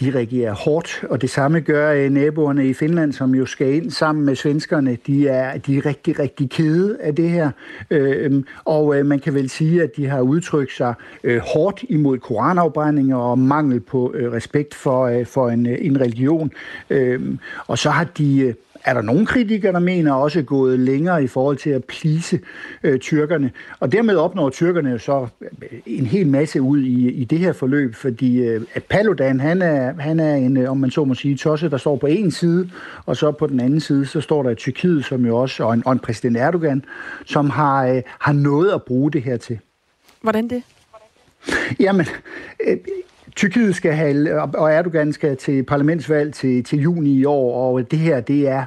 De 0.00 0.10
reagerer 0.14 0.54
hårdt, 0.54 1.04
og 1.10 1.22
det 1.22 1.30
samme 1.30 1.60
gør 1.60 1.92
øh, 1.92 2.10
naboerne 2.10 2.68
i 2.68 2.74
Finland, 2.74 3.12
som 3.12 3.34
jo 3.34 3.46
skal 3.46 3.74
ind 3.74 3.90
sammen 3.90 4.24
med 4.24 4.36
svenskerne. 4.36 4.98
De 5.06 5.28
er, 5.28 5.58
de 5.58 5.76
er 5.76 5.86
rigtig, 5.86 6.18
rigtig 6.18 6.50
kede 6.50 6.98
af 7.00 7.14
det 7.14 7.30
her, 7.30 7.50
øh, 7.90 8.42
og 8.64 8.98
øh, 8.98 9.06
man 9.06 9.18
kan 9.18 9.34
vel 9.34 9.50
sige, 9.50 9.82
at 9.82 9.90
de 9.96 10.06
har 10.06 10.20
udtrykt 10.20 10.72
sig 10.72 10.94
øh, 11.24 11.40
hårdt 11.54 11.84
imod 11.88 12.18
koranafbrændinger 12.18 13.16
og 13.16 13.38
mangel 13.38 13.80
på 13.80 14.12
øh, 14.14 14.32
respekt 14.32 14.74
for, 14.74 15.04
øh, 15.04 15.26
for 15.26 15.48
en, 15.48 15.66
øh, 15.66 15.78
en 15.80 16.00
religion. 16.00 16.52
Øh, 16.90 17.20
og 17.66 17.78
så 17.78 17.90
har 17.90 18.04
de 18.04 18.38
øh, 18.38 18.54
er 18.86 18.94
der 18.94 19.02
nogle 19.02 19.26
kritikere, 19.26 19.72
der 19.72 19.78
mener 19.78 20.12
også 20.12 20.42
gået 20.42 20.78
længere 20.78 21.24
i 21.24 21.26
forhold 21.26 21.56
til 21.56 21.70
at 21.70 21.84
plise 21.84 22.40
øh, 22.82 22.98
tyrkerne. 22.98 23.50
Og 23.80 23.92
dermed 23.92 24.16
opnår 24.16 24.50
tyrkerne 24.50 24.90
jo 24.90 24.98
så 24.98 25.26
øh, 25.40 25.78
en 25.86 26.06
hel 26.06 26.26
masse 26.26 26.60
ud 26.62 26.80
i, 26.80 27.10
i 27.10 27.24
det 27.24 27.38
her 27.38 27.52
forløb, 27.52 27.94
fordi 27.94 28.38
øh, 28.38 28.60
at 28.74 28.84
Paludan, 28.84 29.40
han 29.40 29.62
er, 29.62 29.94
han 29.98 30.20
er 30.20 30.34
en, 30.34 30.56
øh, 30.56 30.70
om 30.70 30.76
man 30.76 30.90
så 30.90 31.04
må 31.04 31.14
sige, 31.14 31.36
tosse, 31.36 31.70
der 31.70 31.76
står 31.76 31.96
på 31.96 32.06
en 32.06 32.30
side, 32.30 32.70
og 33.06 33.16
så 33.16 33.32
på 33.32 33.46
den 33.46 33.60
anden 33.60 33.80
side, 33.80 34.06
så 34.06 34.20
står 34.20 34.42
der 34.42 34.54
Tyrkiet, 34.54 35.04
som 35.04 35.26
jo 35.26 35.36
også, 35.36 35.64
og 35.64 35.74
en, 35.74 35.82
og 35.86 35.92
en 35.92 35.98
præsident 35.98 36.36
Erdogan, 36.36 36.84
som 37.24 37.50
har, 37.50 37.86
øh, 37.86 38.02
har 38.18 38.32
noget 38.32 38.72
at 38.72 38.82
bruge 38.82 39.12
det 39.12 39.22
her 39.22 39.36
til. 39.36 39.58
Hvordan 40.22 40.48
det? 40.48 40.62
Jamen, 41.80 42.06
øh, 42.66 42.76
Tyrkiet 43.36 43.76
skal 43.76 43.92
have, 43.92 44.42
og 44.42 44.72
Erdogan 44.72 45.12
skal 45.12 45.36
til 45.36 45.62
parlamentsvalg 45.62 46.34
til, 46.34 46.64
til 46.64 46.80
juni 46.80 47.10
i 47.10 47.24
år, 47.24 47.74
og 47.74 47.90
det 47.90 47.98
her, 47.98 48.20
det 48.20 48.48
er 48.48 48.64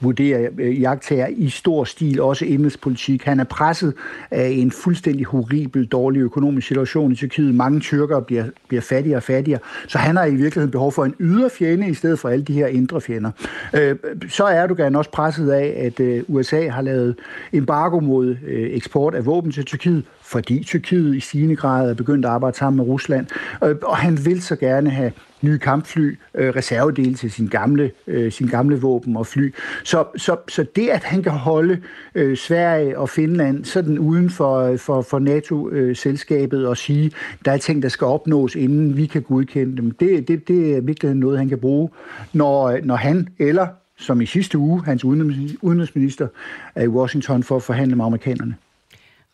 vurderer 0.00 0.50
øh, 0.58 0.80
jagttager 0.80 1.26
i 1.26 1.48
stor 1.48 1.84
stil 1.84 2.20
også 2.20 2.44
indrigspolitik. 2.44 3.24
Han 3.24 3.40
er 3.40 3.44
presset 3.44 3.94
af 4.30 4.48
en 4.48 4.70
fuldstændig 4.70 5.26
horribel, 5.26 5.86
dårlig 5.86 6.20
økonomisk 6.20 6.68
situation 6.68 7.12
i 7.12 7.14
Tyrkiet. 7.14 7.54
Mange 7.54 7.80
tyrkere 7.80 8.22
bliver, 8.22 8.44
bliver 8.68 8.80
fattigere 8.80 9.18
og 9.18 9.22
fattigere, 9.22 9.60
så 9.88 9.98
han 9.98 10.16
har 10.16 10.24
i 10.24 10.34
virkeligheden 10.34 10.70
behov 10.70 10.92
for 10.92 11.04
en 11.04 11.14
ydre 11.20 11.50
fjende 11.50 11.88
i 11.88 11.94
stedet 11.94 12.18
for 12.18 12.28
alle 12.28 12.44
de 12.44 12.52
her 12.52 12.66
indre 12.66 13.00
fjender. 13.00 13.30
Øh, 13.74 13.96
så 14.28 14.44
er 14.44 14.62
Erdogan 14.62 14.96
også 14.96 15.10
presset 15.10 15.50
af, 15.50 15.74
at 15.76 16.00
øh, 16.00 16.24
USA 16.28 16.68
har 16.68 16.82
lavet 16.82 17.16
embargo 17.52 18.00
mod 18.00 18.36
øh, 18.46 18.70
eksport 18.70 19.14
af 19.14 19.26
våben 19.26 19.52
til 19.52 19.64
Tyrkiet, 19.64 20.04
fordi 20.28 20.64
Tyrkiet 20.64 21.16
i 21.16 21.20
stigende 21.20 21.56
grad 21.56 21.90
er 21.90 21.94
begyndt 21.94 22.24
at 22.24 22.30
arbejde 22.30 22.56
sammen 22.56 22.76
med 22.76 22.86
Rusland. 22.86 23.26
Øh, 23.64 23.76
og 23.82 23.96
han 23.96 24.18
vil 24.24 24.42
så 24.42 24.56
gerne 24.56 24.90
have 24.90 25.12
nye 25.42 25.58
kampfly, 25.58 26.18
øh, 26.34 26.56
reservedele 26.56 27.14
til 27.14 27.30
sin 27.30 27.46
gamle, 27.46 27.90
øh, 28.06 28.32
sin 28.32 28.46
gamle 28.46 28.80
våben 28.80 29.16
og 29.16 29.26
fly. 29.26 29.54
Så, 29.84 30.04
så, 30.16 30.36
så 30.48 30.66
det, 30.76 30.88
at 30.88 31.04
han 31.04 31.22
kan 31.22 31.32
holde 31.32 31.80
øh, 32.14 32.36
Sverige 32.36 32.98
og 32.98 33.08
Finland 33.08 33.64
sådan 33.64 33.98
uden 33.98 34.30
for, 34.30 34.58
øh, 34.58 34.78
for, 34.78 35.02
for 35.02 35.18
NATO-selskabet 35.18 36.62
øh, 36.62 36.68
og 36.68 36.76
sige, 36.76 37.12
der 37.44 37.52
er 37.52 37.58
ting, 37.58 37.82
der 37.82 37.88
skal 37.88 38.04
opnås, 38.04 38.54
inden 38.54 38.96
vi 38.96 39.06
kan 39.06 39.22
godkende 39.22 39.76
dem, 39.76 39.90
det, 39.90 40.28
det, 40.28 40.48
det 40.48 40.76
er 40.76 40.80
virkelig 40.80 41.14
noget, 41.14 41.38
han 41.38 41.48
kan 41.48 41.58
bruge, 41.58 41.88
når, 42.32 42.78
når 42.84 42.96
han 42.96 43.28
eller 43.38 43.66
som 43.98 44.20
i 44.20 44.26
sidste 44.26 44.58
uge, 44.58 44.84
hans 44.84 45.04
udenrigsminister 45.04 46.28
er 46.74 46.82
i 46.82 46.88
Washington 46.88 47.42
for 47.42 47.56
at 47.56 47.62
forhandle 47.62 47.96
med 47.96 48.04
amerikanerne. 48.04 48.54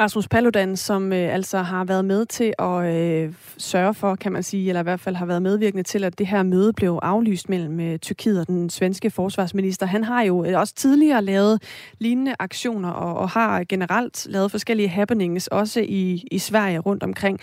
Rasmus 0.00 0.28
Paludan, 0.28 0.76
som 0.76 1.12
øh, 1.12 1.34
altså 1.34 1.58
har 1.58 1.84
været 1.84 2.04
med 2.04 2.26
til 2.26 2.54
at 2.58 2.94
øh, 2.94 3.34
sørge 3.58 3.94
for, 3.94 4.14
kan 4.14 4.32
man 4.32 4.42
sige, 4.42 4.68
eller 4.68 4.80
i 4.80 4.82
hvert 4.82 5.00
fald 5.00 5.16
har 5.16 5.26
været 5.26 5.42
medvirkende 5.42 5.82
til, 5.82 6.04
at 6.04 6.18
det 6.18 6.26
her 6.26 6.42
møde 6.42 6.72
blev 6.72 6.98
aflyst 7.02 7.48
mellem 7.48 7.80
øh, 7.80 7.98
Tyrkiet 7.98 8.40
og 8.40 8.46
den 8.46 8.70
svenske 8.70 9.10
forsvarsminister. 9.10 9.86
Han 9.86 10.04
har 10.04 10.22
jo 10.22 10.44
øh, 10.44 10.58
også 10.60 10.74
tidligere 10.74 11.22
lavet 11.22 11.62
lignende 11.98 12.34
aktioner 12.38 12.90
og, 12.90 13.14
og 13.14 13.30
har 13.30 13.64
generelt 13.68 14.26
lavet 14.30 14.50
forskellige 14.50 14.88
happenings, 14.88 15.46
også 15.46 15.80
i, 15.80 16.24
i 16.30 16.38
Sverige 16.38 16.78
rundt 16.78 17.02
omkring. 17.02 17.40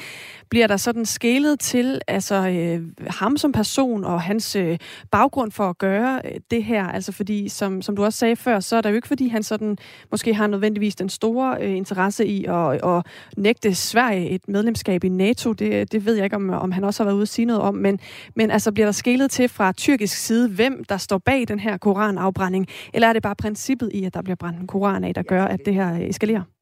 Bliver 0.51 0.67
der 0.67 0.77
sådan 0.77 1.05
skælet 1.05 1.59
til 1.59 2.01
altså, 2.07 2.35
øh, 2.35 2.81
ham 3.07 3.37
som 3.37 3.51
person 3.51 4.03
og 4.03 4.21
hans 4.21 4.55
øh, 4.55 4.77
baggrund 5.11 5.51
for 5.51 5.69
at 5.69 5.77
gøre 5.77 6.21
øh, 6.25 6.31
det 6.51 6.63
her? 6.63 6.87
Altså 6.87 7.11
fordi, 7.11 7.49
som, 7.49 7.81
som 7.81 7.95
du 7.95 8.03
også 8.03 8.19
sagde 8.19 8.35
før, 8.35 8.59
så 8.59 8.75
er 8.75 8.81
der 8.81 8.89
jo 8.89 8.95
ikke, 8.95 9.07
fordi 9.07 9.27
han 9.27 9.43
sådan 9.43 9.77
måske 10.11 10.33
har 10.33 10.47
nødvendigvis 10.47 10.95
den 10.95 11.09
store 11.09 11.57
øh, 11.61 11.75
interesse 11.77 12.25
i 12.25 12.45
at, 12.45 12.85
at 12.85 13.05
nægte 13.37 13.75
Sverige 13.75 14.29
et 14.29 14.41
medlemskab 14.47 15.03
i 15.03 15.09
NATO. 15.09 15.53
Det, 15.53 15.91
det 15.91 16.05
ved 16.05 16.15
jeg 16.15 16.23
ikke, 16.23 16.35
om, 16.35 16.49
om 16.49 16.71
han 16.71 16.83
også 16.83 17.03
har 17.03 17.05
været 17.05 17.15
ude 17.15 17.21
at 17.21 17.27
sige 17.27 17.45
noget 17.45 17.61
om. 17.61 17.75
Men, 17.75 17.99
men 18.35 18.51
altså 18.51 18.71
bliver 18.71 18.87
der 18.87 18.91
skælet 18.91 19.31
til 19.31 19.49
fra 19.49 19.71
tyrkisk 19.71 20.17
side, 20.17 20.49
hvem 20.49 20.83
der 20.83 20.97
står 20.97 21.17
bag 21.17 21.47
den 21.47 21.59
her 21.59 21.77
koranafbrænding? 21.77 22.67
Eller 22.93 23.07
er 23.07 23.13
det 23.13 23.23
bare 23.23 23.35
princippet 23.35 23.89
i, 23.93 24.03
at 24.03 24.13
der 24.13 24.21
bliver 24.21 24.35
brændt 24.35 24.59
en 24.59 24.67
koran 24.67 25.03
af, 25.03 25.13
der 25.13 25.23
gør, 25.23 25.45
at 25.45 25.59
det 25.65 25.73
her 25.73 25.97
eskalerer? 26.09 26.60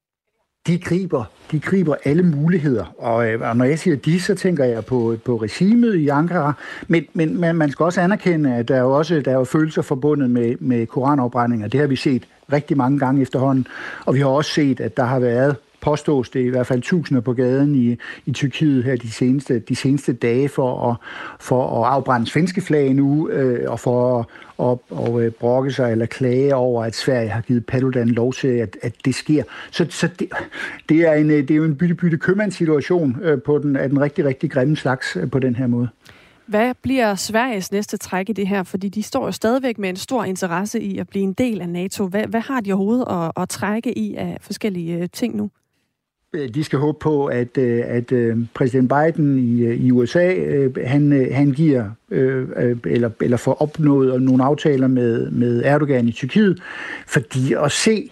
De 0.68 0.80
griber, 0.80 1.24
de 1.51 1.60
griber 1.60 1.95
alle 2.03 2.24
muligheder. 2.24 2.86
Og, 2.97 3.32
øh, 3.32 3.49
og 3.49 3.57
når 3.57 3.66
jeg 3.66 3.80
siger 3.80 3.95
de, 3.95 4.20
så 4.20 4.36
tænker 4.36 4.66
jeg 4.66 4.86
på, 4.86 5.18
på 5.26 5.36
regimet 5.38 5.95
i 5.95 6.07
Ankara. 6.07 6.53
Men, 6.88 7.05
men, 7.14 7.41
man, 7.41 7.55
man 7.55 7.72
skal 7.72 7.84
også 7.84 8.01
anerkende, 8.01 8.55
at 8.55 8.68
der 8.68 8.76
er 8.76 8.82
jo 8.82 8.97
også 8.97 9.22
der 9.22 9.32
er 9.32 9.36
jo 9.36 9.43
følelser 9.43 9.82
forbundet 9.82 10.30
med, 10.30 10.55
med 10.60 10.88
koranopbrændinger. 10.88 11.68
Det 11.68 11.80
har 11.80 11.88
vi 11.88 11.95
set 11.95 12.28
rigtig 12.53 12.78
mange 12.78 12.99
gange 12.99 13.22
efterhånden. 13.22 13.68
Og 14.05 14.14
vi 14.14 14.20
har 14.20 14.28
også 14.28 14.51
set, 14.51 14.80
at 14.80 14.97
der 14.97 15.03
har 15.03 15.20
været 15.20 15.55
påstås 15.82 16.30
det 16.30 16.39
i 16.39 16.47
hvert 16.49 16.67
fald 16.67 16.82
tusinder 16.82 17.21
på 17.21 17.34
gaden 17.34 17.75
i, 17.75 17.97
i 18.25 18.32
Tyrkiet 18.32 18.84
her 18.84 18.95
de 18.95 19.11
seneste, 19.11 19.59
de 19.59 19.75
seneste 19.75 20.13
dage 20.13 20.49
for 20.49 20.91
at, 20.91 20.95
for 21.39 21.84
at 21.86 21.91
afbrænde 21.93 22.27
svenske 22.27 22.61
flag 22.61 22.93
nu, 22.93 23.30
øh, 23.30 23.71
og 23.71 23.80
for 23.80 24.19
at 24.19 24.25
og, 24.59 24.84
og 24.89 25.23
øh, 25.23 25.32
brokke 25.32 25.71
sig 25.71 25.91
eller 25.91 26.05
klage 26.05 26.55
over, 26.55 26.84
at 26.84 26.95
Sverige 26.95 27.30
har 27.30 27.41
givet 27.41 27.65
Paludan 27.65 28.07
lov 28.07 28.34
til, 28.34 28.47
at, 28.47 28.77
at 28.82 28.93
det 29.05 29.15
sker. 29.15 29.43
Så, 29.71 29.86
så 29.89 30.09
det, 30.19 30.30
det, 30.89 31.01
er 31.01 31.13
en, 31.13 31.32
øh, 31.32 31.38
det 31.38 31.51
er 31.51 31.55
jo 31.55 31.63
en 31.63 31.75
bytte-bytte 31.75 32.17
købmandssituation 32.17 33.17
øh, 33.21 33.41
på 33.41 33.57
den, 33.57 33.75
af 33.75 33.89
den 33.89 34.01
rigtig, 34.01 34.25
rigtig 34.25 34.51
grimme 34.51 34.77
slags 34.77 35.15
øh, 35.15 35.32
på 35.32 35.39
den 35.39 35.55
her 35.55 35.67
måde. 35.67 35.89
Hvad 36.45 36.73
bliver 36.82 37.15
Sveriges 37.15 37.71
næste 37.71 37.97
træk 37.97 38.30
i 38.30 38.34
det 38.34 38.47
her? 38.47 38.63
Fordi 38.63 38.89
de 38.89 39.03
står 39.03 39.25
jo 39.25 39.32
stadigvæk 39.32 39.77
med 39.77 39.89
en 39.89 39.95
stor 39.95 40.23
interesse 40.23 40.82
i 40.82 40.97
at 40.97 41.09
blive 41.09 41.23
en 41.23 41.34
del 41.34 41.61
af 41.61 41.69
NATO. 41.69 42.07
Hvad, 42.07 42.27
hvad 42.27 42.41
har 42.41 42.61
de 42.61 42.73
overhovedet 42.73 43.05
at, 43.09 43.41
at 43.41 43.49
trække 43.49 43.97
i 43.97 44.15
af 44.15 44.38
forskellige 44.41 44.97
øh, 44.97 45.09
ting 45.13 45.36
nu? 45.36 45.49
Øh, 46.34 46.49
de 46.53 46.63
skal 46.63 46.80
håbe 46.80 46.99
på, 46.99 47.25
at, 47.25 47.57
øh, 47.57 47.84
at 47.86 48.11
øh, 48.11 48.38
præsident 48.53 48.89
Biden 48.89 49.39
i, 49.39 49.73
i 49.73 49.91
USA, 49.91 50.36
han, 50.86 51.30
han 51.32 51.51
giver 51.51 51.89
eller, 52.11 53.09
eller 53.21 53.38
får 53.38 53.53
opnået 53.53 54.21
nogle 54.21 54.43
aftaler 54.43 54.88
med, 54.88 55.32
med 55.32 55.61
Erdogan 55.65 56.07
i 56.07 56.11
Tyrkiet, 56.11 56.61
fordi 57.07 57.53
at 57.53 57.71
se 57.71 58.09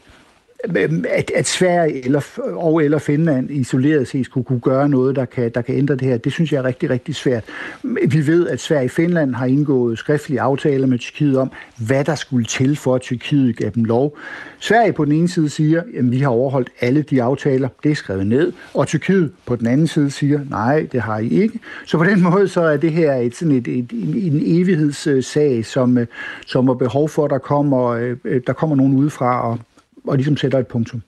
at, 1.09 1.31
at 1.35 1.47
Sverige 1.47 2.05
eller, 2.05 2.21
og 2.55 2.83
eller 2.83 2.97
Finland 2.97 3.51
isoleret 3.51 4.07
set 4.07 4.25
skulle 4.25 4.45
kunne 4.45 4.59
gøre 4.59 4.89
noget, 4.89 5.15
der 5.15 5.25
kan, 5.25 5.51
der 5.55 5.61
kan 5.61 5.75
ændre 5.75 5.95
det 5.95 6.07
her, 6.07 6.17
det 6.17 6.33
synes 6.33 6.51
jeg 6.51 6.57
er 6.59 6.63
rigtig, 6.63 6.89
rigtig 6.89 7.15
svært. 7.15 7.43
Vi 7.83 8.27
ved, 8.27 8.47
at 8.47 8.59
Sverige 8.59 8.85
og 8.85 8.91
Finland 8.91 9.35
har 9.35 9.45
indgået 9.45 9.97
skriftlige 9.97 10.41
aftaler 10.41 10.87
med 10.87 10.99
Tyrkiet 10.99 11.37
om, 11.37 11.51
hvad 11.77 12.03
der 12.03 12.15
skulle 12.15 12.45
til 12.45 12.75
for, 12.75 12.95
at 12.95 13.01
Tyrkiet 13.01 13.57
gav 13.57 13.69
dem 13.75 13.83
lov. 13.83 14.17
Sverige 14.59 14.93
på 14.93 15.05
den 15.05 15.13
ene 15.13 15.27
side 15.27 15.49
siger, 15.49 15.81
at 15.97 16.11
vi 16.11 16.19
har 16.19 16.29
overholdt 16.29 16.69
alle 16.81 17.01
de 17.01 17.23
aftaler, 17.23 17.69
det 17.83 17.91
er 17.91 17.95
skrevet 17.95 18.27
ned, 18.27 18.53
og 18.73 18.87
Tyrkiet 18.87 19.31
på 19.45 19.55
den 19.55 19.67
anden 19.67 19.87
side 19.87 20.11
siger, 20.11 20.39
nej, 20.49 20.87
det 20.91 21.01
har 21.01 21.19
I 21.19 21.29
ikke. 21.29 21.59
Så 21.85 21.97
på 21.97 22.03
den 22.03 22.23
måde 22.31 22.47
så 22.47 22.61
er 22.61 22.77
det 22.77 22.91
her 22.91 23.13
et, 23.13 23.35
sådan 23.35 23.55
et, 23.55 23.67
et, 23.67 23.91
en, 23.91 24.15
en 24.15 24.41
evighedssag, 24.45 25.65
som, 25.65 25.97
øh, 25.97 26.07
som 26.45 26.67
er 26.67 26.73
behov 26.73 27.09
for, 27.09 27.25
at 27.25 27.31
der 27.31 27.37
kommer, 27.37 27.87
øh, 27.87 28.17
øh, 28.25 28.41
der 28.47 28.53
kommer 28.53 28.75
nogen 28.75 28.95
udefra 28.95 29.51
og 29.51 29.59
og 30.07 30.15
ligesom 30.15 30.37
sætter 30.37 30.59
et 30.59 30.67
punktum. 30.67 31.01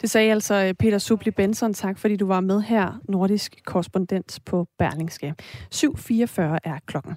Det 0.00 0.10
sagde 0.10 0.32
altså 0.32 0.54
øh, 0.54 0.74
Peter 0.74 0.98
Subli 0.98 1.30
Benson. 1.30 1.74
Tak 1.74 1.98
fordi 1.98 2.16
du 2.16 2.26
var 2.26 2.40
med 2.40 2.60
her, 2.62 3.00
nordisk 3.08 3.60
korrespondent 3.64 4.38
på 4.46 4.66
Berlingske. 4.78 5.34
7.44 5.74 6.42
er 6.64 6.78
klokken. 6.86 7.16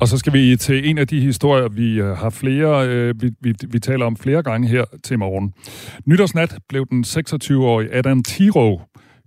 Og 0.00 0.08
så 0.08 0.18
skal 0.18 0.32
vi 0.32 0.56
til 0.56 0.88
en 0.88 0.98
af 0.98 1.06
de 1.06 1.20
historier, 1.20 1.68
vi 1.68 2.00
øh, 2.00 2.16
har 2.16 2.30
flere, 2.30 2.88
øh, 2.88 3.22
vi, 3.22 3.30
vi, 3.40 3.54
vi 3.68 3.78
taler 3.78 4.06
om 4.06 4.16
flere 4.16 4.42
gange 4.42 4.68
her 4.68 4.84
til 5.04 5.18
morgen. 5.18 5.54
Nytårsnat 6.06 6.58
blev 6.68 6.86
den 6.90 7.04
26-årige 7.04 7.94
Adam 7.94 8.22
Tiro 8.22 8.80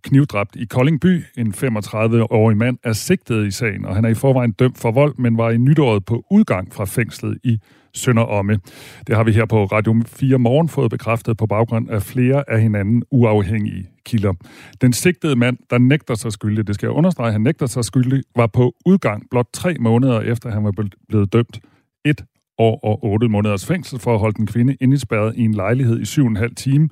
knivdræbt 0.04 0.56
i 0.56 0.66
Koldingby. 0.66 1.24
En 1.38 1.54
35-årig 1.58 2.58
mand 2.58 2.78
er 2.84 2.94
sigtet 2.94 3.48
i 3.48 3.52
sagen, 3.52 3.86
og 3.86 3.96
han 3.96 4.06
er 4.06 4.10
i 4.10 4.14
forvejen 4.14 4.52
dømt 4.52 4.78
for 4.78 4.92
vold, 4.92 5.16
men 5.18 5.38
var 5.38 5.50
i 5.50 5.58
nytåret 5.58 6.06
på 6.06 6.26
udgang 6.32 6.74
fra 6.74 6.86
fængslet 6.86 7.38
i 7.44 7.60
Sønder 7.96 8.24
Omme. 8.24 8.60
Det 9.08 9.16
har 9.16 9.24
vi 9.24 9.32
her 9.32 9.46
på 9.46 9.66
Radio 9.66 10.02
4 10.08 10.38
Morgen 10.38 10.70
fået 10.70 10.92
bekræftet 10.92 11.38
på 11.38 11.46
baggrund 11.46 11.90
af 11.90 12.02
flere 12.02 12.50
af 12.50 12.62
hinanden 12.62 13.04
uafhængige 13.12 13.90
kilder. 14.06 14.34
Den 14.82 14.94
sigtede 14.94 15.36
mand, 15.36 15.58
der 15.70 15.78
nægter 15.78 16.16
sig 16.16 16.32
skyldig, 16.32 16.68
det 16.68 16.76
skal 16.76 16.88
jeg 16.88 16.94
understrege, 16.94 17.32
han 17.32 17.42
nægter 17.42 17.66
sig 17.66 17.86
skyldig, 17.86 18.24
var 18.36 18.48
på 18.48 18.76
udgang 18.86 19.24
blot 19.32 19.48
tre 19.54 19.76
måneder 19.80 20.22
efter 20.22 20.52
han 20.52 20.64
var 20.64 20.74
blevet 21.10 21.34
dømt 21.34 21.60
et 22.06 22.24
år 22.58 22.80
og 22.84 23.04
otte 23.04 23.30
måneders 23.30 23.66
fængsel 23.66 24.00
for 24.00 24.14
at 24.14 24.20
holde 24.20 24.36
den 24.38 24.48
kvinde 24.48 24.78
indespærret 24.82 25.36
i 25.36 25.42
en 25.42 25.54
lejlighed 25.54 26.00
i 26.00 26.06
syv 26.06 26.24
og 26.24 26.30
en 26.30 26.36
halv 26.36 26.56
time, 26.56 26.90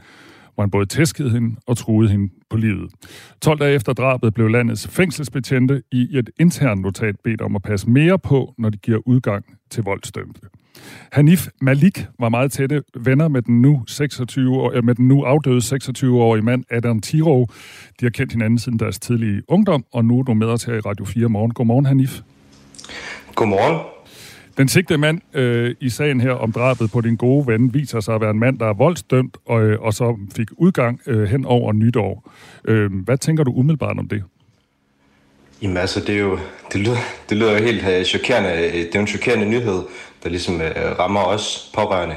hvor 0.55 0.63
han 0.63 0.71
både 0.71 0.85
tæskede 0.85 1.29
hende 1.29 1.55
og 1.67 1.77
truede 1.77 2.11
hende 2.11 2.33
på 2.49 2.57
livet. 2.57 2.91
12 3.41 3.59
dage 3.59 3.75
efter 3.75 3.93
drabet 3.93 4.33
blev 4.33 4.47
landets 4.47 4.87
fængselsbetjente 4.87 5.81
i 5.91 6.17
et 6.17 6.29
internt 6.39 6.81
notat 6.81 7.15
bedt 7.23 7.41
om 7.41 7.55
at 7.55 7.61
passe 7.61 7.89
mere 7.89 8.19
på, 8.19 8.53
når 8.57 8.69
de 8.69 8.77
giver 8.77 8.99
udgang 9.05 9.45
til 9.69 9.83
voldsdømte. 9.83 10.41
Hanif 11.11 11.47
Malik 11.61 12.07
var 12.19 12.29
meget 12.29 12.51
tætte 12.51 12.83
venner 12.95 13.27
med 13.27 13.41
den 13.41 13.61
nu, 13.61 13.83
26 13.87 14.55
år, 14.55 14.71
øh, 14.75 14.83
med 14.83 14.95
den 14.95 15.07
nu 15.07 15.23
afdøde 15.23 15.57
26-årige 15.57 16.41
mand 16.41 16.63
Adam 16.69 16.99
Tiro. 16.99 17.47
De 17.99 18.05
har 18.05 18.09
kendt 18.09 18.31
hinanden 18.31 18.59
siden 18.59 18.79
deres 18.79 18.99
tidlige 18.99 19.41
ungdom, 19.47 19.85
og 19.93 20.05
nu 20.05 20.19
er 20.19 20.23
du 20.23 20.33
med 20.33 20.47
os 20.47 20.63
her 20.63 20.73
i 20.73 20.79
Radio 20.79 21.05
4 21.05 21.29
morgen. 21.29 21.53
Godmorgen, 21.53 21.85
Hanif. 21.85 22.21
Godmorgen. 23.35 24.00
Den 24.57 24.67
sigtede 24.67 24.97
mand 24.97 25.21
øh, 25.33 25.75
i 25.79 25.89
sagen 25.89 26.21
her 26.21 26.31
om 26.31 26.51
drabet 26.51 26.91
på 26.91 27.01
din 27.01 27.15
gode 27.15 27.47
ven 27.47 27.73
viser 27.73 27.99
sig 27.99 28.15
at 28.15 28.21
være 28.21 28.31
en 28.31 28.39
mand, 28.39 28.59
der 28.59 28.65
er 28.65 28.73
voldsdømt 28.73 29.37
og, 29.45 29.61
øh, 29.61 29.81
og 29.81 29.93
så 29.93 30.17
fik 30.35 30.47
udgang 30.57 31.01
øh, 31.07 31.23
hen 31.23 31.45
over 31.45 31.73
nytår. 31.73 32.31
Øh, 32.65 32.91
hvad 32.93 33.17
tænker 33.17 33.43
du 33.43 33.51
umiddelbart 33.51 33.99
om 33.99 34.07
det? 34.07 34.23
Jamen 35.61 35.77
altså, 35.77 35.99
det, 35.99 36.15
er 36.15 36.19
jo, 36.19 36.39
det, 36.73 36.81
lyder, 36.81 36.97
det 37.29 37.37
lyder 37.37 37.51
jo 37.51 37.63
helt 37.63 37.83
uh, 37.83 38.03
chokerende. 38.03 38.49
Det 38.49 38.85
er 38.85 38.89
jo 38.95 39.01
en 39.01 39.07
chokerende 39.07 39.49
nyhed, 39.49 39.81
der 40.23 40.29
ligesom 40.29 40.55
uh, 40.55 40.99
rammer 40.99 41.23
os 41.23 41.71
pårørende. 41.75 42.15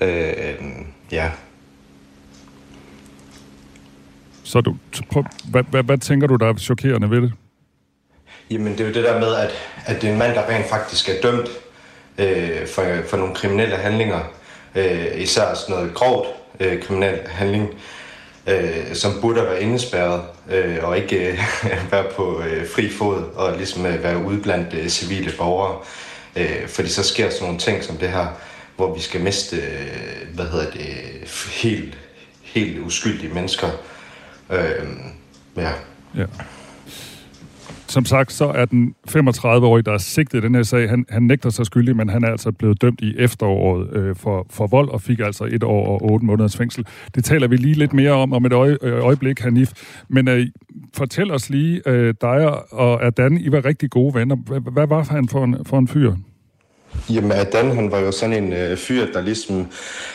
Uh, 0.00 0.08
uh, 0.08 0.86
ja. 1.12 1.30
Så 4.42 4.60
du, 4.60 4.76
hvad, 5.50 5.62
hvad, 5.70 5.82
hvad 5.82 5.98
tænker 5.98 6.26
du, 6.26 6.36
der 6.36 6.46
er 6.46 6.54
chokerende 6.54 7.10
ved 7.10 7.22
det? 7.22 7.32
Jamen, 8.50 8.72
det 8.72 8.80
er 8.80 8.88
jo 8.88 8.94
det 8.94 9.04
der 9.04 9.20
med, 9.20 9.34
at, 9.34 9.50
at 9.86 10.02
det 10.02 10.08
er 10.08 10.12
en 10.12 10.18
mand, 10.18 10.34
der 10.34 10.48
rent 10.48 10.68
faktisk 10.68 11.08
er 11.08 11.20
dømt 11.22 11.48
øh, 12.18 12.66
for, 12.66 12.84
for 13.08 13.16
nogle 13.16 13.34
kriminelle 13.34 13.76
handlinger. 13.76 14.20
Øh, 14.74 15.06
især 15.20 15.54
sådan 15.54 15.74
noget 15.74 15.94
grovt 15.94 16.28
øh, 16.60 16.82
kriminel 16.82 17.18
handling 17.26 17.74
øh, 18.46 18.94
som 18.94 19.20
burde 19.20 19.42
være 19.42 19.62
indespærret 19.62 20.22
øh, 20.50 20.78
og 20.82 20.98
ikke 20.98 21.32
øh, 21.32 21.38
være 21.90 22.04
på 22.16 22.42
øh, 22.42 22.66
fri 22.68 22.90
fod 22.90 23.22
og 23.34 23.56
ligesom 23.56 23.86
øh, 23.86 24.02
være 24.02 24.24
ude 24.24 24.40
blandt 24.40 24.74
øh, 24.74 24.88
civile 24.88 25.32
borgere. 25.38 25.78
Øh, 26.36 26.68
fordi 26.68 26.88
så 26.88 27.02
sker 27.02 27.30
sådan 27.30 27.44
nogle 27.44 27.58
ting 27.58 27.84
som 27.84 27.96
det 27.96 28.08
her, 28.08 28.26
hvor 28.76 28.94
vi 28.94 29.00
skal 29.00 29.20
miste, 29.20 29.56
øh, 29.56 30.34
hvad 30.34 30.44
hedder 30.44 30.70
det, 30.70 30.86
helt, 31.52 31.98
helt 32.42 32.78
uskyldige 32.78 33.34
mennesker. 33.34 33.68
Øh, 34.50 34.86
ja. 35.56 35.70
ja. 36.16 36.24
Som 37.92 38.04
sagt, 38.04 38.32
så 38.32 38.44
er 38.44 38.64
den 38.64 38.94
35-årige, 39.10 39.82
der 39.82 39.92
er 39.92 39.98
sigtet 39.98 40.38
i 40.38 40.40
den 40.40 40.54
her 40.54 40.62
sag, 40.62 40.88
han, 40.88 41.06
han 41.08 41.22
nægter 41.22 41.50
sig 41.50 41.66
skyldig, 41.66 41.96
men 41.96 42.08
han 42.08 42.24
er 42.24 42.28
altså 42.28 42.52
blevet 42.52 42.82
dømt 42.82 43.00
i 43.00 43.14
efteråret 43.18 43.96
øh, 43.96 44.16
for, 44.16 44.46
for 44.50 44.66
vold 44.66 44.88
og 44.88 45.02
fik 45.02 45.20
altså 45.20 45.44
et 45.44 45.62
år 45.62 45.86
og 45.86 46.10
otte 46.10 46.26
måneders 46.26 46.56
fængsel. 46.56 46.86
Det 47.14 47.24
taler 47.24 47.48
vi 47.48 47.56
lige 47.56 47.74
lidt 47.74 47.92
mere 47.92 48.10
om 48.12 48.32
om 48.32 48.46
et 48.46 48.52
øje, 48.52 48.76
øh, 48.82 49.04
øjeblik, 49.04 49.40
Hanif. 49.40 49.70
Men 50.08 50.28
øh, 50.28 50.46
fortæl 50.94 51.30
os 51.30 51.50
lige, 51.50 51.82
øh, 51.86 52.14
dig 52.20 52.72
og 52.72 53.06
Adan, 53.06 53.38
I 53.38 53.52
var 53.52 53.64
rigtig 53.64 53.90
gode 53.90 54.14
venner. 54.14 54.36
Hvad, 54.36 54.72
hvad 54.72 54.86
var 54.86 55.02
han 55.02 55.28
for 55.28 55.44
en, 55.44 55.56
for 55.66 55.78
en 55.78 55.88
fyr? 55.88 56.12
Jamen, 57.10 57.32
Adan, 57.32 57.70
han 57.70 57.90
var 57.90 57.98
jo 57.98 58.12
sådan 58.12 58.44
en 58.44 58.52
øh, 58.52 58.76
fyr, 58.76 59.06
der 59.12 59.20
ligesom 59.20 59.66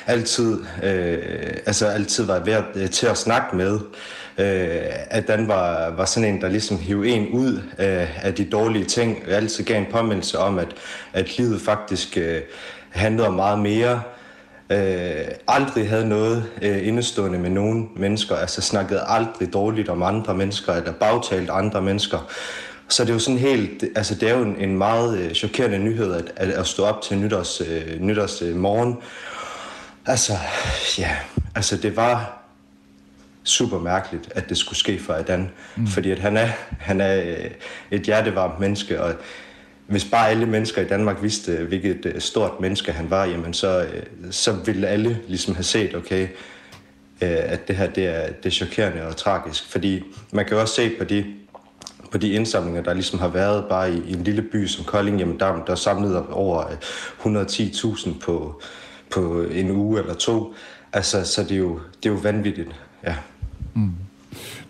altid, 0.07 0.57
øh, 0.84 1.17
altså 1.65 1.86
altid 1.86 2.25
var 2.25 2.43
værd 2.45 2.65
øh, 2.75 2.89
til 2.89 3.07
at 3.07 3.17
snakke 3.17 3.55
med 3.57 3.80
øh, 4.38 4.81
at 5.09 5.27
den 5.27 5.47
var, 5.47 5.89
var 5.89 6.05
sådan 6.05 6.33
en, 6.33 6.41
der 6.41 6.49
ligesom 6.49 6.79
hiv 6.79 7.03
en 7.03 7.27
ud 7.27 7.61
øh, 7.79 8.25
af 8.25 8.33
de 8.33 8.45
dårlige 8.45 8.85
ting, 8.85 9.23
og 9.27 9.33
altid 9.33 9.63
gav 9.63 9.77
en 9.77 9.88
påmindelse 9.91 10.39
om, 10.39 10.59
at, 10.59 10.67
at 11.13 11.38
livet 11.38 11.61
faktisk 11.61 12.17
øh, 12.17 12.41
handlede 12.89 13.27
om 13.27 13.33
meget 13.33 13.59
mere, 13.59 14.01
øh, 14.69 15.25
aldrig 15.47 15.89
havde 15.89 16.09
noget 16.09 16.45
øh, 16.61 16.88
indestående 16.88 17.39
med 17.39 17.49
nogen 17.49 17.89
mennesker, 17.95 18.35
altså 18.35 18.61
snakkede 18.61 19.03
aldrig 19.07 19.53
dårligt 19.53 19.89
om 19.89 20.03
andre 20.03 20.33
mennesker, 20.33 20.73
eller 20.73 20.93
bagtalt 20.93 21.49
andre 21.49 21.81
mennesker. 21.81 22.31
Så 22.89 23.03
det 23.03 23.09
er 23.09 23.13
jo 23.13 23.19
sådan 23.19 23.39
helt, 23.39 23.83
altså 23.95 24.15
det 24.15 24.29
er 24.29 24.38
jo 24.38 24.43
en, 24.43 24.55
en 24.59 24.77
meget 24.77 25.17
øh, 25.17 25.33
chokerende 25.33 25.79
nyhed, 25.79 26.13
at, 26.13 26.31
at, 26.35 26.49
at 26.49 26.67
stå 26.67 26.83
op 26.83 27.01
til 27.01 27.17
nytårs, 27.17 27.61
øh, 27.61 27.99
nytårs 27.99 28.41
øh, 28.41 28.55
morgen. 28.55 28.97
Altså, 30.05 30.33
ja, 30.97 31.15
altså 31.55 31.77
det 31.77 31.95
var, 31.95 32.36
super 33.47 33.79
mærkeligt, 33.79 34.29
at 34.35 34.49
det 34.49 34.57
skulle 34.57 34.79
ske 34.79 34.99
for 34.99 35.13
Adan. 35.13 35.49
Mm. 35.75 35.87
Fordi 35.87 36.11
at 36.11 36.19
han 36.19 36.37
er, 36.37 36.47
han 36.79 37.01
er 37.01 37.21
øh, 37.21 37.51
et 37.91 38.01
hjertevarmt 38.01 38.59
menneske, 38.59 39.01
og 39.01 39.13
hvis 39.87 40.05
bare 40.05 40.29
alle 40.29 40.45
mennesker 40.45 40.81
i 40.81 40.87
Danmark 40.87 41.21
vidste, 41.21 41.51
hvilket 41.51 42.05
øh, 42.05 42.21
stort 42.21 42.59
menneske 42.59 42.91
han 42.91 43.09
var, 43.09 43.25
jamen 43.25 43.53
så, 43.53 43.81
øh, 43.93 44.03
så 44.31 44.53
ville 44.53 44.87
alle 44.87 45.19
ligesom 45.27 45.55
have 45.55 45.63
set, 45.63 45.95
okay, 45.95 46.27
at 47.21 47.67
det 47.67 47.75
her 47.75 47.87
det 47.87 48.05
er, 48.05 48.27
det 48.27 48.45
er 48.45 48.49
chokerende 48.49 49.07
og 49.07 49.15
tragisk. 49.15 49.71
Fordi 49.71 50.03
man 50.31 50.45
kan 50.45 50.57
også 50.57 50.75
se 50.75 50.89
på 50.97 51.03
de, 51.03 51.25
på 52.11 52.17
de 52.17 52.31
indsamlinger, 52.31 52.81
der 52.81 52.93
ligesom 52.93 53.19
har 53.19 53.27
været 53.27 53.65
bare 53.69 53.93
i, 53.93 54.01
i 54.07 54.13
en 54.13 54.23
lille 54.23 54.41
by 54.41 54.67
som 54.67 54.85
Kolding, 54.85 55.19
jamen 55.19 55.39
der, 55.39 55.63
der 55.65 55.71
er 55.71 55.75
samlet 55.75 56.25
over 56.29 56.63
110.000 57.23 58.19
på, 58.19 58.61
på 59.11 59.41
en 59.41 59.71
uge 59.71 59.99
eller 59.99 60.13
to. 60.13 60.53
Altså, 60.93 61.25
så 61.25 61.43
det 61.43 61.51
er 61.51 61.57
jo, 61.57 61.79
det 62.03 62.09
er 62.09 62.13
jo 62.13 62.19
vanvittigt, 62.19 62.69
ja. 63.03 63.15
Mm. 63.78 63.91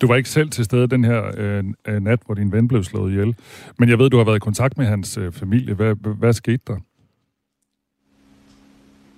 Du 0.01 0.07
var 0.07 0.15
ikke 0.15 0.29
selv 0.29 0.49
til 0.49 0.65
stede 0.65 0.87
den 0.87 1.03
her 1.03 1.31
øh, 1.37 1.63
øh, 1.87 2.03
nat, 2.03 2.19
hvor 2.25 2.35
din 2.35 2.51
ven 2.51 2.67
blev 2.67 2.83
slået 2.83 3.11
ihjel. 3.11 3.35
Men 3.77 3.89
jeg 3.89 3.99
ved, 3.99 4.09
du 4.09 4.17
har 4.17 4.23
været 4.23 4.35
i 4.35 4.39
kontakt 4.39 4.77
med 4.77 4.85
hans 4.85 5.17
øh, 5.17 5.31
familie. 5.31 5.73
Hvad, 5.73 5.95
hvad 5.95 6.33
skete 6.33 6.61
der? 6.67 6.77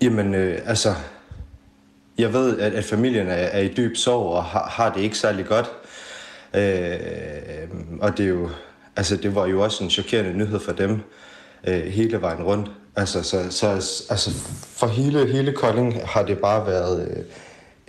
Jamen, 0.02 0.36
øh, 0.36 0.60
altså... 0.66 0.96
Jeg 2.18 2.34
ved, 2.34 2.60
at, 2.60 2.74
at 2.74 2.84
familien 2.84 3.28
er, 3.28 3.34
er 3.34 3.62
i 3.62 3.74
dyb 3.78 3.96
sorg 3.96 4.34
og 4.34 4.44
har, 4.44 4.70
har 4.70 4.94
det 4.94 5.02
ikke 5.02 5.18
særlig 5.18 5.46
godt. 5.46 5.70
Øh, 6.56 7.70
og 8.02 8.18
det 8.18 8.26
er 8.26 8.30
jo... 8.30 8.50
Altså, 8.96 9.18
det 9.18 9.36
var 9.36 9.48
jo 9.48 9.62
også 9.64 9.84
en 9.84 9.90
chokerende 9.90 10.38
nyhed 10.38 10.60
for 10.60 10.72
dem 10.72 11.00
øh, 11.68 11.82
hele 11.82 12.22
vejen 12.22 12.44
rundt. 12.44 12.72
Altså, 12.96 13.24
så, 13.24 13.52
så, 13.52 13.68
altså, 14.10 14.32
for 14.78 14.88
hele, 14.88 15.32
hele 15.32 15.52
Kolding 15.52 15.94
har 16.06 16.24
det 16.24 16.38
bare 16.38 16.68
været... 16.68 17.10
Øh, 17.10 17.24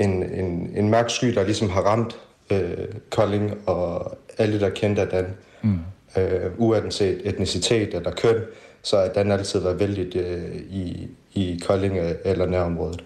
en, 0.01 0.23
en, 0.23 0.71
en 0.77 0.89
mørk 0.89 1.11
sky, 1.11 1.35
der 1.35 1.45
ligesom 1.45 1.71
har 1.71 1.81
ramt 1.81 2.19
øh, 2.51 2.89
Kolding 3.11 3.69
og 3.69 4.19
alle, 4.39 4.61
der 4.61 4.71
kendte 4.71 5.05
Dan. 5.05 5.27
Mm. 5.63 5.79
Øh, 6.17 6.51
uanset 6.59 7.21
etnicitet 7.25 7.95
eller 7.95 8.11
køn, 8.11 8.37
så 8.83 8.97
har 8.97 9.09
Dan 9.09 9.33
altid 9.33 9.61
været 9.61 9.81
vældig 9.81 10.17
øh, 10.17 10.57
i, 10.57 11.09
i 11.35 11.61
Kolding 11.67 11.99
eller 12.25 12.47
nærområdet. 12.47 13.05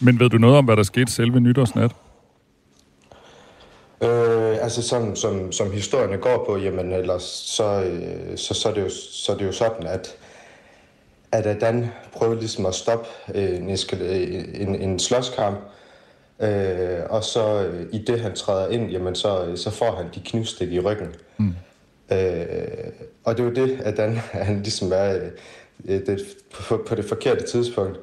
Men 0.00 0.20
ved 0.20 0.30
du 0.30 0.38
noget 0.38 0.56
om, 0.56 0.64
hvad 0.64 0.76
der 0.76 0.82
skete 0.82 1.12
selve 1.12 1.40
nytårsnat? 1.40 1.90
Øh, 4.02 4.64
altså 4.64 4.82
sådan, 4.82 5.16
som, 5.16 5.52
som 5.52 5.72
historierne 5.72 6.16
går 6.16 6.44
på, 6.48 6.56
jamen 6.56 6.92
ellers 6.92 7.22
så, 7.22 7.82
øh, 7.82 8.36
så, 8.38 8.54
så, 8.54 8.68
er 8.68 8.74
det 8.74 8.82
jo, 8.82 8.90
så 9.12 9.32
er 9.32 9.36
det 9.36 9.46
jo 9.46 9.52
sådan, 9.52 9.86
at 9.86 10.16
at 11.32 11.60
Dan 11.60 11.86
prøvede 12.12 12.38
ligesom 12.38 12.66
at 12.66 12.74
stoppe 12.74 13.08
øh, 13.34 13.54
en, 13.54 13.78
en, 14.54 14.74
en 14.74 14.98
slåskamp, 14.98 15.58
Øh, 16.40 17.00
og 17.10 17.24
så 17.24 17.64
øh, 17.64 17.86
i 17.92 17.98
det, 17.98 18.20
han 18.20 18.34
træder 18.34 18.68
ind, 18.68 18.90
jamen 18.90 19.14
så, 19.14 19.44
øh, 19.44 19.56
så 19.56 19.70
får 19.70 19.96
han 19.96 20.06
de 20.14 20.20
knivstik 20.24 20.72
i 20.72 20.80
ryggen. 20.80 21.08
Mm. 21.38 21.54
Øh, 22.12 22.92
og 23.24 23.36
det 23.36 23.42
er 23.42 23.48
jo 23.48 23.66
det, 23.66 23.80
at 23.80 23.98
han, 23.98 24.16
han 24.46 24.62
ligesom 24.62 24.92
er 24.92 25.30
øh, 25.84 26.06
det, 26.06 26.22
på, 26.54 26.84
på 26.88 26.94
det 26.94 27.04
forkerte 27.04 27.46
tidspunkt. 27.46 28.00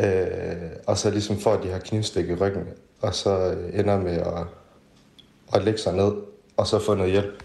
Øh, 0.00 0.70
og 0.86 0.98
så 0.98 1.10
ligesom 1.10 1.38
får 1.40 1.56
de 1.56 1.68
her 1.68 1.78
knivstik 1.78 2.28
i 2.28 2.34
ryggen, 2.34 2.64
og 3.00 3.14
så 3.14 3.30
øh, 3.30 3.78
ender 3.80 3.98
med 3.98 4.16
at, 4.16 4.46
at 5.54 5.64
lægge 5.64 5.78
sig 5.78 5.92
ned, 5.96 6.12
og 6.56 6.66
så 6.66 6.78
få 6.78 6.94
noget 6.94 7.12
hjælp. 7.12 7.42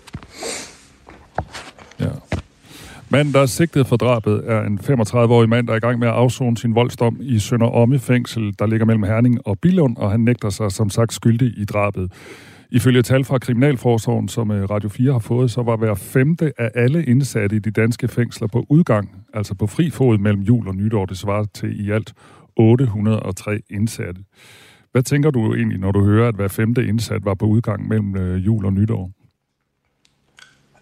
Manden, 3.09 3.33
der 3.33 3.39
er 3.39 3.45
sigtet 3.45 3.87
for 3.87 3.95
drabet, 3.95 4.41
er 4.45 4.61
en 4.61 4.79
35-årig 4.79 5.49
mand, 5.49 5.67
der 5.67 5.73
er 5.73 5.77
i 5.77 5.79
gang 5.79 5.99
med 5.99 6.07
at 6.07 6.13
afzone 6.13 6.57
sin 6.57 6.75
voldsdom 6.75 7.17
i 7.21 7.39
Sønder 7.39 7.67
Omme 7.67 7.99
fængsel, 7.99 8.55
der 8.59 8.65
ligger 8.65 8.85
mellem 8.85 9.03
Herning 9.03 9.47
og 9.47 9.59
Bilund, 9.59 9.97
og 9.97 10.11
han 10.11 10.19
nægter 10.19 10.49
sig 10.49 10.71
som 10.71 10.89
sagt 10.89 11.13
skyldig 11.13 11.53
i 11.57 11.65
drabet. 11.65 12.11
Ifølge 12.71 13.01
tal 13.01 13.23
fra 13.23 13.37
Kriminalforsorgen, 13.37 14.27
som 14.27 14.51
øh, 14.51 14.69
Radio 14.69 14.89
4 14.89 15.11
har 15.11 15.19
fået, 15.19 15.51
så 15.51 15.63
var 15.63 15.77
hver 15.77 15.95
femte 15.95 16.53
af 16.57 16.71
alle 16.75 17.05
indsatte 17.05 17.55
i 17.55 17.59
de 17.59 17.71
danske 17.71 18.07
fængsler 18.07 18.47
på 18.47 18.65
udgang, 18.69 19.09
altså 19.33 19.55
på 19.55 19.67
fri 19.67 19.89
fod 19.89 20.17
mellem 20.17 20.41
jul 20.41 20.67
og 20.67 20.75
nytår. 20.75 21.05
Det 21.05 21.17
svarer 21.17 21.45
til 21.53 21.87
i 21.87 21.91
alt 21.91 22.13
803 22.55 23.59
indsatte. 23.69 24.21
Hvad 24.91 25.03
tænker 25.03 25.31
du 25.31 25.53
egentlig, 25.53 25.79
når 25.79 25.91
du 25.91 26.03
hører, 26.03 26.27
at 26.27 26.35
hver 26.35 26.47
femte 26.47 26.87
indsat 26.87 27.25
var 27.25 27.33
på 27.33 27.45
udgang 27.45 27.87
mellem 27.87 28.15
øh, 28.15 28.45
jul 28.45 28.65
og 28.65 28.73
nytår? 28.73 29.11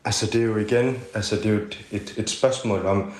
Altså 0.05 0.25
det 0.25 0.41
er 0.41 0.45
jo 0.45 0.57
igen, 0.57 0.97
altså 1.13 1.35
det 1.35 1.45
er 1.45 1.49
jo 1.49 1.59
et, 1.59 1.85
et, 1.91 2.13
et 2.17 2.29
spørgsmål 2.29 2.85
om, 2.85 3.13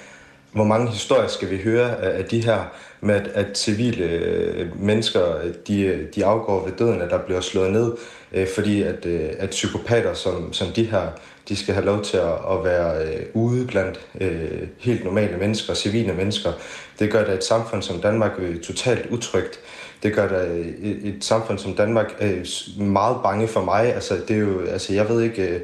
hvor 0.52 0.64
mange 0.64 0.92
historier 0.92 1.28
skal 1.28 1.50
vi 1.50 1.58
høre 1.58 2.02
af 2.02 2.26
de 2.26 2.46
her, 2.46 2.64
med 3.02 3.16
at, 3.16 3.28
at 3.28 3.58
civile 3.58 4.04
øh, 4.04 4.82
mennesker, 4.82 5.22
de, 5.68 6.08
de 6.16 6.26
afgår 6.26 6.66
ved 6.66 6.74
døden, 6.74 7.02
at 7.02 7.10
der 7.10 7.18
bliver 7.18 7.42
slået 7.42 7.72
ned, 7.72 7.94
øh, 8.32 8.48
fordi 8.56 8.82
at, 8.82 9.06
øh, 9.06 9.30
at 9.40 9.50
psykopater 9.50 10.14
som, 10.14 10.54
som 10.54 10.68
de 10.68 10.84
her, 10.84 11.08
de 11.50 11.56
skal 11.56 11.74
have 11.74 11.86
lov 11.86 12.04
til 12.04 12.18
at, 12.18 12.34
at 12.52 12.64
være 12.64 13.06
øh, 13.06 13.26
ude 13.34 13.68
blandt 13.68 14.00
øh, 14.22 14.68
helt 14.78 15.04
normale 15.04 15.38
mennesker, 15.38 15.74
civile 15.74 16.14
mennesker. 16.14 16.52
Det 17.00 17.12
gør 17.12 17.26
da 17.26 17.32
et 17.32 17.44
samfund 17.44 17.82
som 17.82 18.02
Danmark 18.02 18.32
øh, 18.38 18.60
totalt 18.60 19.06
utrygt. 19.10 19.60
Det 20.04 20.14
gør 20.14 20.28
da 20.28 20.48
øh, 20.48 20.66
et, 20.66 21.08
et 21.16 21.26
samfund 21.26 21.60
som 21.60 21.74
Danmark 21.74 22.16
øh, 22.22 22.46
meget 22.78 23.18
bange 23.24 23.48
for 23.48 23.64
mig. 23.64 23.94
Altså, 23.94 24.18
det 24.28 24.36
er 24.36 24.40
jo, 24.40 24.66
altså, 24.66 24.94
jeg 24.94 25.10
ved 25.10 25.22
ikke, 25.22 25.48
øh, 25.48 25.62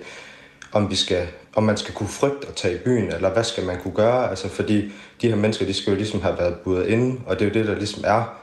om 0.73 0.89
vi 0.89 0.95
skal 0.95 1.27
om 1.53 1.63
man 1.63 1.77
skal 1.77 1.93
kunne 1.93 2.09
frygte 2.09 2.47
at 2.47 2.55
tage 2.55 2.75
i 2.75 2.77
byen, 2.77 3.11
eller 3.11 3.33
hvad 3.33 3.43
skal 3.43 3.65
man 3.65 3.77
kunne 3.83 3.93
gøre? 3.93 4.29
Altså, 4.29 4.49
fordi 4.49 4.91
de 5.21 5.29
her 5.29 5.35
mennesker, 5.35 5.65
de 5.65 5.73
skal 5.73 5.91
jo 5.91 5.97
ligesom 5.97 6.21
have 6.21 6.37
været 6.37 6.55
budet 6.55 6.87
inde, 6.87 7.21
og 7.25 7.39
det 7.39 7.45
er 7.45 7.49
jo 7.49 7.53
det, 7.53 7.67
der 7.67 7.75
ligesom 7.75 8.03
er. 8.07 8.37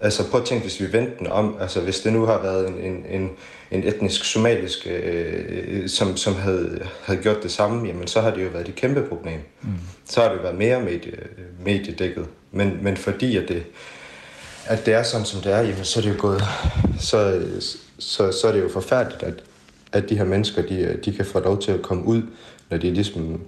Altså 0.00 0.30
prøv 0.30 0.40
at 0.40 0.46
tænke, 0.46 0.62
hvis 0.62 0.80
vi 0.80 0.92
vendte 0.92 1.12
den 1.18 1.26
om, 1.26 1.56
altså 1.60 1.80
hvis 1.80 2.00
det 2.00 2.12
nu 2.12 2.24
har 2.24 2.42
været 2.42 2.68
en, 2.68 2.74
en, 2.74 3.04
en, 3.10 3.30
en 3.70 3.84
etnisk 3.84 4.24
somalisk, 4.24 4.86
øh, 4.90 5.88
som, 5.88 6.16
som 6.16 6.34
havde, 6.34 6.86
havde 7.02 7.20
gjort 7.22 7.42
det 7.42 7.50
samme, 7.50 7.88
jamen 7.88 8.06
så 8.06 8.20
har 8.20 8.30
det 8.30 8.44
jo 8.44 8.48
været 8.48 8.68
et 8.68 8.74
kæmpe 8.74 9.02
problem. 9.02 9.40
Mm. 9.62 9.68
Så 10.04 10.20
har 10.20 10.28
det 10.28 10.36
jo 10.36 10.42
været 10.42 10.58
mere 10.58 10.80
medie, 10.80 11.12
mediedækket. 11.64 12.26
Men, 12.52 12.78
men 12.82 12.96
fordi 12.96 13.36
at 13.36 13.48
det, 13.48 13.64
at 14.66 14.86
det 14.86 14.94
er 14.94 15.02
sådan, 15.02 15.26
som 15.26 15.40
det 15.40 15.52
er, 15.52 15.60
jamen 15.60 15.84
så 15.84 16.00
er 16.00 16.02
det 16.02 16.10
jo 16.10 16.16
gået, 16.18 16.42
så, 17.00 17.42
så, 17.98 18.32
så 18.32 18.48
er 18.48 18.52
det 18.52 18.62
jo 18.62 18.68
forfærdeligt, 18.68 19.22
at, 19.22 19.34
at 19.92 20.08
de 20.08 20.16
her 20.16 20.24
mennesker, 20.24 20.62
de, 20.62 20.98
de 21.04 21.12
kan 21.12 21.24
få 21.24 21.40
lov 21.40 21.60
til 21.60 21.72
at 21.72 21.82
komme 21.82 22.04
ud, 22.04 22.22
når 22.70 22.78
de 22.78 22.90
ligesom 22.90 23.40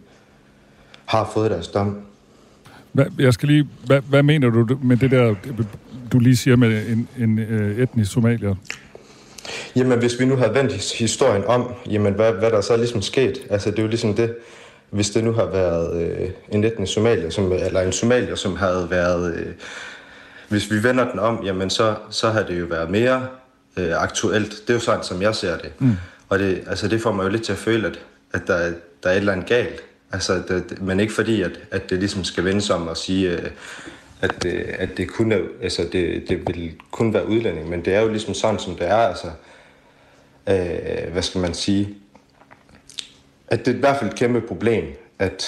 har 1.05 1.31
fået 1.35 1.51
deres 1.51 1.69
dom. 1.69 1.99
Hvad, 2.93 3.07
jeg 3.19 3.35
skal 3.35 3.49
lige, 3.49 3.69
hvad, 3.87 4.01
hvad 4.09 4.23
mener 4.23 4.51
du 4.51 4.79
med 4.83 4.97
det 4.97 5.11
der, 5.11 5.35
du 6.13 6.19
lige 6.19 6.37
siger 6.37 6.57
med 6.57 6.87
en, 6.87 7.09
en 7.19 7.39
øh, 7.39 7.79
etnisk 7.79 8.13
somalier? 8.13 8.55
Jamen, 9.77 9.99
hvis 9.99 10.21
vi 10.21 10.25
nu 10.25 10.37
havde 10.37 10.55
vendt 10.55 10.93
historien 10.93 11.45
om, 11.45 11.75
jamen, 11.91 12.15
hvad, 12.15 12.33
hvad 12.33 12.51
der 12.51 12.61
så 12.61 12.73
er 12.73 12.77
ligesom 12.77 13.03
sket, 13.03 13.39
altså 13.51 13.71
det 13.71 13.79
er 13.79 13.83
jo 13.83 13.89
ligesom 13.89 14.15
det, 14.15 14.37
hvis 14.91 15.11
det 15.11 15.25
nu 15.25 15.33
har 15.33 15.47
været 15.47 16.03
øh, 16.03 16.31
en 16.49 16.65
etnisk 16.65 16.93
somalier, 16.93 17.31
som, 17.31 17.53
eller 17.53 17.81
en 17.81 17.93
somalier, 17.93 18.35
som 18.35 18.57
havde 18.57 18.87
været, 18.91 19.35
øh, 19.35 19.47
hvis 20.49 20.71
vi 20.71 20.83
vender 20.83 21.11
den 21.11 21.19
om, 21.19 21.41
jamen 21.45 21.71
så, 21.71 21.95
så 22.11 22.31
har 22.31 22.43
det 22.43 22.61
jo 22.61 22.67
været 22.67 22.91
mere 22.91 23.27
øh, 23.77 24.03
aktuelt. 24.03 24.51
Det 24.51 24.71
er 24.71 24.75
jo 24.75 24.81
sådan, 24.81 25.05
som 25.05 25.23
jeg 25.23 25.35
ser 25.35 25.59
det. 25.59 25.73
Mm. 25.79 25.97
Og 26.31 26.39
det, 26.39 26.65
altså, 26.67 26.89
det 26.89 27.03
får 27.03 27.13
mig 27.13 27.25
jo 27.25 27.29
lidt 27.29 27.43
til 27.43 27.53
at 27.53 27.59
føle, 27.59 27.87
at, 27.87 28.01
at 28.33 28.43
der, 28.47 28.73
der 29.03 29.09
er 29.09 29.13
et 29.13 29.17
eller 29.17 29.33
andet 29.33 29.49
galt. 29.49 29.83
Altså, 30.13 30.43
det, 30.49 30.83
men 30.83 31.01
ikke 31.01 31.13
fordi, 31.13 31.43
at, 31.43 31.61
at 31.71 31.91
det 31.91 31.99
ligesom 31.99 32.25
skal 32.25 32.45
vende 32.45 32.75
om 32.75 32.89
at 32.89 32.97
sige, 32.97 33.31
øh, 33.31 33.51
at, 34.21 34.43
det, 34.43 34.53
at 34.53 34.97
det, 34.97 35.09
kun 35.09 35.33
er, 35.33 35.41
altså, 35.63 35.89
det, 35.93 36.29
det 36.29 36.47
vil 36.47 36.75
kun 36.91 37.15
være 37.15 37.29
udlænding, 37.29 37.69
men 37.69 37.85
det 37.85 37.95
er 37.95 38.01
jo 38.01 38.09
ligesom 38.09 38.35
sådan, 38.35 38.59
som 38.59 38.77
det 38.77 38.89
er. 38.89 38.97
Altså, 38.97 39.27
øh, 40.49 41.13
hvad 41.13 41.23
skal 41.23 41.41
man 41.41 41.55
sige? 41.55 41.95
At 43.49 43.59
det 43.59 43.73
er 43.73 43.77
i 43.77 43.81
hvert 43.81 43.97
fald 43.99 44.11
et 44.11 44.17
kæmpe 44.17 44.41
problem, 44.41 44.85
at, 45.19 45.45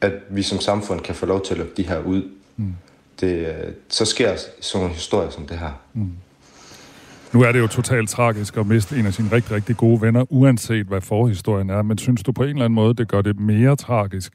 at 0.00 0.12
vi 0.28 0.42
som 0.42 0.60
samfund 0.60 1.00
kan 1.00 1.14
få 1.14 1.26
lov 1.26 1.44
til 1.44 1.54
at 1.54 1.58
lukke 1.58 1.74
de 1.76 1.88
her 1.88 1.98
ud. 1.98 2.22
Mm. 2.56 2.74
Det, 3.20 3.46
øh, 3.46 3.72
så 3.88 4.04
sker 4.04 4.36
sådan 4.36 4.82
nogle 4.82 4.94
historier 4.94 5.30
som 5.30 5.46
det 5.46 5.58
her. 5.58 5.82
Mm. 5.94 6.12
Nu 7.32 7.42
er 7.42 7.52
det 7.52 7.58
jo 7.58 7.66
totalt 7.66 8.08
tragisk 8.08 8.56
at 8.56 8.66
miste 8.66 8.96
en 8.96 9.06
af 9.06 9.14
sine 9.14 9.32
rigtig, 9.32 9.52
rigtig 9.52 9.76
gode 9.76 10.02
venner, 10.02 10.24
uanset 10.32 10.86
hvad 10.86 11.00
forhistorien 11.00 11.70
er. 11.70 11.82
Men 11.82 11.98
synes 11.98 12.22
du 12.22 12.32
på 12.32 12.42
en 12.42 12.48
eller 12.48 12.64
anden 12.64 12.74
måde, 12.74 12.94
det 12.94 13.08
gør 13.08 13.22
det 13.22 13.40
mere 13.40 13.76
tragisk, 13.76 14.32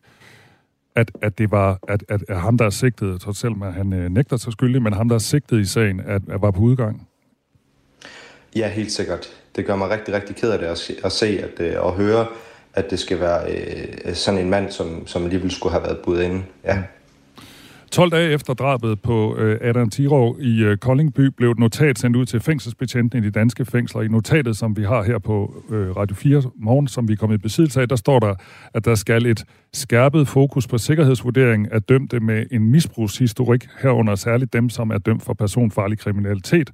at, 0.96 1.12
at 1.22 1.38
det 1.38 1.52
var 1.52 1.80
at, 1.88 2.04
at, 2.10 2.24
at 2.30 2.42
ham, 2.42 2.58
der 2.58 2.66
er 2.66 2.70
sigtet, 2.70 3.22
trods 3.22 3.44
at 3.44 3.74
han 3.74 3.94
øh, 3.94 4.10
nægter 4.10 4.38
sig 4.38 4.52
skyldig, 4.52 4.82
men 4.82 4.94
ham, 4.94 5.10
der 5.10 5.16
er 5.16 5.20
sigtet 5.20 5.60
i 5.60 5.66
sagen, 5.66 6.00
at, 6.00 6.22
at 6.30 6.42
var 6.42 6.52
på 6.52 6.62
udgang? 6.62 7.08
Ja, 8.56 8.70
helt 8.70 8.92
sikkert. 8.92 9.28
Det 9.56 9.66
gør 9.66 9.76
mig 9.76 9.90
rigtig, 9.90 10.14
rigtig 10.14 10.36
ked 10.36 10.52
af 10.52 10.60
det 10.60 10.66
at 10.66 10.78
se, 10.78 10.96
at, 11.04 11.12
se, 11.12 11.40
at, 11.44 11.60
øh, 11.60 11.86
at 11.86 11.92
høre, 11.92 12.28
at 12.74 12.90
det 12.92 13.00
skal 13.00 13.20
være 13.20 13.52
øh, 13.52 14.14
sådan 14.16 14.40
en 14.40 14.50
mand, 14.50 14.72
som, 14.72 15.08
som 15.08 15.24
alligevel 15.24 15.52
skulle 15.52 15.74
have 15.74 15.84
været 15.84 15.98
budt 15.98 16.20
inde. 16.20 16.44
Ja. 16.64 16.84
12 17.94 18.12
dage 18.12 18.32
efter 18.32 18.54
drabet 18.54 19.02
på 19.02 19.38
øh, 19.38 19.60
Adam 19.62 19.90
Tiro 19.90 20.38
i 20.40 20.64
øh, 20.64 20.78
Koldingby 20.78 21.22
blev 21.22 21.52
et 21.52 21.60
notat 21.60 22.00
sendt 22.00 22.16
ud 22.16 22.26
til 22.26 22.40
fængselsbetjentene 22.40 23.22
i 23.22 23.26
de 23.26 23.32
danske 23.32 23.66
fængsler. 23.66 24.02
I 24.02 24.08
notatet, 24.08 24.58
som 24.58 24.78
vi 24.78 24.84
har 24.84 25.04
her 25.04 25.20
på 25.20 25.64
øh, 25.70 25.96
Radio 25.98 26.16
4 26.16 26.44
morgen, 26.56 26.88
som 26.88 27.08
vi 27.08 27.14
er 27.14 27.18
kommet 27.18 27.38
i 27.38 27.42
besiddelse 27.42 27.82
af, 27.82 27.90
der 27.90 27.96
står 27.96 28.20
der, 28.20 28.36
at 28.74 28.86
der 28.86 28.96
skal 28.96 29.26
et 29.26 29.46
skærpet 29.74 30.28
fokus 30.28 30.68
på 30.68 30.78
sikkerhedsvurdering 30.78 31.72
af 31.72 31.82
dømte 31.82 32.20
med 32.20 32.46
en 32.52 32.72
misbrugshistorik, 32.72 33.68
herunder 33.82 34.16
særligt 34.16 34.54
dem, 34.54 34.70
som 34.70 34.90
er 34.90 34.98
dømt 34.98 35.24
for 35.24 35.34
personfarlig 35.34 36.00
kriminalitet, 36.00 36.72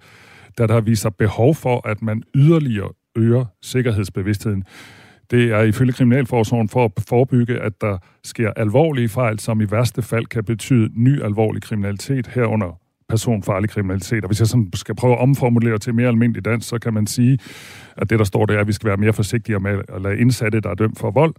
da 0.57 0.67
der 0.67 0.81
viser 0.81 1.09
behov 1.09 1.55
for, 1.55 1.87
at 1.87 2.01
man 2.01 2.23
yderligere 2.35 2.89
øger 3.15 3.45
sikkerhedsbevidstheden. 3.61 4.63
Det 5.31 5.51
er 5.51 5.61
ifølge 5.61 5.93
Kriminalforsorgen 5.93 6.69
for 6.69 6.85
at 6.85 6.91
forebygge, 7.07 7.59
at 7.59 7.81
der 7.81 7.97
sker 8.23 8.51
alvorlige 8.55 9.09
fejl, 9.09 9.39
som 9.39 9.61
i 9.61 9.65
værste 9.71 10.01
fald 10.01 10.25
kan 10.25 10.43
betyde 10.43 10.89
ny 10.95 11.23
alvorlig 11.23 11.61
kriminalitet 11.61 12.27
herunder 12.27 12.79
personfarlig 13.09 13.69
kriminalitet. 13.69 14.23
Og 14.23 14.27
hvis 14.27 14.39
jeg 14.39 14.47
sådan 14.47 14.69
skal 14.73 14.95
prøve 14.95 15.13
at 15.13 15.19
omformulere 15.19 15.77
til 15.77 15.93
mere 15.93 16.07
almindelig 16.07 16.45
dansk, 16.45 16.69
så 16.69 16.79
kan 16.79 16.93
man 16.93 17.07
sige, 17.07 17.39
at 17.97 18.09
det, 18.09 18.19
der 18.19 18.25
står 18.25 18.45
der, 18.45 18.55
er, 18.55 18.61
at 18.61 18.67
vi 18.67 18.73
skal 18.73 18.87
være 18.87 18.97
mere 18.97 19.13
forsigtige 19.13 19.59
med 19.59 19.81
at 19.89 20.01
lade 20.01 20.17
indsatte, 20.17 20.61
der 20.61 20.69
er 20.69 20.75
dømt 20.75 20.99
for 20.99 21.11
vold, 21.11 21.33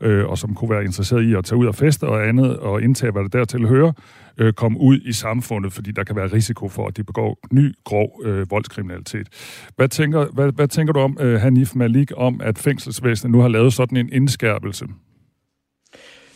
øh, 0.00 0.26
og 0.26 0.38
som 0.38 0.54
kunne 0.54 0.70
være 0.70 0.84
interesseret 0.84 1.22
i 1.22 1.34
at 1.34 1.44
tage 1.44 1.58
ud 1.58 1.66
og 1.66 1.74
feste 1.74 2.04
og 2.04 2.28
andet, 2.28 2.56
og 2.56 2.82
indtage, 2.82 3.12
hvad 3.12 3.22
der 3.22 3.28
dertil 3.28 3.66
hører, 3.68 3.92
øh, 4.38 4.52
komme 4.52 4.80
ud 4.80 5.00
i 5.04 5.12
samfundet, 5.12 5.72
fordi 5.72 5.90
der 5.90 6.04
kan 6.04 6.16
være 6.16 6.26
risiko 6.26 6.68
for, 6.68 6.86
at 6.86 6.96
de 6.96 7.04
begår 7.04 7.38
ny, 7.52 7.74
grov 7.84 8.20
øh, 8.24 8.50
voldskriminalitet. 8.50 9.28
Hvad 9.76 9.88
tænker, 9.88 10.26
hvad, 10.32 10.52
hvad 10.52 10.68
tænker 10.68 10.92
du 10.92 11.00
om, 11.00 11.18
øh, 11.20 11.40
Hanif 11.40 11.74
Malik, 11.74 12.12
om 12.16 12.40
at 12.40 12.58
fængselsvæsenet 12.58 13.32
nu 13.32 13.40
har 13.40 13.48
lavet 13.48 13.72
sådan 13.72 13.96
en 13.96 14.12
indskærpelse? 14.12 14.86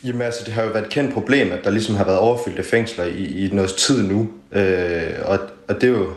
Jamen 0.04 0.22
altså, 0.22 0.40
det 0.44 0.52
har 0.54 0.62
jo 0.62 0.68
været 0.68 0.84
et 0.84 0.92
kendt 0.92 1.14
problem, 1.14 1.52
at 1.52 1.64
der 1.64 1.70
ligesom 1.70 1.96
har 1.96 2.04
været 2.04 2.18
overfyldte 2.18 2.62
fængsler 2.62 3.04
i, 3.04 3.46
i 3.46 3.50
noget 3.52 3.70
tid 3.70 4.08
nu. 4.08 4.28
Øh, 4.52 5.12
og, 5.24 5.38
og 5.68 5.74
det 5.74 5.84
er 5.84 5.88
jo 5.88 6.12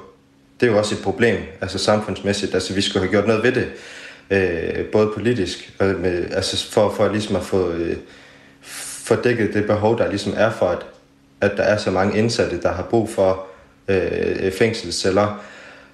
det 0.59 0.67
er 0.67 0.71
jo 0.71 0.77
også 0.77 0.95
et 0.95 1.01
problem, 1.01 1.37
altså 1.61 1.77
samfundsmæssigt. 1.77 2.53
Altså, 2.53 2.73
vi 2.73 2.81
skulle 2.81 3.03
have 3.03 3.11
gjort 3.11 3.27
noget 3.27 3.43
ved 3.43 3.51
det 3.51 3.67
øh, 4.31 4.85
både 4.85 5.11
politisk, 5.13 5.73
og 5.79 5.85
med, 5.87 6.25
altså 6.31 6.71
for, 6.71 6.93
for 6.93 7.11
ligesom 7.11 7.35
at 7.35 7.43
få, 7.43 7.71
øh, 7.71 7.97
få 9.05 9.15
dækket 9.15 9.53
det 9.53 9.65
behov, 9.65 9.97
der 9.97 10.09
ligesom 10.09 10.33
er 10.35 10.51
for, 10.51 10.65
at, 10.65 10.85
at 11.41 11.51
der 11.57 11.63
er 11.63 11.77
så 11.77 11.91
mange 11.91 12.17
indsatte, 12.17 12.61
der 12.61 12.71
har 12.71 12.83
brug 12.83 13.09
for 13.09 13.45
øh, 13.87 14.51
fængselsceller. 14.51 15.43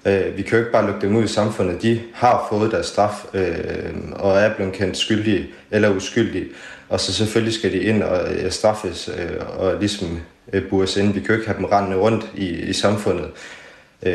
Øh, 0.06 0.36
vi 0.36 0.42
kan 0.42 0.52
jo 0.52 0.58
ikke 0.58 0.72
bare 0.72 0.86
lukke 0.86 1.06
dem 1.06 1.16
ud 1.16 1.24
i 1.24 1.28
samfundet. 1.28 1.82
De 1.82 2.00
har 2.14 2.46
fået 2.50 2.72
deres 2.72 2.86
straf 2.86 3.24
øh, 3.34 3.94
og 4.12 4.38
er 4.38 4.54
blevet 4.54 4.72
kendt 4.72 4.96
skyldige 4.96 5.46
eller 5.70 5.90
uskyldige. 5.90 6.46
Og 6.88 7.00
så 7.00 7.12
selvfølgelig 7.12 7.54
skal 7.54 7.72
de 7.72 7.78
ind 7.78 8.02
og 8.02 8.34
øh, 8.34 8.50
straffes 8.50 9.10
øh, 9.18 9.58
og 9.58 9.80
ligesom 9.80 10.20
øh, 10.52 10.68
bures 10.68 10.96
ind. 10.96 11.12
Vi 11.12 11.20
kan 11.20 11.28
jo 11.28 11.34
ikke 11.34 11.46
have 11.46 11.58
dem 11.58 11.64
rendende 11.64 11.96
rundt 11.96 12.30
i, 12.34 12.48
i 12.48 12.72
samfundet. 12.72 13.30
Øh, 14.02 14.12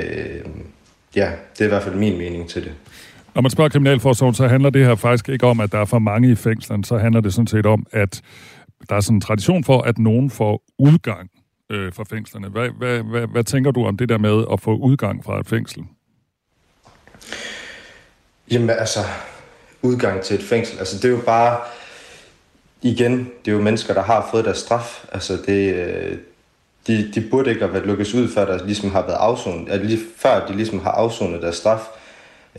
ja, 1.15 1.31
det 1.53 1.61
er 1.61 1.65
i 1.65 1.67
hvert 1.67 1.83
fald 1.83 1.95
min 1.95 2.17
mening 2.17 2.49
til 2.49 2.63
det. 2.63 2.71
Når 3.35 3.41
man 3.41 3.51
spørger 3.51 3.69
Kriminalforsorgen, 3.69 4.35
så 4.35 4.47
handler 4.47 4.69
det 4.69 4.85
her 4.85 4.95
faktisk 4.95 5.29
ikke 5.29 5.45
om, 5.45 5.59
at 5.59 5.71
der 5.71 5.79
er 5.79 5.85
for 5.85 5.99
mange 5.99 6.31
i 6.31 6.35
fængslerne. 6.35 6.85
Så 6.85 6.97
handler 6.97 7.21
det 7.21 7.33
sådan 7.33 7.47
set 7.47 7.65
om, 7.65 7.85
at 7.91 8.21
der 8.89 8.95
er 8.95 8.99
sådan 9.01 9.17
en 9.17 9.21
tradition 9.21 9.63
for, 9.63 9.81
at 9.81 9.97
nogen 9.97 10.29
får 10.29 10.63
udgang 10.79 11.29
øh, 11.69 11.93
fra 11.93 12.03
fængslerne. 12.03 12.47
Hvad, 12.49 12.69
hvad, 12.77 12.99
hvad, 12.99 13.27
hvad 13.27 13.43
tænker 13.43 13.71
du 13.71 13.85
om 13.85 13.97
det 13.97 14.09
der 14.09 14.17
med 14.17 14.45
at 14.51 14.61
få 14.61 14.75
udgang 14.75 15.25
fra 15.25 15.39
et 15.39 15.47
fængsel? 15.47 15.83
Jamen 18.51 18.69
altså, 18.69 18.99
udgang 19.81 20.21
til 20.21 20.35
et 20.35 20.43
fængsel, 20.43 20.79
altså 20.79 20.97
det 20.97 21.05
er 21.05 21.09
jo 21.09 21.21
bare, 21.25 21.59
igen, 22.81 23.17
det 23.45 23.51
er 23.51 23.55
jo 23.55 23.61
mennesker, 23.61 23.93
der 23.93 24.03
har 24.03 24.27
fået 24.31 24.45
deres 24.45 24.57
straf. 24.57 25.05
Altså 25.11 25.37
det, 25.45 25.75
øh, 25.75 26.17
de, 26.87 27.11
de 27.15 27.27
burde 27.31 27.49
ikke 27.49 27.61
have 27.61 27.73
været 27.73 27.85
lukket 27.85 28.13
ud, 28.13 28.27
før 28.33 28.45
der 28.45 28.65
ligesom 28.65 28.91
har 28.91 29.01
været 29.01 29.17
afsonet, 29.19 29.69
at 29.69 29.85
lige, 29.85 29.99
før 30.17 30.47
de 30.47 30.55
ligesom 30.55 30.79
har 30.79 30.91
afsonet 30.91 31.41
deres 31.41 31.55
straf. 31.55 31.81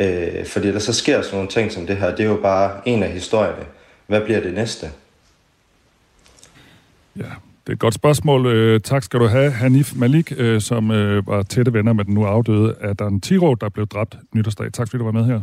Øh, 0.00 0.46
fordi 0.46 0.72
der 0.72 0.78
så 0.78 0.92
sker 0.92 1.22
sådan 1.22 1.36
nogle 1.36 1.50
ting 1.50 1.72
som 1.72 1.86
det 1.86 1.96
her, 1.96 2.16
det 2.16 2.24
er 2.24 2.28
jo 2.28 2.40
bare 2.42 2.80
en 2.84 3.02
af 3.02 3.10
historierne. 3.10 3.64
Hvad 4.06 4.20
bliver 4.20 4.40
det 4.40 4.54
næste? 4.54 4.90
Ja, 7.16 7.22
Det 7.22 7.68
er 7.68 7.72
et 7.72 7.78
godt 7.78 7.94
spørgsmål. 7.94 8.46
Øh, 8.46 8.80
tak 8.80 9.02
skal 9.02 9.20
du 9.20 9.26
have, 9.26 9.50
Hanif 9.50 9.92
Malik, 9.96 10.32
øh, 10.36 10.60
som 10.60 10.90
øh, 10.90 11.26
var 11.26 11.42
tætte 11.42 11.72
venner 11.72 11.92
med 11.92 12.04
den 12.04 12.14
nu 12.14 12.24
afdøde 12.24 12.74
Adan 12.80 13.20
Tiro, 13.20 13.54
der 13.54 13.68
blev 13.68 13.86
dræbt 13.86 14.18
nytårsdag. 14.34 14.72
Tak 14.72 14.88
fordi 14.88 14.98
du 14.98 15.04
var 15.04 15.12
med 15.12 15.24
her. 15.24 15.40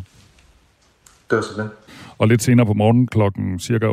Det 1.29 1.35
var 1.35 1.41
så 1.41 1.61
det. 1.61 1.69
Og 2.17 2.27
lidt 2.27 2.41
senere 2.43 2.65
på 2.65 2.73
morgen 2.73 3.07
klokken 3.07 3.59
cirka 3.59 3.85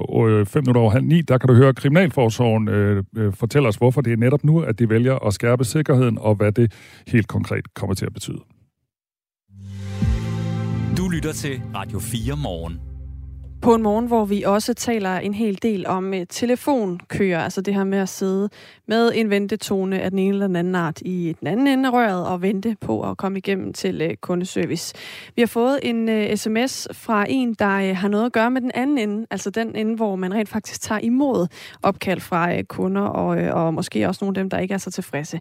5 0.44 0.62
minutter 0.62 0.80
over 0.80 0.90
halv 0.90 1.04
ni, 1.04 1.22
der 1.22 1.38
kan 1.38 1.48
du 1.48 1.54
høre 1.54 1.74
Kriminalforsorgen 1.74 2.68
øh, 2.68 3.04
øh, 3.16 3.32
fortælle 3.32 3.68
os, 3.68 3.76
hvorfor 3.76 4.00
det 4.00 4.12
er 4.12 4.16
netop 4.16 4.44
nu, 4.44 4.60
at 4.60 4.78
de 4.78 4.88
vælger 4.88 5.26
at 5.26 5.34
skærpe 5.34 5.64
sikkerheden, 5.64 6.18
og 6.18 6.34
hvad 6.34 6.52
det 6.52 6.72
helt 7.06 7.28
konkret 7.28 7.74
kommer 7.74 7.94
til 7.94 8.06
at 8.06 8.12
betyde. 8.12 8.38
Du 10.96 11.08
lytter 11.08 11.32
til 11.32 11.60
Radio 11.74 11.98
4 11.98 12.36
morgen. 12.36 12.87
På 13.62 13.74
en 13.74 13.82
morgen, 13.82 14.06
hvor 14.06 14.24
vi 14.24 14.42
også 14.42 14.74
taler 14.74 15.16
en 15.16 15.34
hel 15.34 15.58
del 15.62 15.86
om 15.86 16.12
uh, 16.12 16.18
telefonkøer, 16.30 17.40
altså 17.40 17.60
det 17.60 17.74
her 17.74 17.84
med 17.84 17.98
at 17.98 18.08
sidde 18.08 18.48
med 18.86 19.12
en 19.14 19.30
ventetone 19.30 20.00
af 20.00 20.10
den 20.10 20.18
ene 20.18 20.28
eller 20.28 20.46
den 20.46 20.56
anden 20.56 20.74
art 20.74 21.00
i 21.00 21.36
den 21.40 21.48
anden 21.48 21.66
ende 21.66 21.88
af 21.88 21.92
røret 21.92 22.26
og 22.26 22.42
vente 22.42 22.76
på 22.80 23.10
at 23.10 23.16
komme 23.16 23.38
igennem 23.38 23.72
til 23.72 24.06
uh, 24.06 24.14
kundeservice. 24.20 24.94
Vi 25.36 25.42
har 25.42 25.46
fået 25.46 25.80
en 25.82 26.08
øh, 26.08 26.30
uh, 26.30 26.36
sms 26.36 26.88
fra 26.92 27.26
en, 27.28 27.54
der 27.54 27.90
uh, 27.90 27.96
har 27.96 28.08
noget 28.08 28.26
at 28.26 28.32
gøre 28.32 28.50
med 28.50 28.60
den 28.60 28.70
anden 28.74 28.98
ende, 28.98 29.26
altså 29.30 29.50
den 29.50 29.76
ende, 29.76 29.96
hvor 29.96 30.16
man 30.16 30.34
rent 30.34 30.48
faktisk 30.48 30.80
tager 30.80 31.00
imod 31.00 31.46
opkald 31.82 32.20
fra 32.20 32.54
uh, 32.54 32.62
kunder 32.68 33.02
og, 33.02 33.36
uh, 33.36 33.64
og 33.64 33.74
måske 33.74 34.08
også 34.08 34.24
nogle 34.24 34.38
af 34.38 34.42
dem, 34.42 34.50
der 34.50 34.58
ikke 34.58 34.74
er 34.74 34.78
så 34.78 34.90
tilfredse. 34.90 35.40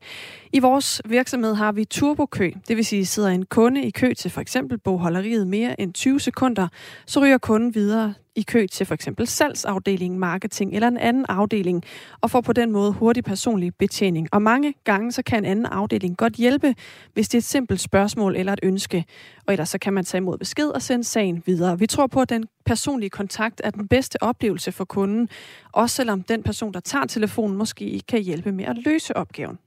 I 0.54 0.60
vores 0.60 1.02
virksomhed 1.06 1.54
har 1.54 1.72
vi 1.72 1.86
turbokø, 1.86 2.52
det 2.68 2.78
vil 2.78 2.86
sige 2.86 3.06
sidder 3.06 3.30
en 3.30 3.46
kunde 3.46 3.84
i 3.84 3.90
kø 3.90 4.14
til 4.14 4.32
for 4.32 4.42
eksempel 4.42 4.78
bogholderiet 4.78 5.48
mere 5.48 5.82
end 5.82 5.94
20 5.94 6.20
sekunder, 6.20 6.68
så 7.06 7.20
ryger 7.20 7.38
kunden 7.38 7.76
videre 7.76 8.07
i 8.36 8.42
kø 8.42 8.68
til 8.72 8.86
for 8.86 8.94
eksempel 8.94 9.28
salgsafdelingen, 9.28 10.20
marketing 10.20 10.74
eller 10.74 10.88
en 10.88 10.98
anden 10.98 11.26
afdeling, 11.30 11.84
og 12.22 12.32
får 12.32 12.42
på 12.42 12.54
den 12.54 12.72
måde 12.72 12.92
hurtig 12.92 13.24
personlig 13.24 13.76
betjening. 13.76 14.28
Og 14.32 14.42
mange 14.42 14.74
gange 14.84 15.12
så 15.12 15.24
kan 15.24 15.38
en 15.38 15.46
anden 15.46 15.66
afdeling 15.66 16.18
godt 16.18 16.34
hjælpe, 16.34 16.76
hvis 17.14 17.30
det 17.30 17.36
er 17.36 17.40
et 17.40 17.44
simpelt 17.44 17.82
spørgsmål 17.82 18.36
eller 18.36 18.54
et 18.54 18.60
ønske. 18.64 19.06
Og 19.48 19.54
ellers 19.54 19.70
så 19.70 19.78
kan 19.78 19.94
man 19.94 20.06
tage 20.06 20.20
imod 20.20 20.38
besked 20.38 20.68
og 20.68 20.82
sende 20.82 21.04
sagen 21.04 21.44
videre. 21.46 21.80
Vi 21.80 21.88
tror 21.88 22.08
på, 22.08 22.22
at 22.22 22.30
den 22.30 22.46
personlige 22.66 23.10
kontakt 23.10 23.62
er 23.64 23.72
den 23.72 23.88
bedste 23.88 24.24
oplevelse 24.24 24.72
for 24.72 24.86
kunden, 24.86 25.30
også 25.72 25.96
selvom 25.96 26.24
den 26.24 26.44
person, 26.44 26.74
der 26.74 26.80
tager 26.80 27.06
telefonen, 27.06 27.58
måske 27.58 27.86
ikke 27.86 28.06
kan 28.08 28.22
hjælpe 28.22 28.52
med 28.52 28.66
at 28.66 28.78
løse 28.86 29.18
opgaven. 29.18 29.60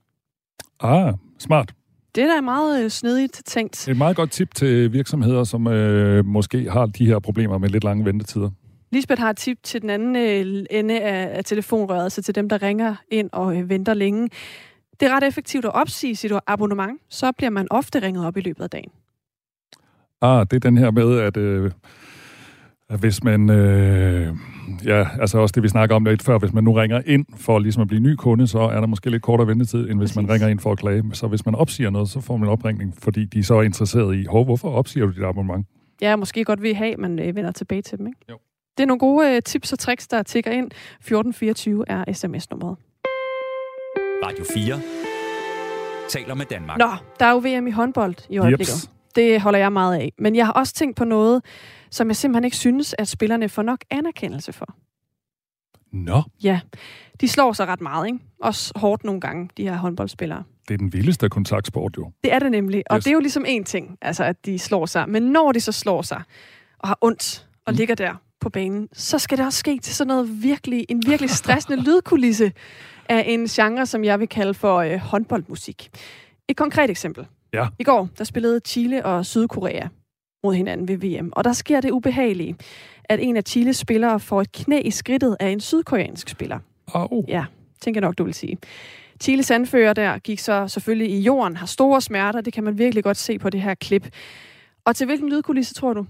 Ah, 0.80 1.14
smart. 1.38 1.74
Det 2.14 2.24
er 2.24 2.34
da 2.34 2.40
meget 2.40 2.84
øh, 2.84 2.90
snedigt 2.90 3.42
tænkt. 3.44 3.88
Et 3.88 3.96
meget 3.96 4.16
godt 4.16 4.30
tip 4.30 4.54
til 4.54 4.92
virksomheder, 4.92 5.44
som 5.44 5.66
øh, 5.66 6.24
måske 6.24 6.70
har 6.70 6.86
de 6.86 7.06
her 7.06 7.18
problemer 7.18 7.58
med 7.58 7.68
lidt 7.68 7.84
lange 7.84 8.04
ventetider. 8.04 8.50
Lisbeth 8.92 9.20
har 9.20 9.30
et 9.30 9.36
tip 9.36 9.58
til 9.62 9.82
den 9.82 9.90
anden 9.90 10.16
øh, 10.16 10.64
ende 10.70 11.00
af, 11.00 11.36
af 11.36 11.44
telefonrøret, 11.44 12.04
altså 12.04 12.22
til 12.22 12.34
dem, 12.34 12.48
der 12.48 12.62
ringer 12.62 12.94
ind 13.10 13.30
og 13.32 13.56
øh, 13.56 13.68
venter 13.68 13.94
længe. 13.94 14.28
Det 15.00 15.08
er 15.08 15.16
ret 15.16 15.24
effektivt 15.24 15.64
at 15.64 15.74
opsige 15.74 16.16
sit 16.16 16.32
abonnement, 16.46 17.00
så 17.08 17.32
bliver 17.32 17.50
man 17.50 17.66
ofte 17.70 18.02
ringet 18.02 18.26
op 18.26 18.36
i 18.36 18.40
løbet 18.40 18.62
af 18.62 18.70
dagen. 18.70 18.90
Ah, 20.22 20.46
det 20.50 20.56
er 20.56 20.60
den 20.60 20.78
her 20.78 20.90
med, 20.90 21.18
at, 21.18 21.36
øh, 21.36 21.70
at 22.88 23.00
hvis 23.00 23.24
man... 23.24 23.50
Øh, 23.50 24.36
ja, 24.84 25.06
altså 25.20 25.38
også 25.38 25.52
det, 25.52 25.62
vi 25.62 25.68
snakker 25.68 25.96
om 25.96 26.04
lidt 26.04 26.22
før. 26.22 26.38
Hvis 26.38 26.52
man 26.52 26.64
nu 26.64 26.72
ringer 26.72 27.02
ind 27.06 27.26
for 27.36 27.58
ligesom 27.58 27.82
at 27.82 27.88
blive 27.88 28.00
ny 28.00 28.14
kunde, 28.14 28.46
så 28.46 28.58
er 28.58 28.80
der 28.80 28.86
måske 28.86 29.10
lidt 29.10 29.22
kortere 29.22 29.46
ventetid, 29.46 29.78
end 29.90 29.98
hvis 29.98 29.98
Præcis. 29.98 30.16
man 30.16 30.30
ringer 30.30 30.48
ind 30.48 30.58
for 30.58 30.72
at 30.72 30.78
klage. 30.78 31.04
Så 31.12 31.26
hvis 31.26 31.46
man 31.46 31.54
opsiger 31.54 31.90
noget, 31.90 32.08
så 32.08 32.20
får 32.20 32.36
man 32.36 32.48
en 32.48 32.52
opringning, 32.52 32.94
fordi 32.98 33.24
de 33.24 33.44
så 33.44 33.54
er 33.54 33.62
interesseret 33.62 34.16
i, 34.16 34.24
Hov, 34.24 34.44
hvorfor 34.44 34.70
opsiger 34.70 35.06
du 35.06 35.12
dit 35.12 35.24
abonnement? 35.24 35.66
Ja, 36.02 36.16
måske 36.16 36.44
godt 36.44 36.62
vil 36.62 36.74
have, 36.74 36.96
men 36.96 37.18
øh, 37.18 37.36
vender 37.36 37.52
tilbage 37.52 37.82
til 37.82 37.98
dem, 37.98 38.06
ikke? 38.06 38.18
Jo. 38.30 38.38
Det 38.76 38.82
er 38.82 38.86
nogle 38.86 38.98
gode 38.98 39.34
øh, 39.36 39.42
tips 39.42 39.72
og 39.72 39.78
tricks, 39.78 40.08
der 40.08 40.22
tigger 40.22 40.50
ind. 40.50 40.66
1424 40.66 41.84
er 41.88 42.12
sms-nummeret. 42.12 42.76
Radio 44.24 44.44
4 44.54 44.80
taler 46.08 46.34
med 46.34 46.46
Danmark. 46.46 46.78
Nå, 46.78 46.90
der 47.20 47.26
er 47.26 47.30
jo 47.30 47.38
VM 47.38 47.66
i 47.66 47.70
håndbold 47.70 48.14
i 48.30 48.38
øjeblikket. 48.38 48.72
Jeps. 48.72 48.90
Det 49.14 49.40
holder 49.40 49.58
jeg 49.58 49.72
meget 49.72 49.94
af. 49.94 50.12
Men 50.18 50.36
jeg 50.36 50.46
har 50.46 50.52
også 50.52 50.74
tænkt 50.74 50.96
på 50.96 51.04
noget, 51.04 51.42
som 51.90 52.08
jeg 52.08 52.16
simpelthen 52.16 52.44
ikke 52.44 52.56
synes, 52.56 52.94
at 52.98 53.08
spillerne 53.08 53.48
får 53.48 53.62
nok 53.62 53.84
anerkendelse 53.90 54.52
for. 54.52 54.76
Nå. 55.92 56.22
Ja, 56.42 56.60
de 57.20 57.28
slår 57.28 57.52
sig 57.52 57.66
ret 57.66 57.80
meget, 57.80 58.06
ikke? 58.06 58.18
Også 58.40 58.72
hårdt 58.76 59.04
nogle 59.04 59.20
gange, 59.20 59.48
de 59.56 59.62
her 59.62 59.76
håndboldspillere. 59.76 60.42
Det 60.68 60.74
er 60.74 60.78
den 60.78 60.92
vildeste 60.92 61.28
kontaktsport, 61.28 61.96
jo. 61.96 62.12
Det 62.24 62.32
er 62.32 62.38
det 62.38 62.50
nemlig, 62.50 62.82
og 62.90 62.96
yes. 62.96 63.04
det 63.04 63.10
er 63.10 63.14
jo 63.14 63.20
ligesom 63.20 63.44
en 63.48 63.64
ting, 63.64 63.98
altså 64.02 64.24
at 64.24 64.46
de 64.46 64.58
slår 64.58 64.86
sig. 64.86 65.08
Men 65.08 65.22
når 65.22 65.52
de 65.52 65.60
så 65.60 65.72
slår 65.72 66.02
sig 66.02 66.22
og 66.78 66.88
har 66.88 66.98
ondt 67.00 67.46
og 67.66 67.72
mm. 67.72 67.76
ligger 67.76 67.94
der 67.94 68.14
på 68.40 68.50
banen, 68.50 68.88
så 68.92 69.18
skal 69.18 69.38
det 69.38 69.46
også 69.46 69.58
ske 69.58 69.78
til 69.78 69.94
sådan 69.94 70.08
noget 70.08 70.42
virkelig, 70.42 70.86
en 70.88 71.02
virkelig 71.06 71.30
stressende 71.30 71.82
lydkulisse 71.86 72.52
af 73.08 73.24
en 73.26 73.46
genre, 73.46 73.86
som 73.86 74.04
jeg 74.04 74.20
vil 74.20 74.28
kalde 74.28 74.54
for 74.54 74.76
øh, 74.76 74.98
håndboldmusik. 74.98 75.90
Et 76.48 76.56
konkret 76.56 76.90
eksempel. 76.90 77.26
Ja. 77.52 77.68
I 77.78 77.84
går, 77.84 78.08
der 78.18 78.24
spillede 78.24 78.60
Chile 78.64 79.06
og 79.06 79.26
Sydkorea 79.26 79.88
mod 80.44 80.54
hinanden 80.54 80.88
ved 80.88 80.96
VM, 80.96 81.32
og 81.32 81.44
der 81.44 81.52
sker 81.52 81.80
det 81.80 81.90
ubehagelige, 81.90 82.56
at 83.04 83.20
en 83.22 83.36
af 83.36 83.42
Chiles 83.46 83.76
spillere 83.76 84.20
får 84.20 84.40
et 84.40 84.52
knæ 84.52 84.80
i 84.84 84.90
skridtet 84.90 85.36
af 85.40 85.48
en 85.48 85.60
sydkoreansk 85.60 86.28
spiller. 86.28 86.58
Oh. 86.94 87.24
Ja, 87.28 87.44
tænker 87.80 88.00
nok, 88.00 88.18
du 88.18 88.24
vil 88.24 88.34
sige. 88.34 88.58
Chiles 89.22 89.50
anfører 89.50 89.92
der 89.92 90.18
gik 90.18 90.38
så 90.38 90.68
selvfølgelig 90.68 91.10
i 91.10 91.20
jorden, 91.20 91.56
har 91.56 91.66
store 91.66 92.00
smerter, 92.00 92.40
det 92.40 92.52
kan 92.52 92.64
man 92.64 92.78
virkelig 92.78 93.04
godt 93.04 93.16
se 93.16 93.38
på 93.38 93.50
det 93.50 93.62
her 93.62 93.74
klip. 93.74 94.08
Og 94.84 94.96
til 94.96 95.06
hvilken 95.06 95.28
lydkulisse 95.28 95.74
tror 95.74 95.92
du? 95.92 96.06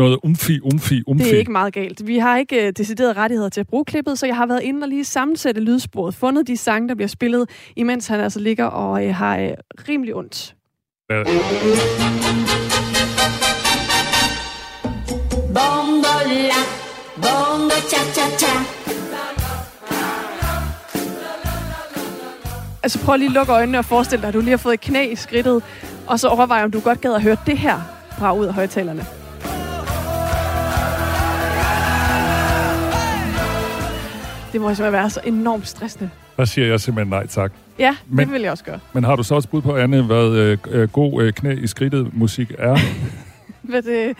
noget 0.00 0.18
umfi, 0.22 0.60
umfi, 0.60 1.02
umfi. 1.06 1.24
Det 1.24 1.34
er 1.34 1.38
ikke 1.38 1.52
meget 1.52 1.72
galt. 1.74 2.06
Vi 2.06 2.18
har 2.18 2.36
ikke 2.38 2.66
uh, 2.66 2.68
decideret 2.76 3.16
rettigheder 3.16 3.48
til 3.48 3.60
at 3.60 3.66
bruge 3.66 3.84
klippet, 3.84 4.18
så 4.18 4.26
jeg 4.26 4.36
har 4.36 4.46
været 4.46 4.62
inde 4.62 4.84
og 4.84 4.88
lige 4.88 5.04
sammensætte 5.04 5.60
lydsporet, 5.60 6.14
fundet 6.14 6.46
de 6.46 6.56
sange, 6.56 6.88
der 6.88 6.94
bliver 6.94 7.08
spillet, 7.08 7.50
imens 7.76 8.06
han 8.06 8.20
altså 8.20 8.40
ligger 8.40 8.64
og 8.64 9.04
uh, 9.04 9.14
har 9.14 9.42
uh, 9.42 9.50
rimelig 9.88 10.14
ondt. 10.14 10.56
Ja. 11.10 12.89
Bongo 15.54 16.16
la, 16.26 16.60
bongo 17.16 17.76
cha 17.90 18.00
cha 18.14 18.26
cha. 18.38 18.54
Altså 22.82 23.04
prøv 23.04 23.16
lige 23.16 23.28
at 23.28 23.32
lukke 23.32 23.52
øjnene 23.52 23.78
og 23.78 23.84
forestil 23.84 24.20
dig, 24.20 24.28
at 24.28 24.34
du 24.34 24.40
lige 24.40 24.50
har 24.50 24.56
fået 24.56 24.74
et 24.74 24.80
knæ 24.80 25.12
i 25.12 25.16
skridtet, 25.16 25.62
og 26.06 26.20
så 26.20 26.28
overvej, 26.28 26.64
om 26.64 26.70
du 26.70 26.80
godt 26.80 27.00
gad 27.00 27.14
at 27.14 27.22
høre 27.22 27.36
det 27.46 27.58
her 27.58 27.80
fra 28.18 28.34
ud 28.34 28.46
af 28.46 28.54
højtalerne. 28.54 29.06
Det 34.52 34.60
må 34.60 34.68
simpelthen 34.68 34.92
være 34.92 35.10
så 35.10 35.20
enormt 35.24 35.68
stressende. 35.68 36.10
Der 36.36 36.44
siger 36.44 36.66
jeg 36.66 36.80
simpelthen 36.80 37.10
nej 37.10 37.26
tak. 37.26 37.52
Ja, 37.78 37.96
men, 38.08 38.26
det 38.26 38.34
vil 38.34 38.42
jeg 38.42 38.50
også 38.50 38.64
gøre. 38.64 38.78
Men 38.92 39.04
har 39.04 39.16
du 39.16 39.22
så 39.22 39.34
også 39.34 39.48
bud 39.48 39.62
på, 39.62 39.76
Anne, 39.76 40.02
hvad 40.02 40.26
øh, 40.26 40.58
øh 40.70 40.88
god 40.88 41.22
øh, 41.22 41.32
knæ 41.32 41.54
i 41.54 41.66
skridtet 41.66 42.16
musik 42.16 42.52
er? 42.58 42.78
hvad 43.70 43.82
det, 43.82 44.16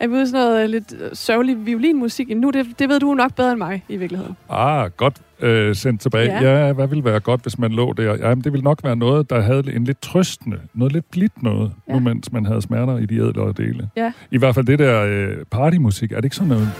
er 0.00 0.06
vi 0.06 0.14
ude 0.14 0.26
sådan 0.26 0.46
noget 0.46 0.62
øh, 0.62 0.70
lidt 0.70 0.94
øh, 1.00 1.10
sørgelig 1.12 1.66
violinmusik 1.66 2.28
nu? 2.36 2.50
Det, 2.50 2.66
det 2.78 2.88
ved 2.88 3.00
du 3.00 3.14
nok 3.14 3.34
bedre 3.34 3.50
end 3.50 3.58
mig, 3.58 3.84
i 3.88 3.96
virkeligheden. 3.96 4.36
Ah, 4.48 4.90
godt 4.96 5.14
øh, 5.40 5.76
sendt 5.76 6.00
tilbage. 6.00 6.32
Ja. 6.42 6.66
ja, 6.66 6.72
hvad 6.72 6.86
ville 6.86 7.04
være 7.04 7.20
godt, 7.20 7.42
hvis 7.42 7.58
man 7.58 7.72
lå 7.72 7.92
der? 7.92 8.16
Jamen, 8.16 8.44
det 8.44 8.52
ville 8.52 8.64
nok 8.64 8.80
være 8.84 8.96
noget, 8.96 9.30
der 9.30 9.40
havde 9.40 9.74
en 9.74 9.84
lidt 9.84 10.02
trøstende, 10.02 10.58
noget 10.74 10.92
lidt 10.92 11.10
blidt 11.10 11.42
noget, 11.42 11.72
ja. 11.88 11.92
nu 11.92 11.98
mens 11.98 12.32
man 12.32 12.46
havde 12.46 12.62
smerter 12.62 12.98
i 12.98 13.06
de 13.06 13.14
ædlere 13.14 13.52
dele. 13.56 13.88
Ja. 13.96 14.12
I 14.30 14.38
hvert 14.38 14.54
fald 14.54 14.66
det 14.66 14.78
der 14.78 15.04
øh, 15.04 15.36
partymusik, 15.50 16.12
er 16.12 16.16
det 16.16 16.24
ikke 16.24 16.36
sådan 16.36 16.48
noget? 16.48 16.70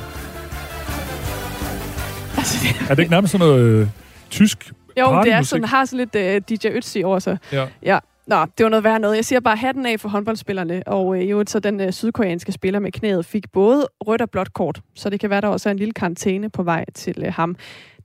Altså, 2.37 2.59
det... 2.63 2.91
Er 2.91 2.95
det 2.95 3.03
ikke 3.03 3.13
nærmest 3.13 3.33
sådan 3.33 3.47
noget 3.47 3.65
øh, 3.65 3.87
tysk 4.31 4.73
Jo, 4.99 5.23
det 5.25 5.33
er 5.33 5.43
sådan, 5.43 5.65
har 5.65 5.85
sådan 5.85 5.99
lidt 6.15 6.15
øh, 6.15 6.59
DJ 6.59 6.67
Ötzi 6.67 7.03
over 7.05 7.19
sig. 7.19 7.39
Ja. 7.53 7.67
ja. 7.83 7.99
Nå, 8.31 8.47
det 8.59 8.65
var 8.65 8.71
noget 8.71 8.85
værd 8.85 9.01
noget. 9.01 9.17
Jeg 9.17 9.25
siger 9.25 9.41
bare 9.41 9.57
hatten 9.57 9.87
af 9.87 10.01
for 10.01 10.09
håndboldspillerne, 10.09 10.83
og 10.87 11.17
øh, 11.17 11.31
jo, 11.31 11.45
så 11.47 11.61
den 11.61 11.81
øh, 11.81 11.93
sydkoreanske 11.93 12.53
spiller 12.53 12.81
med 12.81 12.93
knæet 12.93 13.27
fik 13.27 13.53
både 13.53 13.89
rødt 14.01 14.23
og 14.23 14.31
blåt 14.31 14.53
kort, 14.53 14.83
så 14.95 15.11
det 15.11 15.21
kan 15.21 15.31
være, 15.31 15.41
der 15.41 15.49
også 15.49 15.69
er 15.69 15.71
en 15.71 15.79
lille 15.79 15.93
karantæne 15.93 16.51
på 16.51 16.63
vej 16.63 16.85
til 16.95 17.23
øh, 17.27 17.33
ham. 17.33 17.57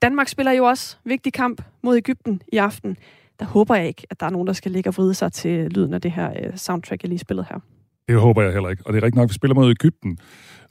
Danmark 0.02 0.28
spiller 0.28 0.52
jo 0.52 0.66
også 0.66 0.98
vigtig 1.04 1.34
kamp 1.34 1.62
mod 1.84 1.98
Ægypten 1.98 2.42
i 2.54 2.58
aften. 2.58 2.98
Der 3.40 3.46
håber 3.46 3.76
jeg 3.76 3.88
ikke, 3.88 4.08
at 4.10 4.20
der 4.20 4.26
er 4.26 4.30
nogen, 4.30 4.48
der 4.48 4.54
skal 4.54 4.72
ligge 4.72 4.90
og 4.90 4.98
vride 4.98 5.14
sig 5.14 5.34
til 5.34 5.72
lyden 5.72 5.94
af 5.94 6.02
det 6.02 6.12
her 6.12 6.30
øh, 6.30 6.58
soundtrack, 6.58 7.04
jeg 7.04 7.10
lige 7.10 7.20
spillede 7.20 7.48
her. 7.50 7.60
Det 8.08 8.20
håber 8.20 8.42
jeg 8.42 8.54
heller 8.54 8.70
ikke. 8.70 8.84
Og 8.86 8.94
det 8.94 9.00
er 9.00 9.04
rigtig 9.04 9.18
nok, 9.18 9.26
at 9.26 9.30
vi 9.30 9.34
spiller 9.34 9.56
mod 9.56 9.70
Ægypten. 9.70 10.18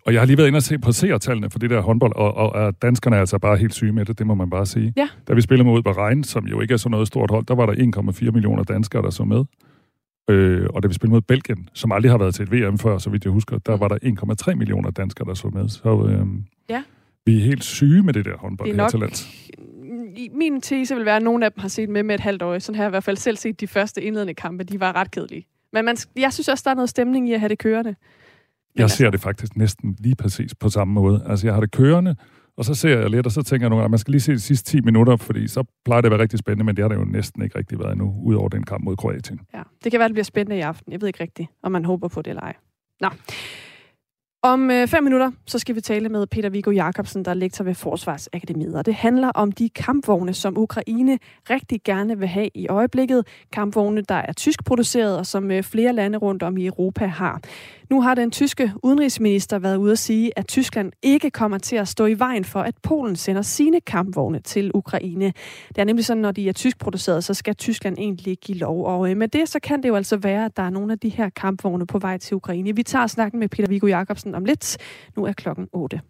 Og 0.07 0.13
jeg 0.13 0.21
har 0.21 0.27
lige 0.27 0.39
været 0.39 0.49
inde 0.49 0.57
og 0.57 0.63
se 0.63 0.79
på 0.79 0.93
seertallene 0.93 1.51
for 1.51 1.59
det 1.59 1.71
der 1.71 1.81
håndbold, 1.81 2.17
og, 2.17 2.37
og, 2.37 2.53
og 2.53 2.83
danskerne 2.83 3.17
er 3.17 3.21
altså 3.21 3.39
bare 3.39 3.57
helt 3.57 3.75
syge 3.75 3.93
med 3.93 4.05
det, 4.05 4.19
det 4.19 4.27
må 4.27 4.35
man 4.35 4.51
bare 4.51 4.67
sige. 4.67 4.93
Ja. 4.97 5.09
Da 5.29 5.35
vi 5.35 5.41
spillede 5.41 5.69
mod 5.69 5.83
Bahrein, 5.83 6.25
som 6.25 6.47
jo 6.47 6.61
ikke 6.61 6.75
er 6.75 6.79
så 6.79 6.89
noget 6.89 7.07
stort 7.07 7.31
hold, 7.31 7.47
der 7.47 7.55
var 7.55 7.67
der 7.67 8.03
1,4 8.27 8.31
millioner 8.31 8.65
danskere, 8.65 9.03
der 9.03 9.11
så 9.11 9.25
med. 9.25 9.45
Øh, 10.31 10.67
og 10.75 10.83
da 10.83 10.89
vi 10.89 10.95
spillede 10.95 11.15
mod 11.15 11.21
Belgien, 11.21 11.69
som 11.73 11.93
aldrig 11.93 12.11
har 12.11 12.19
været 12.19 12.35
til 12.35 12.43
et 12.43 12.53
VM 12.53 12.79
før, 12.79 12.99
så 12.99 13.11
vidt 13.11 13.25
jeg 13.25 13.33
husker, 13.33 13.59
der 13.59 13.77
var 13.77 13.89
der 13.89 13.99
1,3 14.49 14.55
millioner 14.55 14.91
danskere, 14.91 15.29
der 15.29 15.35
så 15.35 15.49
med. 15.49 15.69
Så 15.69 16.07
øh, 16.09 16.27
ja. 16.69 16.83
vi 17.27 17.37
er 17.37 17.45
helt 17.45 17.65
syge 17.65 18.03
med 18.03 18.13
det 18.15 18.25
der 18.25 18.37
håndbold 18.37 18.69
det 18.69 18.81
er 18.81 18.99
nok, 18.99 19.13
her 19.13 20.39
Min 20.39 20.61
tese 20.61 20.95
vil 20.95 21.05
være, 21.05 21.17
at 21.17 21.23
nogle 21.23 21.45
af 21.45 21.53
dem 21.53 21.61
har 21.61 21.69
set 21.69 21.89
med 21.89 22.03
med 22.03 22.15
et 22.15 22.21
halvt 22.21 22.43
år. 22.43 22.59
Sådan 22.59 22.77
har 22.77 22.85
jeg 22.85 22.89
i 22.89 22.91
hvert 22.91 23.05
fald 23.05 23.17
selv 23.17 23.37
set 23.37 23.61
de 23.61 23.67
første 23.67 24.03
indledende 24.03 24.35
kampe. 24.35 24.65
De 24.65 24.81
var 24.81 24.97
ret 24.97 25.11
kedelige. 25.11 25.47
Men 25.73 25.85
man, 25.85 25.97
jeg 26.17 26.33
synes 26.33 26.49
også, 26.49 26.63
der 26.65 26.71
er 26.71 26.75
noget 26.75 26.89
stemning 26.91 27.29
i 27.29 27.33
at 27.33 27.41
have 27.41 27.49
det 27.49 27.59
kørende. 27.59 27.95
Jeg 28.79 28.91
ser 28.91 29.11
det 29.11 29.21
faktisk 29.21 29.57
næsten 29.57 29.97
lige 29.99 30.15
præcis 30.17 30.55
på 30.55 30.69
samme 30.69 30.95
måde. 30.95 31.23
Altså, 31.27 31.47
jeg 31.47 31.55
har 31.55 31.61
det 31.61 31.71
kørende, 31.71 32.17
Og 32.57 32.65
så 32.65 32.75
ser 32.75 32.99
jeg 32.99 33.11
lidt, 33.11 33.27
og 33.27 33.33
så 33.33 33.43
tænker 33.43 33.65
jeg 33.65 33.71
nogle 33.71 33.81
gange, 33.81 33.85
at 33.85 33.91
man 33.91 33.99
skal 33.99 34.11
lige 34.11 34.21
se 34.21 34.33
de 34.33 34.41
sidste 34.41 34.71
10 34.71 34.81
minutter, 34.81 35.17
fordi 35.17 35.49
så 35.49 35.65
plejer 35.85 36.01
det 36.01 36.07
at 36.07 36.11
være 36.11 36.21
rigtig 36.21 36.39
spændende, 36.39 36.65
men 36.65 36.77
det 36.77 36.83
har 36.83 36.89
det 36.89 36.97
jo 36.97 37.05
næsten 37.05 37.43
ikke 37.43 37.59
rigtig 37.59 37.79
været 37.79 37.93
endnu, 37.93 38.15
udover 38.25 38.49
den 38.49 38.63
kamp 38.63 38.85
mod 38.85 38.97
Kroatien. 38.97 39.41
Ja, 39.55 39.63
det 39.85 39.91
kan 39.93 39.99
være, 39.99 40.09
det 40.09 40.15
bliver 40.15 40.25
spændende 40.25 40.57
i 40.57 40.61
aften. 40.61 40.93
Jeg 40.93 41.01
ved 41.01 41.09
ikke 41.09 41.23
rigtigt, 41.23 41.49
om 41.63 41.73
man 41.73 41.85
håber 41.85 42.09
på 42.09 42.23
det 42.23 42.31
eller 42.31 42.43
ej. 42.43 42.55
Nå. 43.01 43.09
Om 44.43 44.71
øh, 44.71 44.89
fem 44.89 45.05
minutter, 45.05 45.31
så 45.47 45.59
skal 45.59 45.75
vi 45.75 45.81
tale 45.81 46.09
med 46.09 46.27
Peter 46.27 46.49
Viggo 46.49 46.71
Jacobsen, 46.71 47.25
der 47.25 47.31
er 47.31 47.35
lektor 47.35 47.65
ved 47.65 47.75
Forsvarsakademiet. 47.75 48.75
Og 48.75 48.87
det 48.87 48.95
handler 48.95 49.29
om 49.29 49.53
de 49.53 49.69
kampvogne, 49.69 50.35
som 50.35 50.59
Ukraine 50.59 51.19
rigtig 51.51 51.81
gerne 51.85 52.19
vil 52.19 52.29
have 52.29 52.49
i 52.55 52.69
øjeblikket. 52.69 53.27
Kampvogne, 53.53 54.03
der 54.09 54.15
er 54.15 54.33
tysk 54.33 54.65
produceret, 54.65 55.19
og 55.19 55.27
som 55.27 55.51
øh, 55.51 55.63
flere 55.63 55.93
lande 55.93 56.19
rundt 56.19 56.43
om 56.43 56.57
i 56.57 56.67
Europa 56.67 57.07
har. 57.07 57.41
Nu 57.91 58.03
har 58.03 58.15
den 58.15 58.31
tyske 58.31 58.73
udenrigsminister 58.83 59.59
været 59.59 59.77
ude 59.77 59.93
at 59.93 59.99
sige, 59.99 60.39
at 60.39 60.49
Tyskland 60.49 60.93
ikke 61.03 61.31
kommer 61.31 61.59
til 61.59 61.77
at 61.77 61.89
stå 61.89 62.07
i 62.07 62.19
vejen 62.19 62.45
for, 62.45 62.61
at 62.61 62.75
Polen 62.83 63.17
sender 63.17 63.43
sine 63.43 63.81
kampvogne 63.81 64.39
til 64.39 64.71
Ukraine. 64.75 65.33
Det 65.69 65.79
er 65.79 65.85
nemlig 65.85 66.05
sådan, 66.05 66.21
når 66.21 66.33
de 66.33 66.49
er 66.49 66.53
tysk 66.53 66.79
produceret, 66.79 67.25
så 67.25 67.35
skal 67.35 67.55
Tyskland 67.55 67.99
egentlig 67.99 68.39
give 68.39 68.59
lov. 68.59 68.85
Og 68.85 69.11
øh, 69.11 69.17
med 69.17 69.29
det, 69.29 69.49
så 69.49 69.61
kan 69.61 69.83
det 69.83 69.89
jo 69.89 69.95
altså 69.95 70.17
være, 70.17 70.45
at 70.45 70.57
der 70.57 70.63
er 70.63 70.71
nogle 70.71 70.93
af 70.93 70.99
de 70.99 71.09
her 71.09 71.29
kampvogne 71.29 71.87
på 71.87 71.99
vej 71.99 72.19
til 72.19 72.35
Ukraine. 72.35 72.77
Vi 72.77 72.83
tager 72.83 73.07
snakken 73.07 73.41
med 73.41 73.49
Peter 73.49 73.69
Viggo 73.69 73.87
Jacobsen 73.87 74.35
om 74.35 74.45
lidt. 74.45 74.77
Nu 75.17 75.25
er 75.25 75.33
klokken 75.33 75.69
8. 75.73 76.01